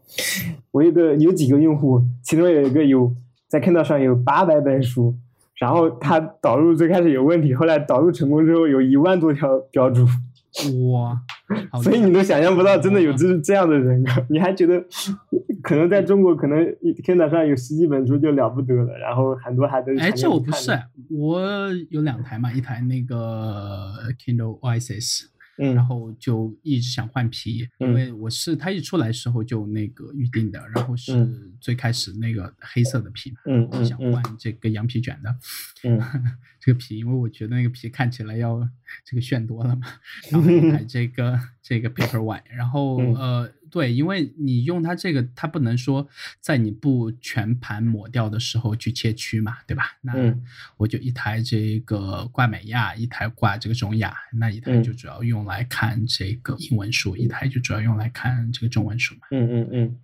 [0.69, 3.11] 我有个有几个用户，其中有一个有
[3.47, 5.15] 在 Kindle 上有八百本书，
[5.55, 10.05] 然后他导入最开始有问题，后来导入成功之后有一万多条标注。
[10.91, 11.19] 哇！
[11.83, 14.83] 所以你都想象不到，真的有这这样的人，你还觉得
[15.61, 16.57] 可能在中国可能
[17.03, 20.71] Kindle 上有十几本书就了不得了，然后很多还都哎，这我不是，
[21.09, 21.41] 我
[21.89, 25.30] 有两台嘛，一台那个 Kindle Oasis。
[25.57, 31.13] 嗯，然后就一直想换皮，因为我是它一出来时候就那个预定的，然后是
[31.59, 35.35] 最开始那个黑色的皮嘛，嗯想换这个羊皮卷的，
[35.83, 35.99] 嗯，
[36.59, 38.67] 这个皮，因为我觉得那个皮看起来要
[39.05, 39.87] 这个炫多了嘛，
[40.31, 43.51] 然后买 这个这个 Paper White，然后呃。
[43.71, 46.07] 对，因为你用它这个，它不能说
[46.39, 49.97] 在你不全盘抹掉的时候去切区嘛，对吧？
[50.01, 50.13] 那
[50.77, 59.21] 我就一台这个挂美亚，一台挂这个中亚，那一台就主要用来看这个英文书，一台就主要用来看这个中文书嘛。
[59.31, 59.97] 嗯嗯嗯。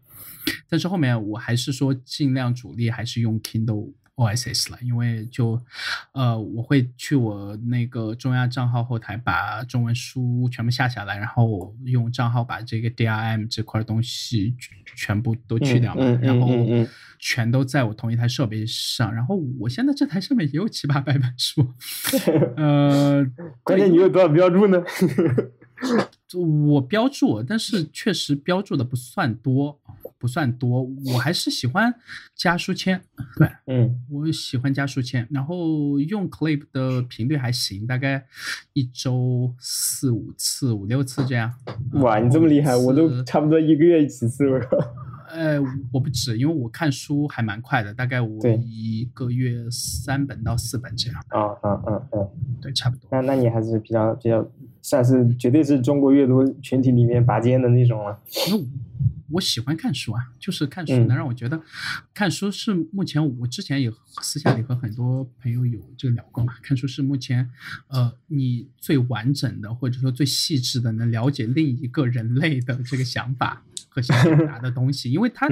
[0.69, 3.91] 但是后面我还是说尽量主力还是用 Kindle。
[4.18, 5.61] OSS 了，因为就，
[6.11, 14.56] 呃，我会去我那个中亚账号后台把中文书全部下下来，然后用账号把这个 DRM 这块东西
[14.95, 16.49] 全部都去掉嘛，然后
[17.19, 21.73] 全都在我同一台设备上，然后我现在这台上面也有七八百本书，
[22.57, 23.26] 呃，
[23.64, 24.84] 关键你有多少标注呢？
[26.34, 29.80] 我标注，但是确实标注的不算多，
[30.18, 30.84] 不算多。
[31.06, 31.94] 我还是喜欢
[32.35, 33.02] 加书签，
[33.38, 35.27] 对，嗯，我喜欢加书签。
[35.31, 38.26] 然后用 Clip 的频率还行，大概
[38.73, 41.53] 一周四五次、五六次这样。
[41.94, 44.77] 哇，你这么厉害，我都差不多一个月几次，我靠。
[45.30, 45.60] 呃，
[45.91, 51.22] 我不止，因为我看书还蛮快的，大概我一个月三本到四本这样。
[51.27, 52.27] 啊啊啊啊！
[52.61, 53.10] 对，差不多。
[53.11, 54.49] 那那你还是比较比较
[54.81, 58.18] 算是绝对是中国阅读群体里面拔尖的那种了。
[59.32, 61.62] 我喜欢看书啊，就是看书能让我觉得，
[62.14, 63.91] 看书是目前我之前也
[64.22, 66.56] 私下里和很多朋友有这个聊过嘛。
[66.62, 67.49] 看书是目前，
[67.88, 73.64] 呃，你最完整的或者说最细致的能了解另一个人类的这个想法。
[74.02, 75.48] 想表达的东西，因为它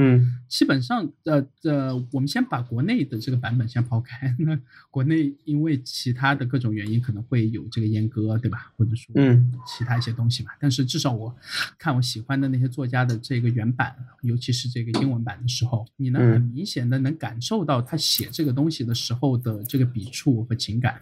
[0.47, 4.35] 基本上，呃呃，我们先把国内的这个版本先抛开。
[4.39, 4.57] 那
[4.89, 8.71] 国内因为其他的各种原因，可能会有这个阉割，对吧？
[8.77, 10.51] 或者说，嗯，其他一些东西嘛。
[10.59, 11.35] 但是至少我
[11.77, 20.99] 看我喜欢的那些作家的这个原版，尤其是这个英文版的时候，你能很明显的能感受到他写这个东西的时候的这个笔触和情感。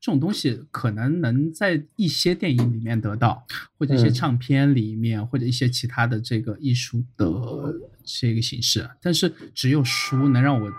[0.00, 3.46] 这种东西可能能在一些电影里面得到，
[3.78, 6.81] 或者一些唱片里面，或者一些其他的这个艺术。
[6.82, 7.26] 书的
[8.04, 10.72] 这个形式，但是只有书能让我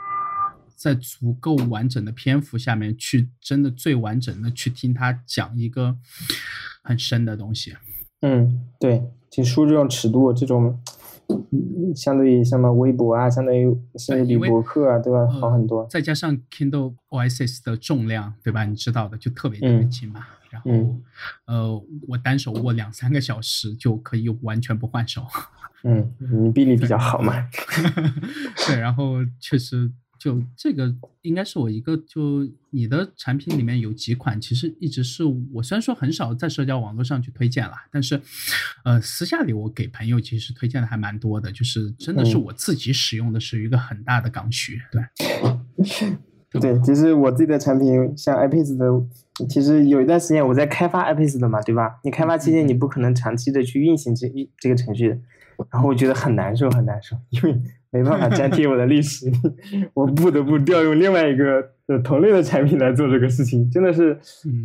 [0.76, 5.96] 在足够完整的篇幅下面去真的最完整的去听他讲一个
[6.84, 7.74] 很深的东西。
[8.22, 10.78] 嗯，对，其实书这种尺度，这种
[11.96, 15.86] 相对于什么微博啊，相对于甚至比博客啊，对吧，好很多。
[15.88, 18.66] 再加上 Kindle Oasis 的重量，对吧？
[18.66, 20.26] 你知道的，就特别特别轻嘛。
[20.50, 20.70] 然后，
[21.46, 25.26] 呃，我单手握两三个小时就可以完全不换手。
[25.84, 27.34] 嗯，你臂力比较好嘛？
[28.68, 38.22] 对，然后确实就这个应该是我一个就你的产品里面有几款，其实一直是我虽然说很少在社交网络上去推荐了，但是
[38.86, 44.80] 呃私下里我给朋友其实推荐的还蛮多的，就是真的是我自己使用的是一个很大的刚需。
[44.90, 45.02] 对，
[46.62, 48.86] 对，其实我自己的产品像 iPace 的，
[49.50, 52.00] 其实有一段时间我在开发 iPace 的嘛，对吧？
[52.06, 55.20] 你开发期间你不可能长期的去运行这一这个程序的。
[55.72, 57.56] 然后我觉得很难受，很难受，因为
[57.90, 59.32] 没办法粘贴我的历史，
[59.94, 61.72] 我不得不调用另外一个
[62.04, 64.18] 同类的产品来做这个事情，真的是，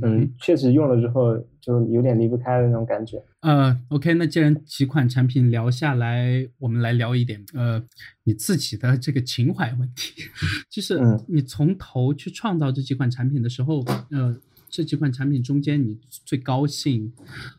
[0.02, 3.22] 嗯，确实用了之后就有点离不开的那种感觉。
[3.40, 7.82] 呃，OK，那既然几款产品聊下来，我们来聊一点，呃，
[8.24, 10.22] 你自己的这个情怀问题，
[10.70, 10.98] 就是
[11.28, 14.36] 你从头去创造这几款产品的时候，呃。
[14.70, 17.12] 这几款产品中间，你最高兴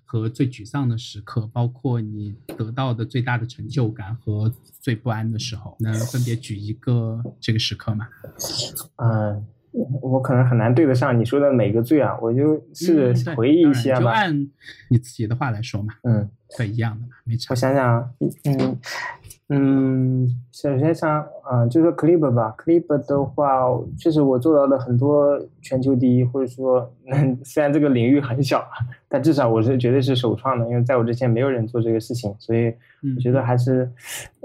[0.05, 8.07] 和最沮丧的时刻，包括你得到的最大的成就感和最不安的时候，能分别举一个这个时刻吗？
[8.97, 9.45] 嗯，
[10.01, 14.01] 我可能很难对得上你说的每个最啊，我就试着回忆一下吧。
[14.01, 14.49] 就按
[14.89, 15.93] 你自己的话来说嘛。
[16.03, 17.53] 嗯，对，一样的嘛，没差。
[17.53, 18.09] 我想想啊，
[18.45, 18.79] 嗯。
[19.51, 23.67] 嗯，首先像啊，就说 Clip 吧，Clip 的话，
[23.97, 28.63] 确实我做到了很多全球第一，或者说，嗯 虽然这个领域很小，
[29.09, 32.71] 但至少我是绝对是首创的，因为在我之前没有人做这个事情，所以
[33.15, 33.89] 我觉得还是，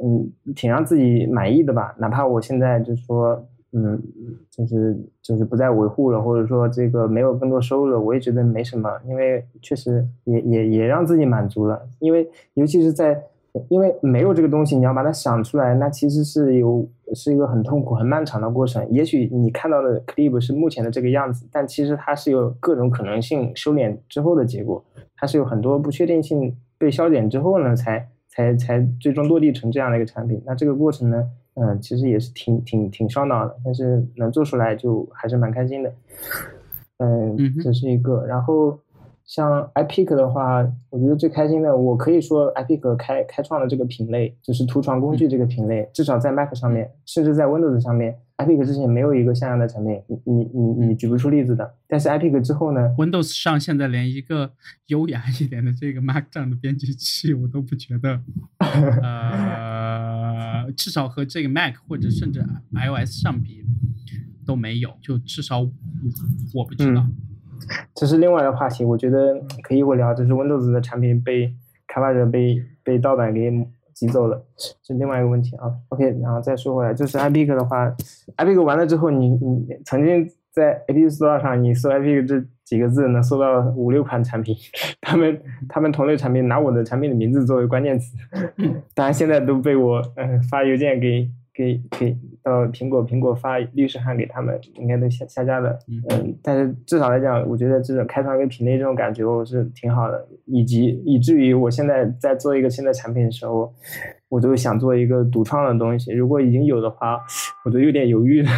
[0.02, 0.26] 嗯，
[0.56, 1.94] 挺让自己满意的吧。
[1.98, 4.02] 哪怕我现在就是说，嗯，
[4.50, 13.22] 就是就是不再维护了，或者说这个没有更多收入了，我也觉得没什么，因为确实也也也让自己满足了，因为尤其是在。
[13.68, 18.84] 因为没有这个东西，你要把它想出来，那其实是有是一个很痛苦、很漫长的过程。
[18.90, 24.84] 也许你看到的 clip 是目前的这个样子，但其实它是有各种可能性收敛之后的结果，
[25.16, 30.42] 它是有很多不确定性被消减之后呢，才才才最终落地成这样的一个产品。
[30.44, 31.24] 那这个过程呢，
[31.54, 35.92] 嗯，其实也是挺挺挺烧脑的，但是能做出来就还是蛮开心的。
[36.98, 38.76] 嗯，这是一个，然后。
[39.26, 51.74] 像 iPic 的话，我觉得最开心的，我可以说 iPic 开开创了这个品类，就是图传工具这个品类，至少在 Mac 上面，甚至在 Windows 上面，iPic 之前没有一个像样的产品，你你你你举不出例子的。
[51.88, 54.52] 但是 iPic 之后呢，Windows 上现在连一个
[54.88, 58.20] 优雅一点的这个 Mac 这样的编辑器，我都不觉得，
[59.02, 63.64] 呃，至少和这个 Mac 或者甚至 iOS 上比
[64.44, 67.06] 都没有，就至少我不知道。
[67.94, 70.12] 这是另外的话题，我觉得可以我聊。
[70.14, 71.52] 就是 Windows 的产品被
[71.86, 73.50] 开发者被被盗版给
[73.92, 74.44] 挤走了，
[74.82, 75.72] 是另外一个问题啊。
[75.88, 77.94] OK，然后再说回来，就是 iPic 的话
[78.36, 84.56] ，iPic 完了之后，你你曾经在 App Store 上你搜 iPic 这几个字，能搜到五六款产品，
[85.00, 88.16] 他们他们同类产品拿我的产品的名字作为关键词，
[88.94, 95.78] 当然现在都被我嗯发邮件给给给到苹果，苹果发律师函给他们，应该都下下架了。
[96.10, 103.72] 嗯，但是至少来讲，我觉得这种开创一个品类这种感觉我是挺好的，以及以至于我现在在做一个新的产品的时候。
[104.34, 107.20] 我都想做一个独创的东西，如果已经有的话，
[107.64, 108.50] 我都有点犹豫了，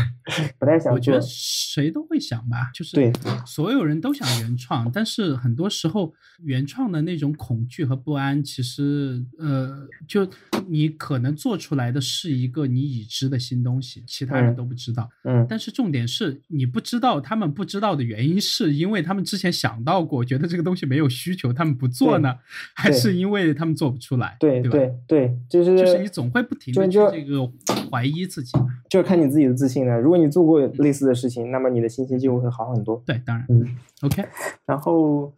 [0.59, 0.93] 不太想做。
[0.95, 3.13] 我觉得谁都会想吧，就是对，
[3.45, 10.27] 所有人都想原创，但是很多时候原创的那种恐惧和不安，其实呃，就
[10.67, 15.07] 你可能做出来的是一个你已知的新东西，其他人都不知道。
[15.25, 15.45] 嗯。
[15.47, 22.35] 但是重点是你不知道，他们不知道的原因是因为他们之前想到过，觉得这个东西没有需求，他们不做呢，
[22.75, 24.39] 还是因为他们做不出来？
[24.41, 25.66] 对对对，就是。
[25.75, 27.51] 就是你总会不停的去这个
[27.91, 28.53] 怀疑自己，
[28.91, 29.99] 就是看你自己的自信了。
[29.99, 33.03] 如果你做过类似的事情，那么你的信心就会好很多。
[33.07, 33.65] 对，当然，嗯
[34.03, 34.23] ，OK。
[34.67, 35.33] 然后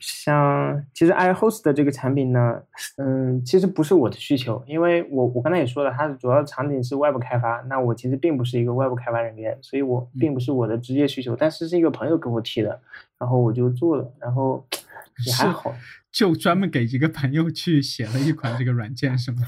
[0.00, 2.60] 像其实 iHost 的这个产品呢，
[2.96, 12.80] 嗯，其实不是我的需求，因为我我刚才也说了，它的主要场景是外部开发，那我其实并不是一个外部开发人员，所以我并不是我的直接需求，但是是一个朋友给我提的，
[13.18, 14.66] 然后我就做了，然后
[15.26, 15.72] 也还好。
[16.10, 19.38] 就专门给一个朋友去写了一款这个软件，是吗？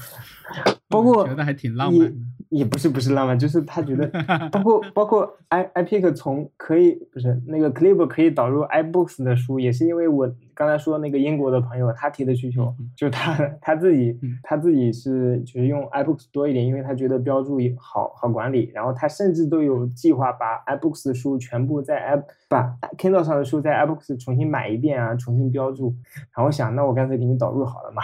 [0.87, 2.15] 包括觉得还挺浪漫的。
[2.49, 4.07] 也不是不是浪漫，就是他觉得，
[4.51, 23.23] 包括包括 i iPick 从可以不是那个 Clip 可以导入 iBooks 的书，也是因为我刚才说那个英国的朋友他提的需求，就他他自己他自己是就是用 iBooks 多一点，因为他觉得标注也好好管理，然后他甚至都有计划把 iBooks 的书全部在 i 把 Kindle
[23.23, 25.95] 上的书在 iBooks 重新买一遍啊，重新标注。
[26.35, 28.01] 然后想，那我干脆给你导入好了嘛，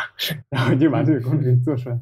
[0.50, 2.00] 然后就把这个工程做出来。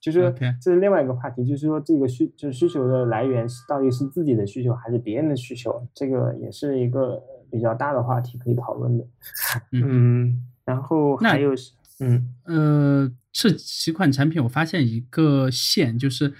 [0.00, 0.32] 就是
[0.62, 1.64] 这是另外一个话题，就是。
[1.64, 5.82] 说这个需就是需求的来源是到底是自己的需求还是别人的需求？
[5.94, 7.18] 这个也是一个
[7.50, 9.04] 比较大的话题可以讨论的。
[9.72, 16.34] 嗯，然后还有是，嗯呃，这几款产品我发现一个线就是，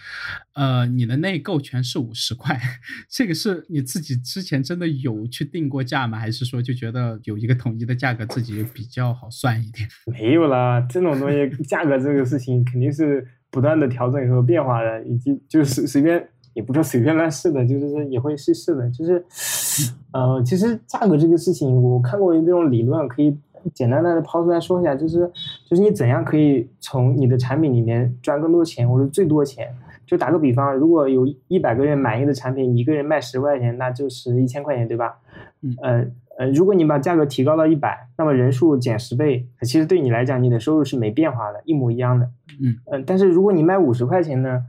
[0.55, 2.60] 呃，你的内购全是五十块，
[3.09, 6.18] 这个是你自己之前真的有去定过价吗？
[6.18, 9.89] 还是说就觉得有一个统一的价格自己比较好算一点？
[10.10, 13.26] 没有啦，这种东西价格这个事情肯定是。
[13.51, 18.89] 不断的调整和变化的，以及就是随便也不说随便乱试的，就是说也会试试的。
[18.90, 19.22] 就是，
[20.12, 23.36] 呃，其实价格这个事情，我看过这种理论，可以
[23.74, 25.31] 简单的抛出来说一下，就是
[25.68, 29.68] 就是你怎样可以从你的产品里面赚更多钱，或者最多钱。
[30.06, 35.16] 就打个比方，如果有一百个人满意的产品，一个人卖十块钱，那就是一千块钱，对吧？
[35.62, 36.06] 嗯，呃
[36.36, 42.28] 呃，如果你把价格提高到一百，那么人数减十倍，其实对你来讲，你的收入是没变化的，一模一样的。
[42.60, 44.62] 嗯嗯，但是如果你卖五十块钱呢，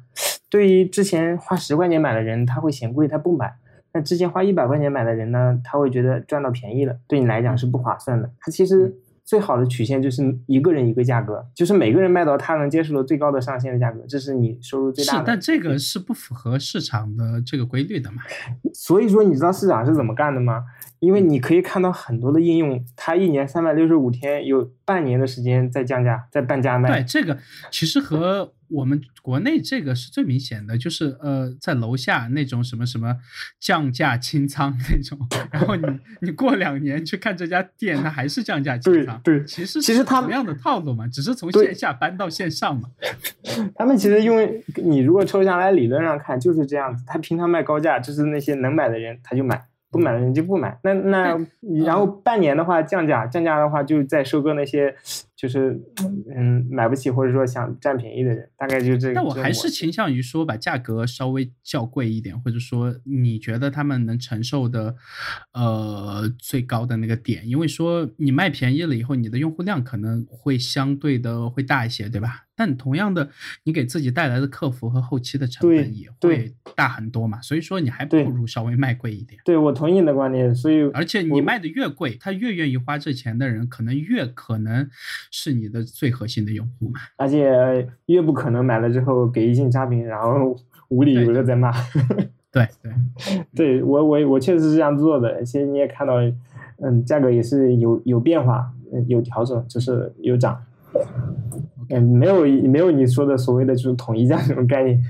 [0.56, 3.46] 对于之前花十块钱买的人，他会嫌贵，他不买；
[3.92, 8.32] 那之前花一百块钱买的人呢，他会觉得赚到便宜了，对你来讲是不划算的。
[8.40, 8.96] 他其实
[9.26, 15.20] 最好的曲线就是一个人一个价格，就是每个人卖到他能接受的最高的上限的价格，这是你收入最大的。
[15.20, 18.22] 是，但这个是不符合市场的这个规律的嘛？
[18.74, 20.64] 所以说，你知道市场是怎么干的吗？
[21.00, 26.90] 因为你可以看到很多的应用，它一年三百六十五天，有半年的时间在降价，在半价卖。
[26.90, 27.38] 对，这个
[27.70, 33.16] 其实和我们国内这个是最明显的，就是呃，在楼下那种什么什么
[33.60, 35.18] 降价清仓那种，
[35.52, 35.86] 然后你
[36.22, 39.20] 你过两年去看这家店，它还是降价清仓。
[39.24, 42.90] 对，其实其实同样的套路嘛，只是从线下搬到线上嘛。
[43.76, 49.66] 他们其实因为你如果抽象来理论上看就是这样子，他平常卖高价，就是那些能买的人他就买。
[49.92, 51.40] 不买的人就不买，那那
[51.86, 54.94] 然后半年的话降价，降价的话就再收割那些。
[55.36, 55.80] 就是
[56.36, 59.16] 嗯买不起或者说想占便宜的人，大概就这个。
[59.16, 64.96] 但我还是倾向于说把价格稍微较贵一点，或者说你觉得他们能承受的
[65.54, 72.44] 呃最高的那个点，因为说你卖便宜了以后，你的用户量可能会相对的会大一些，对吧？
[72.58, 73.30] 但同样的，
[73.66, 79.42] 你给自己带来的客服和后期的成本也会大很多嘛，所以说你还不如稍微卖贵一点。
[79.44, 84.90] 对我同意你的观点，所以而且你卖的越贵，他越愿意花这钱的人，可能越可能。
[85.38, 86.94] 是你的最核心的用户嘛？
[87.18, 90.56] 而且越不可能买了之后给一星差评，然后
[90.88, 91.74] 无理由的在骂。
[92.50, 92.92] 对对，
[93.54, 95.44] 对我我我确实是这样做的。
[95.44, 96.14] 其实你也看到，
[96.82, 98.72] 嗯，价格也是有有变化，
[99.08, 100.58] 有调整，就是有涨。
[101.90, 105.04] 嗯，没有没有你说的所谓的就是统一价这种概念。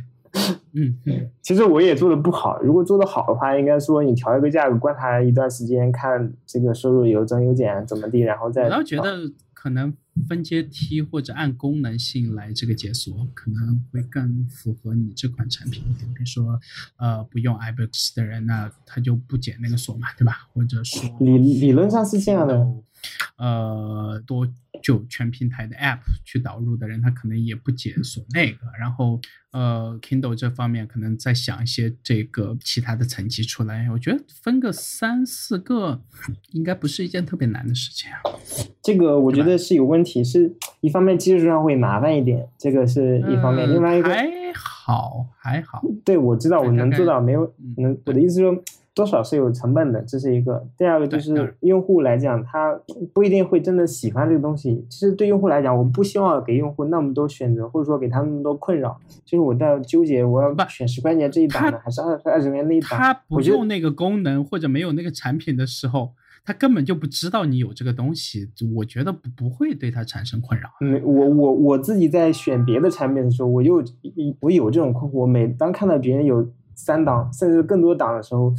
[0.73, 0.97] 嗯，
[1.43, 2.59] 其实我也做的不好。
[2.63, 8.63] 如果做的好的话，应该说你调一个价格，观察一段时间，看这个收入有增有减怎么地，然后再。
[8.63, 9.31] 我倒觉得。
[9.65, 9.91] 可能
[10.29, 16.07] 分阶梯或者按功能性来这个解锁，可能会更符合你这款产品一点。
[16.13, 16.61] 比如说，
[16.97, 20.47] 呃，不用 iBooks 的人，那他就不解那个锁嘛，对吧？
[20.53, 22.63] 或者说，理理论上是这样的。
[23.37, 24.47] 呃多
[24.81, 28.57] 就全平台的 App 去导入的人，他可能也不解锁那个。
[28.79, 29.19] 然后
[29.51, 33.89] 呃，Kindle 这方面可能在想一些这个其他的层级出来。
[33.91, 36.01] 我觉得分个三四个
[36.51, 38.19] 应该不是一件特别难的事情啊。
[38.81, 43.67] 这个我觉得是有问题，是一方面技术上会麻烦一点，这个是一方面。
[43.71, 45.81] 另外一个还好还好。
[46.03, 48.63] 对，我知道我能做到，没有能我的意思说。
[48.95, 50.65] 多少是有成本的，这是一个。
[50.77, 52.79] 第二个就是用户来讲，他
[53.13, 54.85] 不一定会真的喜欢这个东西。
[54.89, 58.97] 其实对用户来讲，我不希望给用户那么多选择，或者说给他那么多困扰。
[59.25, 62.91] 就是我在纠结，我要选十块钱这一档呢，还是二二十元那一档？
[62.91, 66.11] 他不用那个功能或者没有那个产品的时候，
[66.45, 68.49] 他根本就不知道你有这个东西。
[68.77, 70.69] 我觉得不不会对他产生困扰。
[70.79, 73.83] 嗯，我我我自己在选别的产品的时候，我又
[74.39, 75.25] 我有这种困惑。
[75.25, 76.47] 每当看到别人有。
[76.75, 78.53] 三档甚至更多档的时候，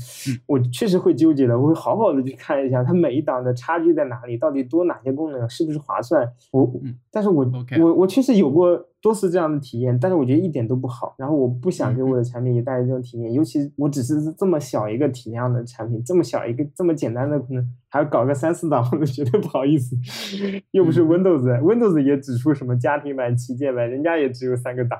[0.47, 1.59] 我确实会纠结的。
[1.59, 6.27] 我会好好的去看一下，它每一档的差距在哪里，到底多哪些功能，是不是划算？
[6.53, 6.73] 我，
[7.11, 7.47] 但是我
[7.79, 8.87] 我我确实有过。
[9.03, 11.15] 多次这样的体验，但是我觉得一点都不好。
[11.17, 19.97] 然后我不想给我的产品也带来这种体验，尤其我只是这么小一个体量的产品，这么小一个这么简单的，功能还要搞个三四档， 我都觉得不好意思。
[20.73, 24.99] 又不是 Windows，Windows 也只出什么家庭版、旗舰版，人家也只有三个档。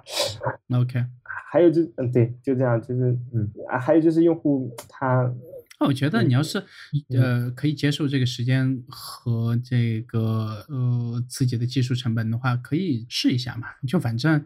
[0.73, 1.01] OK，
[1.51, 5.33] 还有就嗯对，就这样，就是嗯啊，还有就是用户他。
[5.79, 6.59] 那我觉得你要是
[7.11, 13.69] 呃可以接受这个时间和这个呃自己的技术成本的话，可以试一下嘛。
[13.87, 14.43] 就反正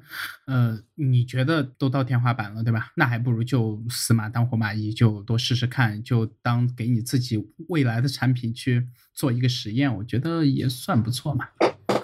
[0.46, 2.90] 呃你觉得都到天花板了，对吧？
[2.96, 7.38] 那还不如就死马当活马医，就多试试看，就当给你自己
[7.68, 11.46] 未来的产品去做一个实验，我觉得也算不错嘛。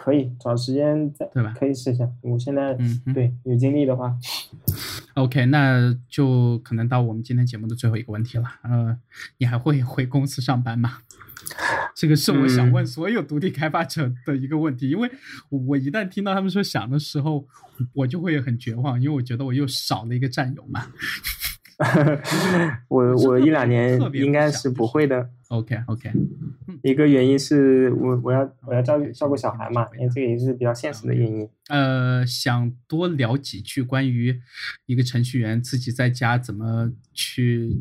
[0.06, 1.52] 可以找时间再对吧？
[1.58, 2.08] 可以试一下。
[2.20, 4.16] 我现在嗯对有精力的话，
[5.14, 8.44] OK，那就可能到我们今天节目的最后一个问题了。
[8.62, 8.96] 呃，
[9.38, 10.98] 你还会回公司上班吗？
[11.96, 15.10] 这个是我想问所有独立开发者的一个问题，因为
[15.50, 17.44] 我一旦听到他们说想的时候，
[17.92, 20.86] 我就会很绝望，因为我觉得我又少了一个战友嘛。
[22.86, 25.28] 我我一两年应该是不会的。
[25.48, 26.10] OK OK，
[26.82, 31.48] 一个原因是我我要我要照照顾小孩嘛，因为这个也是比较现实的原因。
[31.68, 34.40] 呃，想多聊几句关于
[34.86, 37.76] 一个程序员自己在家怎么去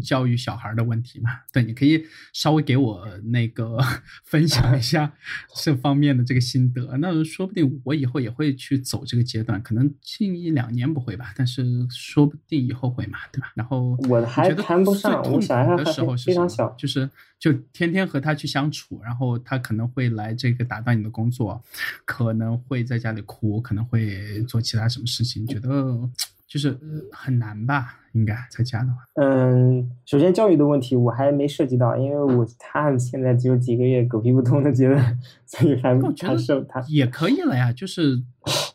[0.00, 1.30] 教育小孩的问题嘛？
[1.52, 3.78] 对，你可以稍微给我那个
[4.24, 5.12] 分享一下
[5.56, 6.96] 这方面的这个心得。
[6.98, 13.52] 那说不定我以后也会去走这个阶段，可能近一两年不会吧，但是说不定以后会嘛，对吧？
[13.54, 16.95] 然后我还谈不上，我小孩的时候非常小，就是。
[17.38, 21.62] 就天天和他去相处，然后他可能会来这个打断你的工作，
[22.04, 26.08] 可能会在家里哭，可能会做其他什么事情，觉得
[26.46, 26.78] 就是
[27.12, 28.00] 很难吧。
[28.16, 38.22] 应该在家的话，嗯，首先教育的问题我还没涉及到，因为我他现在只有几个月狗屁不通的阶段，所以还还受他也可以了呀，就是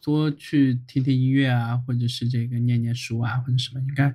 [0.04, 4.14] 多去听听音乐啊，或者是这个念念书啊，或者什么，应该，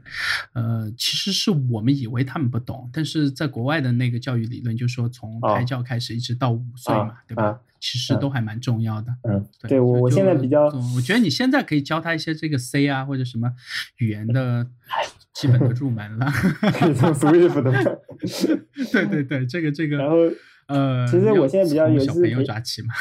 [0.52, 7.58] 呃，其实是我们以为他们不懂，但是在国外的那个教育理论，就说从胎教开始一直到五岁嘛，对吧？
[7.78, 9.14] 其实都还蛮重要的。
[9.22, 10.64] 嗯，对我我现在比较，
[10.96, 13.52] 我觉得你现在可以教他一些这个 C 啊，或者什么
[13.98, 14.66] 语言的。
[15.38, 16.26] 基本的入门了，
[16.96, 18.00] 从 Swift 的，
[18.90, 20.16] 对对对，这个这个，然后
[20.66, 22.94] 呃，其实我现在比较有小朋友抓起嘛。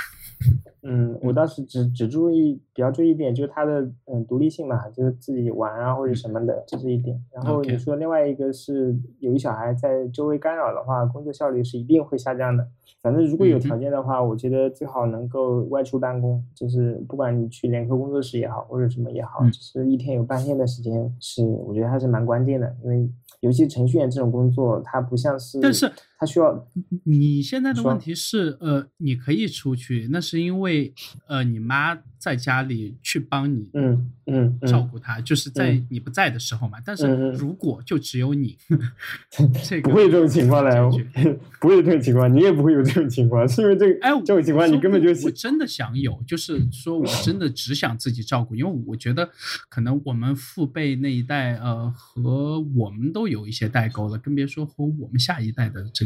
[0.87, 7.19] 嗯，我倒是只只注意比较注意一点，就是他的嗯独立性嘛，就是自己玩啊或者什么的，这是一点。
[7.33, 12.67] 然后你说另外一个是有一小孩在周围干扰的话，工作效率是一定会下降的。
[13.01, 23.09] 反正如果有条件的话，我觉得最好能够外出办公，就是不管你去联合工作室也好，或者什么也好，就是一天有半天的时间是我觉得还是蛮关键的，因为
[23.41, 26.67] 尤其程序员这种工作，它不像是，但是它需要
[27.03, 30.93] 你现在的问题是呃，你可以出去，那是因为。
[31.27, 36.77] 呃，你妈在家里去帮你，嗯嗯，照顾他，就是在你不在的时候嘛。
[36.85, 38.57] 但是如果就只有你，
[39.63, 40.79] 这个不会有这种情况来，
[41.59, 49.29] 不会有这种情况，你也不会有这种情况，是因为这个，哎，这种情况你根本就我真的想有，就是 说我真的只想自己照顾，因为我觉得
[49.69, 56.04] 可能我们父辈那一代，呃，和我们都有一些代沟了，更别说和我们下一代的这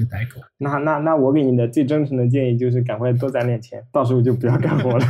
[0.60, 4.60] 那那那我给你的最真诚的建议就是赶快多攒点钱，到时候就不要。
[4.60, 5.06] 干活了，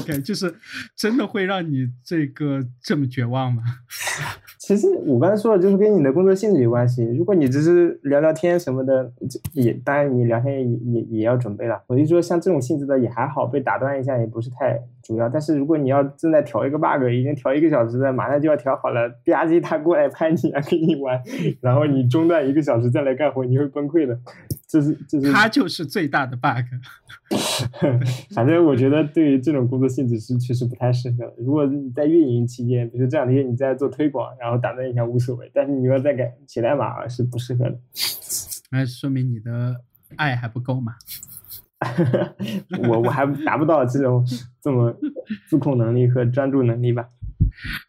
[0.00, 0.52] OK，就是
[0.96, 3.62] 真的会让你这个这么绝望吗？
[4.58, 7.04] 其实我刚才说的，就是跟你的工作性质有关系。
[7.16, 9.12] 如果你只是聊聊天什么的，
[9.52, 11.80] 也当然你聊天也也也要准备了。
[11.86, 15.28] 我就说像这种性质的也还好，被打断一下也不是太主要。
[15.28, 21.20] 但是如果你要正在调一个 bug，已经调一个小时了，马上就要调好了，吧唧他过来拍你啊，跟你玩，
[21.60, 24.18] 然后你中断一个小时再来干活，你会崩溃的。
[24.66, 26.64] 这是这是他就是最大的 bug。
[28.34, 31.32] 反正我觉得对于这种工作性质是确实不太适合。
[31.38, 37.78] 如果你在运营期间，比如说这两天你在做推广，然后打断一下无所谓，但是你要再改写代码是不适合的。
[38.70, 39.76] 那说明你的
[40.16, 40.94] 爱还不够嘛？
[42.88, 44.24] 我我还达不到这种
[44.60, 44.94] 这么
[45.48, 47.08] 自控能力和专注能力吧。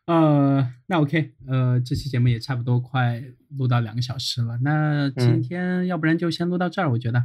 [0.05, 3.23] 呃，那 OK，呃，这期节目也差不多快
[3.57, 7.23] 录到两个小时了，那今天要不然就先录到这儿，我觉得。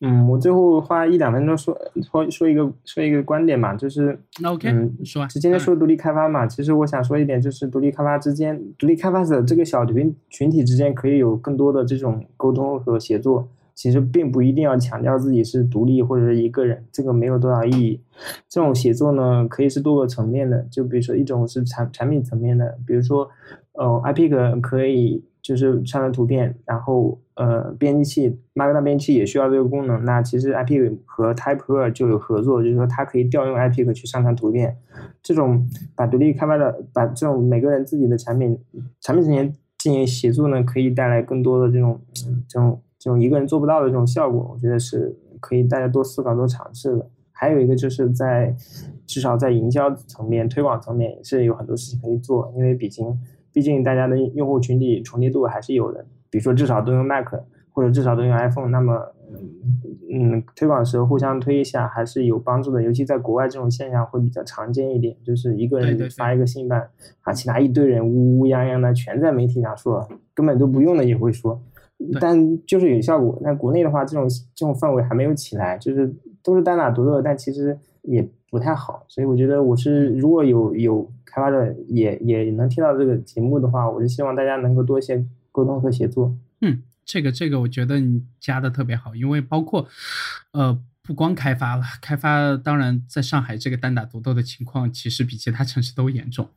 [0.00, 13.48] 嗯，我最后花一两分钟说说说一个说一个观点嘛，就是那 OK，嗯，说啊，今天说独立开发嘛，其实我想说一点，就是独立开发之间，独立开发者这个小群群体之间可以有更多的这种沟通和协作。
[13.74, 18.00] 其实并不一定要强调自己是独立或者是一个人，这个没有多少意义。
[18.48, 23.28] 这种协作呢，可以是多个层面的，就比如说一种是产产品层面的，比如说，
[23.72, 30.04] 呃，iPic 可以就是上传图片，然后呃，编辑器 Markdown 编辑器也需要这个功能。
[30.04, 34.78] 那其实 iPic 和 Type 就有合作，就是说它可以调用 iPic 去上传图片。
[35.20, 38.56] 这种把独立开发的把这种每个人自己的产品
[39.00, 42.00] 产品之间进行协作呢，可以带来更多的这种
[42.48, 42.80] 这种。
[43.04, 47.06] 这种一个人做不到的这种效果，我觉得是可以大家多思考、多尝试的。
[47.32, 48.56] 还有一个就是在
[49.06, 53.06] 至少在营销层面、推广层面也是有很多事情可以做，因为毕竟
[53.52, 56.06] 毕竟大家的用户群体重叠度还是有的。
[56.30, 57.26] 比如说至少都用 Mac
[57.72, 59.12] 或者至少都用 iPhone，那么
[60.10, 62.82] 嗯，推广时候互相推一下还是有帮助的。
[62.82, 66.88] 尤其在国外这种现象会比较常见一点，就是一个人发一个信版，
[67.20, 71.60] 啊，其他一堆人乌乌泱泱的全在媒体上说，根本都不用的也会说。
[72.20, 73.40] 但就是有效果。
[73.44, 79.04] 但国内的话，这种这种氛围还没有起来，就是都是单打独斗，但其实也不太好。
[79.08, 86.34] 所以我觉得，我是如果有有开发者也也能听到这个节目的话，我是希望大家能够多一些沟通和协作。
[86.60, 89.86] 嗯，这个这个，我觉得你加的特别好，因为包括
[90.52, 90.78] 呃。
[91.06, 96.48] 不光开发了，开发当然在上海这个单打独斗的情况，其实比其他城市都严重。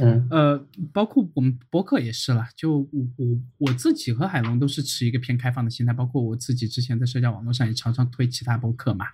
[0.00, 9.06] 嗯，呃，包括我们博客也是了，就我我我自己和海龙都是持一个偏开放的心态，包括我自己之前在社交网络上也常常推其他博客嘛。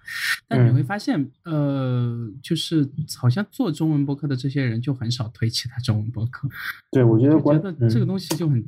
[0.48, 2.89] 但你会发现，呃，就是
[3.19, 6.48] 好像做中文博客的这些人就很少推其他中文博客。
[6.90, 8.65] 对，我觉得觉得这个东西就很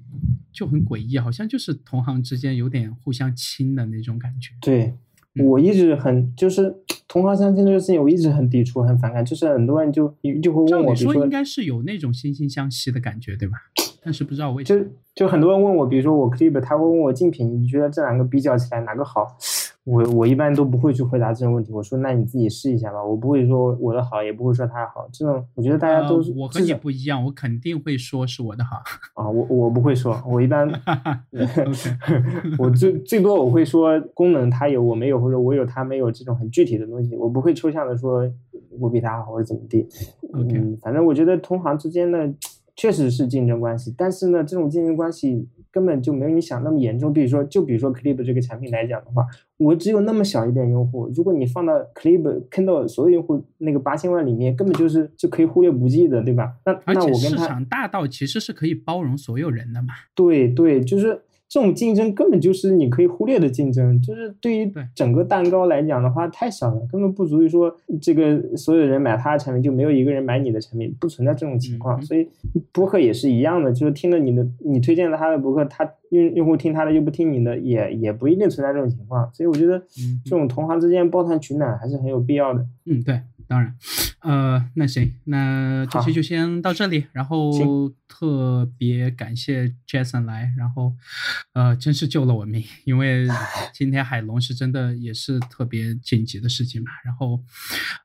[0.52, 4.50] 就很诡异，好像就是同行之间有点互相亲的那种感觉。
[4.60, 4.94] 对。
[5.44, 6.74] 我一直很就是
[7.08, 9.24] 同行相亲这个事情，我一直很抵触、很反感。
[9.24, 10.08] 就是很多人就
[10.42, 13.56] 就会问我，说应该是有那种惺惺相惜的感觉，对吧？
[14.04, 19.36] 但是不知道为什么，就就很多人问我，比如说我 Clip，他会问我竞品，你觉得这两个比较起来哪个好？
[19.84, 21.72] 我我一般都不会去回答这种问题。
[21.72, 23.02] 我说，那你自己试一下吧。
[23.02, 25.08] 我不会说我的好，也不会说他好。
[25.12, 26.32] 这种我觉得大家都是。
[26.36, 28.76] 我和你不一样，我肯定会说是我的好。
[29.20, 30.70] 啊，我我不会说，我一般，
[32.58, 37.16] 我最最多我会说功能他有我没有，或者我有他没有这种很具体的东西。
[37.16, 38.30] 我不会抽象的说
[38.78, 39.88] 我比他好或者怎么地。
[40.32, 42.32] 嗯，反正我觉得同行之间呢，
[42.76, 45.48] 确实是竞争关系，但是呢，这种竞争关系。
[45.72, 47.12] 根本就没有你想那么严重。
[47.12, 49.26] 比如说，就比如说 Clip 这个产品来讲的话，
[49.56, 56.52] 我只有那么小一点用户，如果你放到 Clip 看到所有用户那个八千万里面，根本就是就可以忽略不计的，对吧？
[56.66, 59.94] 那那我跟他市场大到其实是可以包容所有人的嘛？
[60.14, 61.22] 对对，就是。
[61.52, 72.00] 这种竞争根本就是你可以忽略的竞争，就是对于整个蛋糕来讲的话太小了，根本不足以说这个所有人买他的产品就没有一个人买你的产品，不存在这种情况。
[72.00, 72.26] 所以
[72.72, 79.30] 博客也是一样的，就是听了你的，你推荐了他的博客，他用用户听他的又不听你的，也也不一定存在这种情况。
[79.34, 79.78] 所以我觉得
[80.24, 82.66] 这种同行之间抱团取暖还是很有必要的。
[82.86, 83.20] 嗯，对。
[83.48, 83.74] 当然，
[84.20, 87.04] 呃，那行，那这期就先到这里。
[87.12, 87.50] 然后
[88.14, 90.92] 特别感谢 Jason 来，然后
[91.54, 93.26] 呃，真是救了我命，因为
[93.72, 96.90] 今天海龙是真的也是特别紧急的事情嘛。
[97.02, 97.40] 然后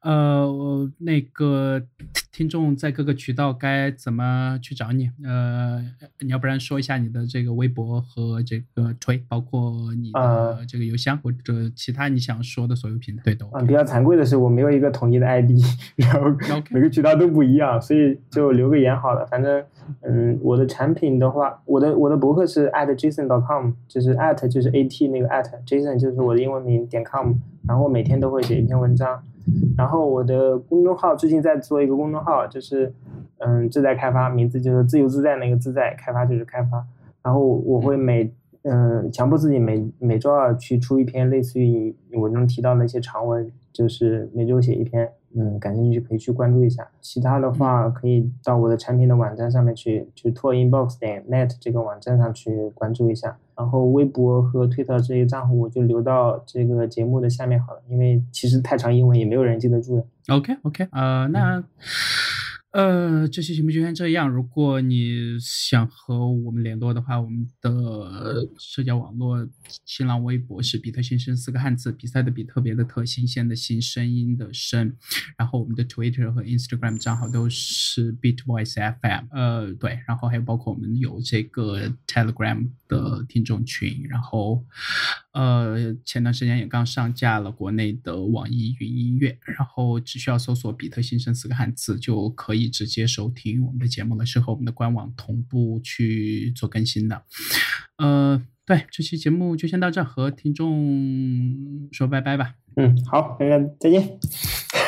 [0.02, 1.84] 呃，那个
[2.32, 5.12] 听众在各个渠道该怎么去找你？
[5.26, 5.86] 呃，
[6.20, 13.50] 你要不然说一下你的这个微博和这个推，包括你的这个邮箱或者其他你想说的所有平台，对都。
[13.54, 15.52] 嗯，比较惭愧的是，我没有一个统一的 ID，
[15.98, 16.34] 然后
[16.70, 19.26] 每个渠道都不一样，所以就留个言好了。
[19.26, 19.64] 反正，
[20.02, 27.34] 嗯，我的产品的话，我的我的博客是 at jason.com，就是 at 就是 at 那个 at jason 就是我的英文名点 com，
[27.68, 29.22] 然后每天都会写一篇文章。
[29.78, 32.94] 然后我的公众号最近在做一个公众号，就是
[33.38, 36.86] 嗯自在开发，名字就是自由自在那个自在开发就是开发。
[37.24, 38.34] 然后我会每
[38.64, 43.52] 嗯强迫自己每每周二去出一篇类似于你文中提到那些长文。
[43.74, 46.88] 就是每周写一篇，嗯，感兴趣可以去关注一下。
[47.02, 53.38] 其他的话，可以到我的产品的网站上面去，去 tour inbox 点 net 这个网站上去关注一下。
[53.56, 60.06] 然后微博和推特这些账户我就留到这个节目的下面好了，因为其实太长英文也没有人记得住的。
[60.36, 61.64] OK OK，呃，那。
[62.72, 64.30] 呃，这期节目就先这样。
[64.30, 69.48] 如果你想和我们联络的话，我们的社交网络
[69.86, 74.94] 新浪微博是比特新生四个汉字，比赛的比特别的特新鲜的新声音的声。
[75.38, 79.28] 然后我们的 Twitter 和 Instagram 账号都是 BeatVoiceFM。
[79.32, 84.06] 呃，对，然后还有包括我们有这个 Telegram 的听众群。
[84.10, 84.64] 然后，
[85.38, 89.38] 呃，前段时间也刚上架了国内的网易云音乐。
[89.42, 92.68] 然后只需要搜索比特新生四个汉字就可以。
[92.78, 97.24] 直接收听我们的节目了，是和我们的官网同步去做更新的。
[97.98, 102.54] 呃，对，这期节目就先到这，和听众说拜拜吧。
[102.76, 104.20] 嗯，好，大家再见，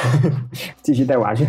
[0.83, 1.47] 继续带娃去。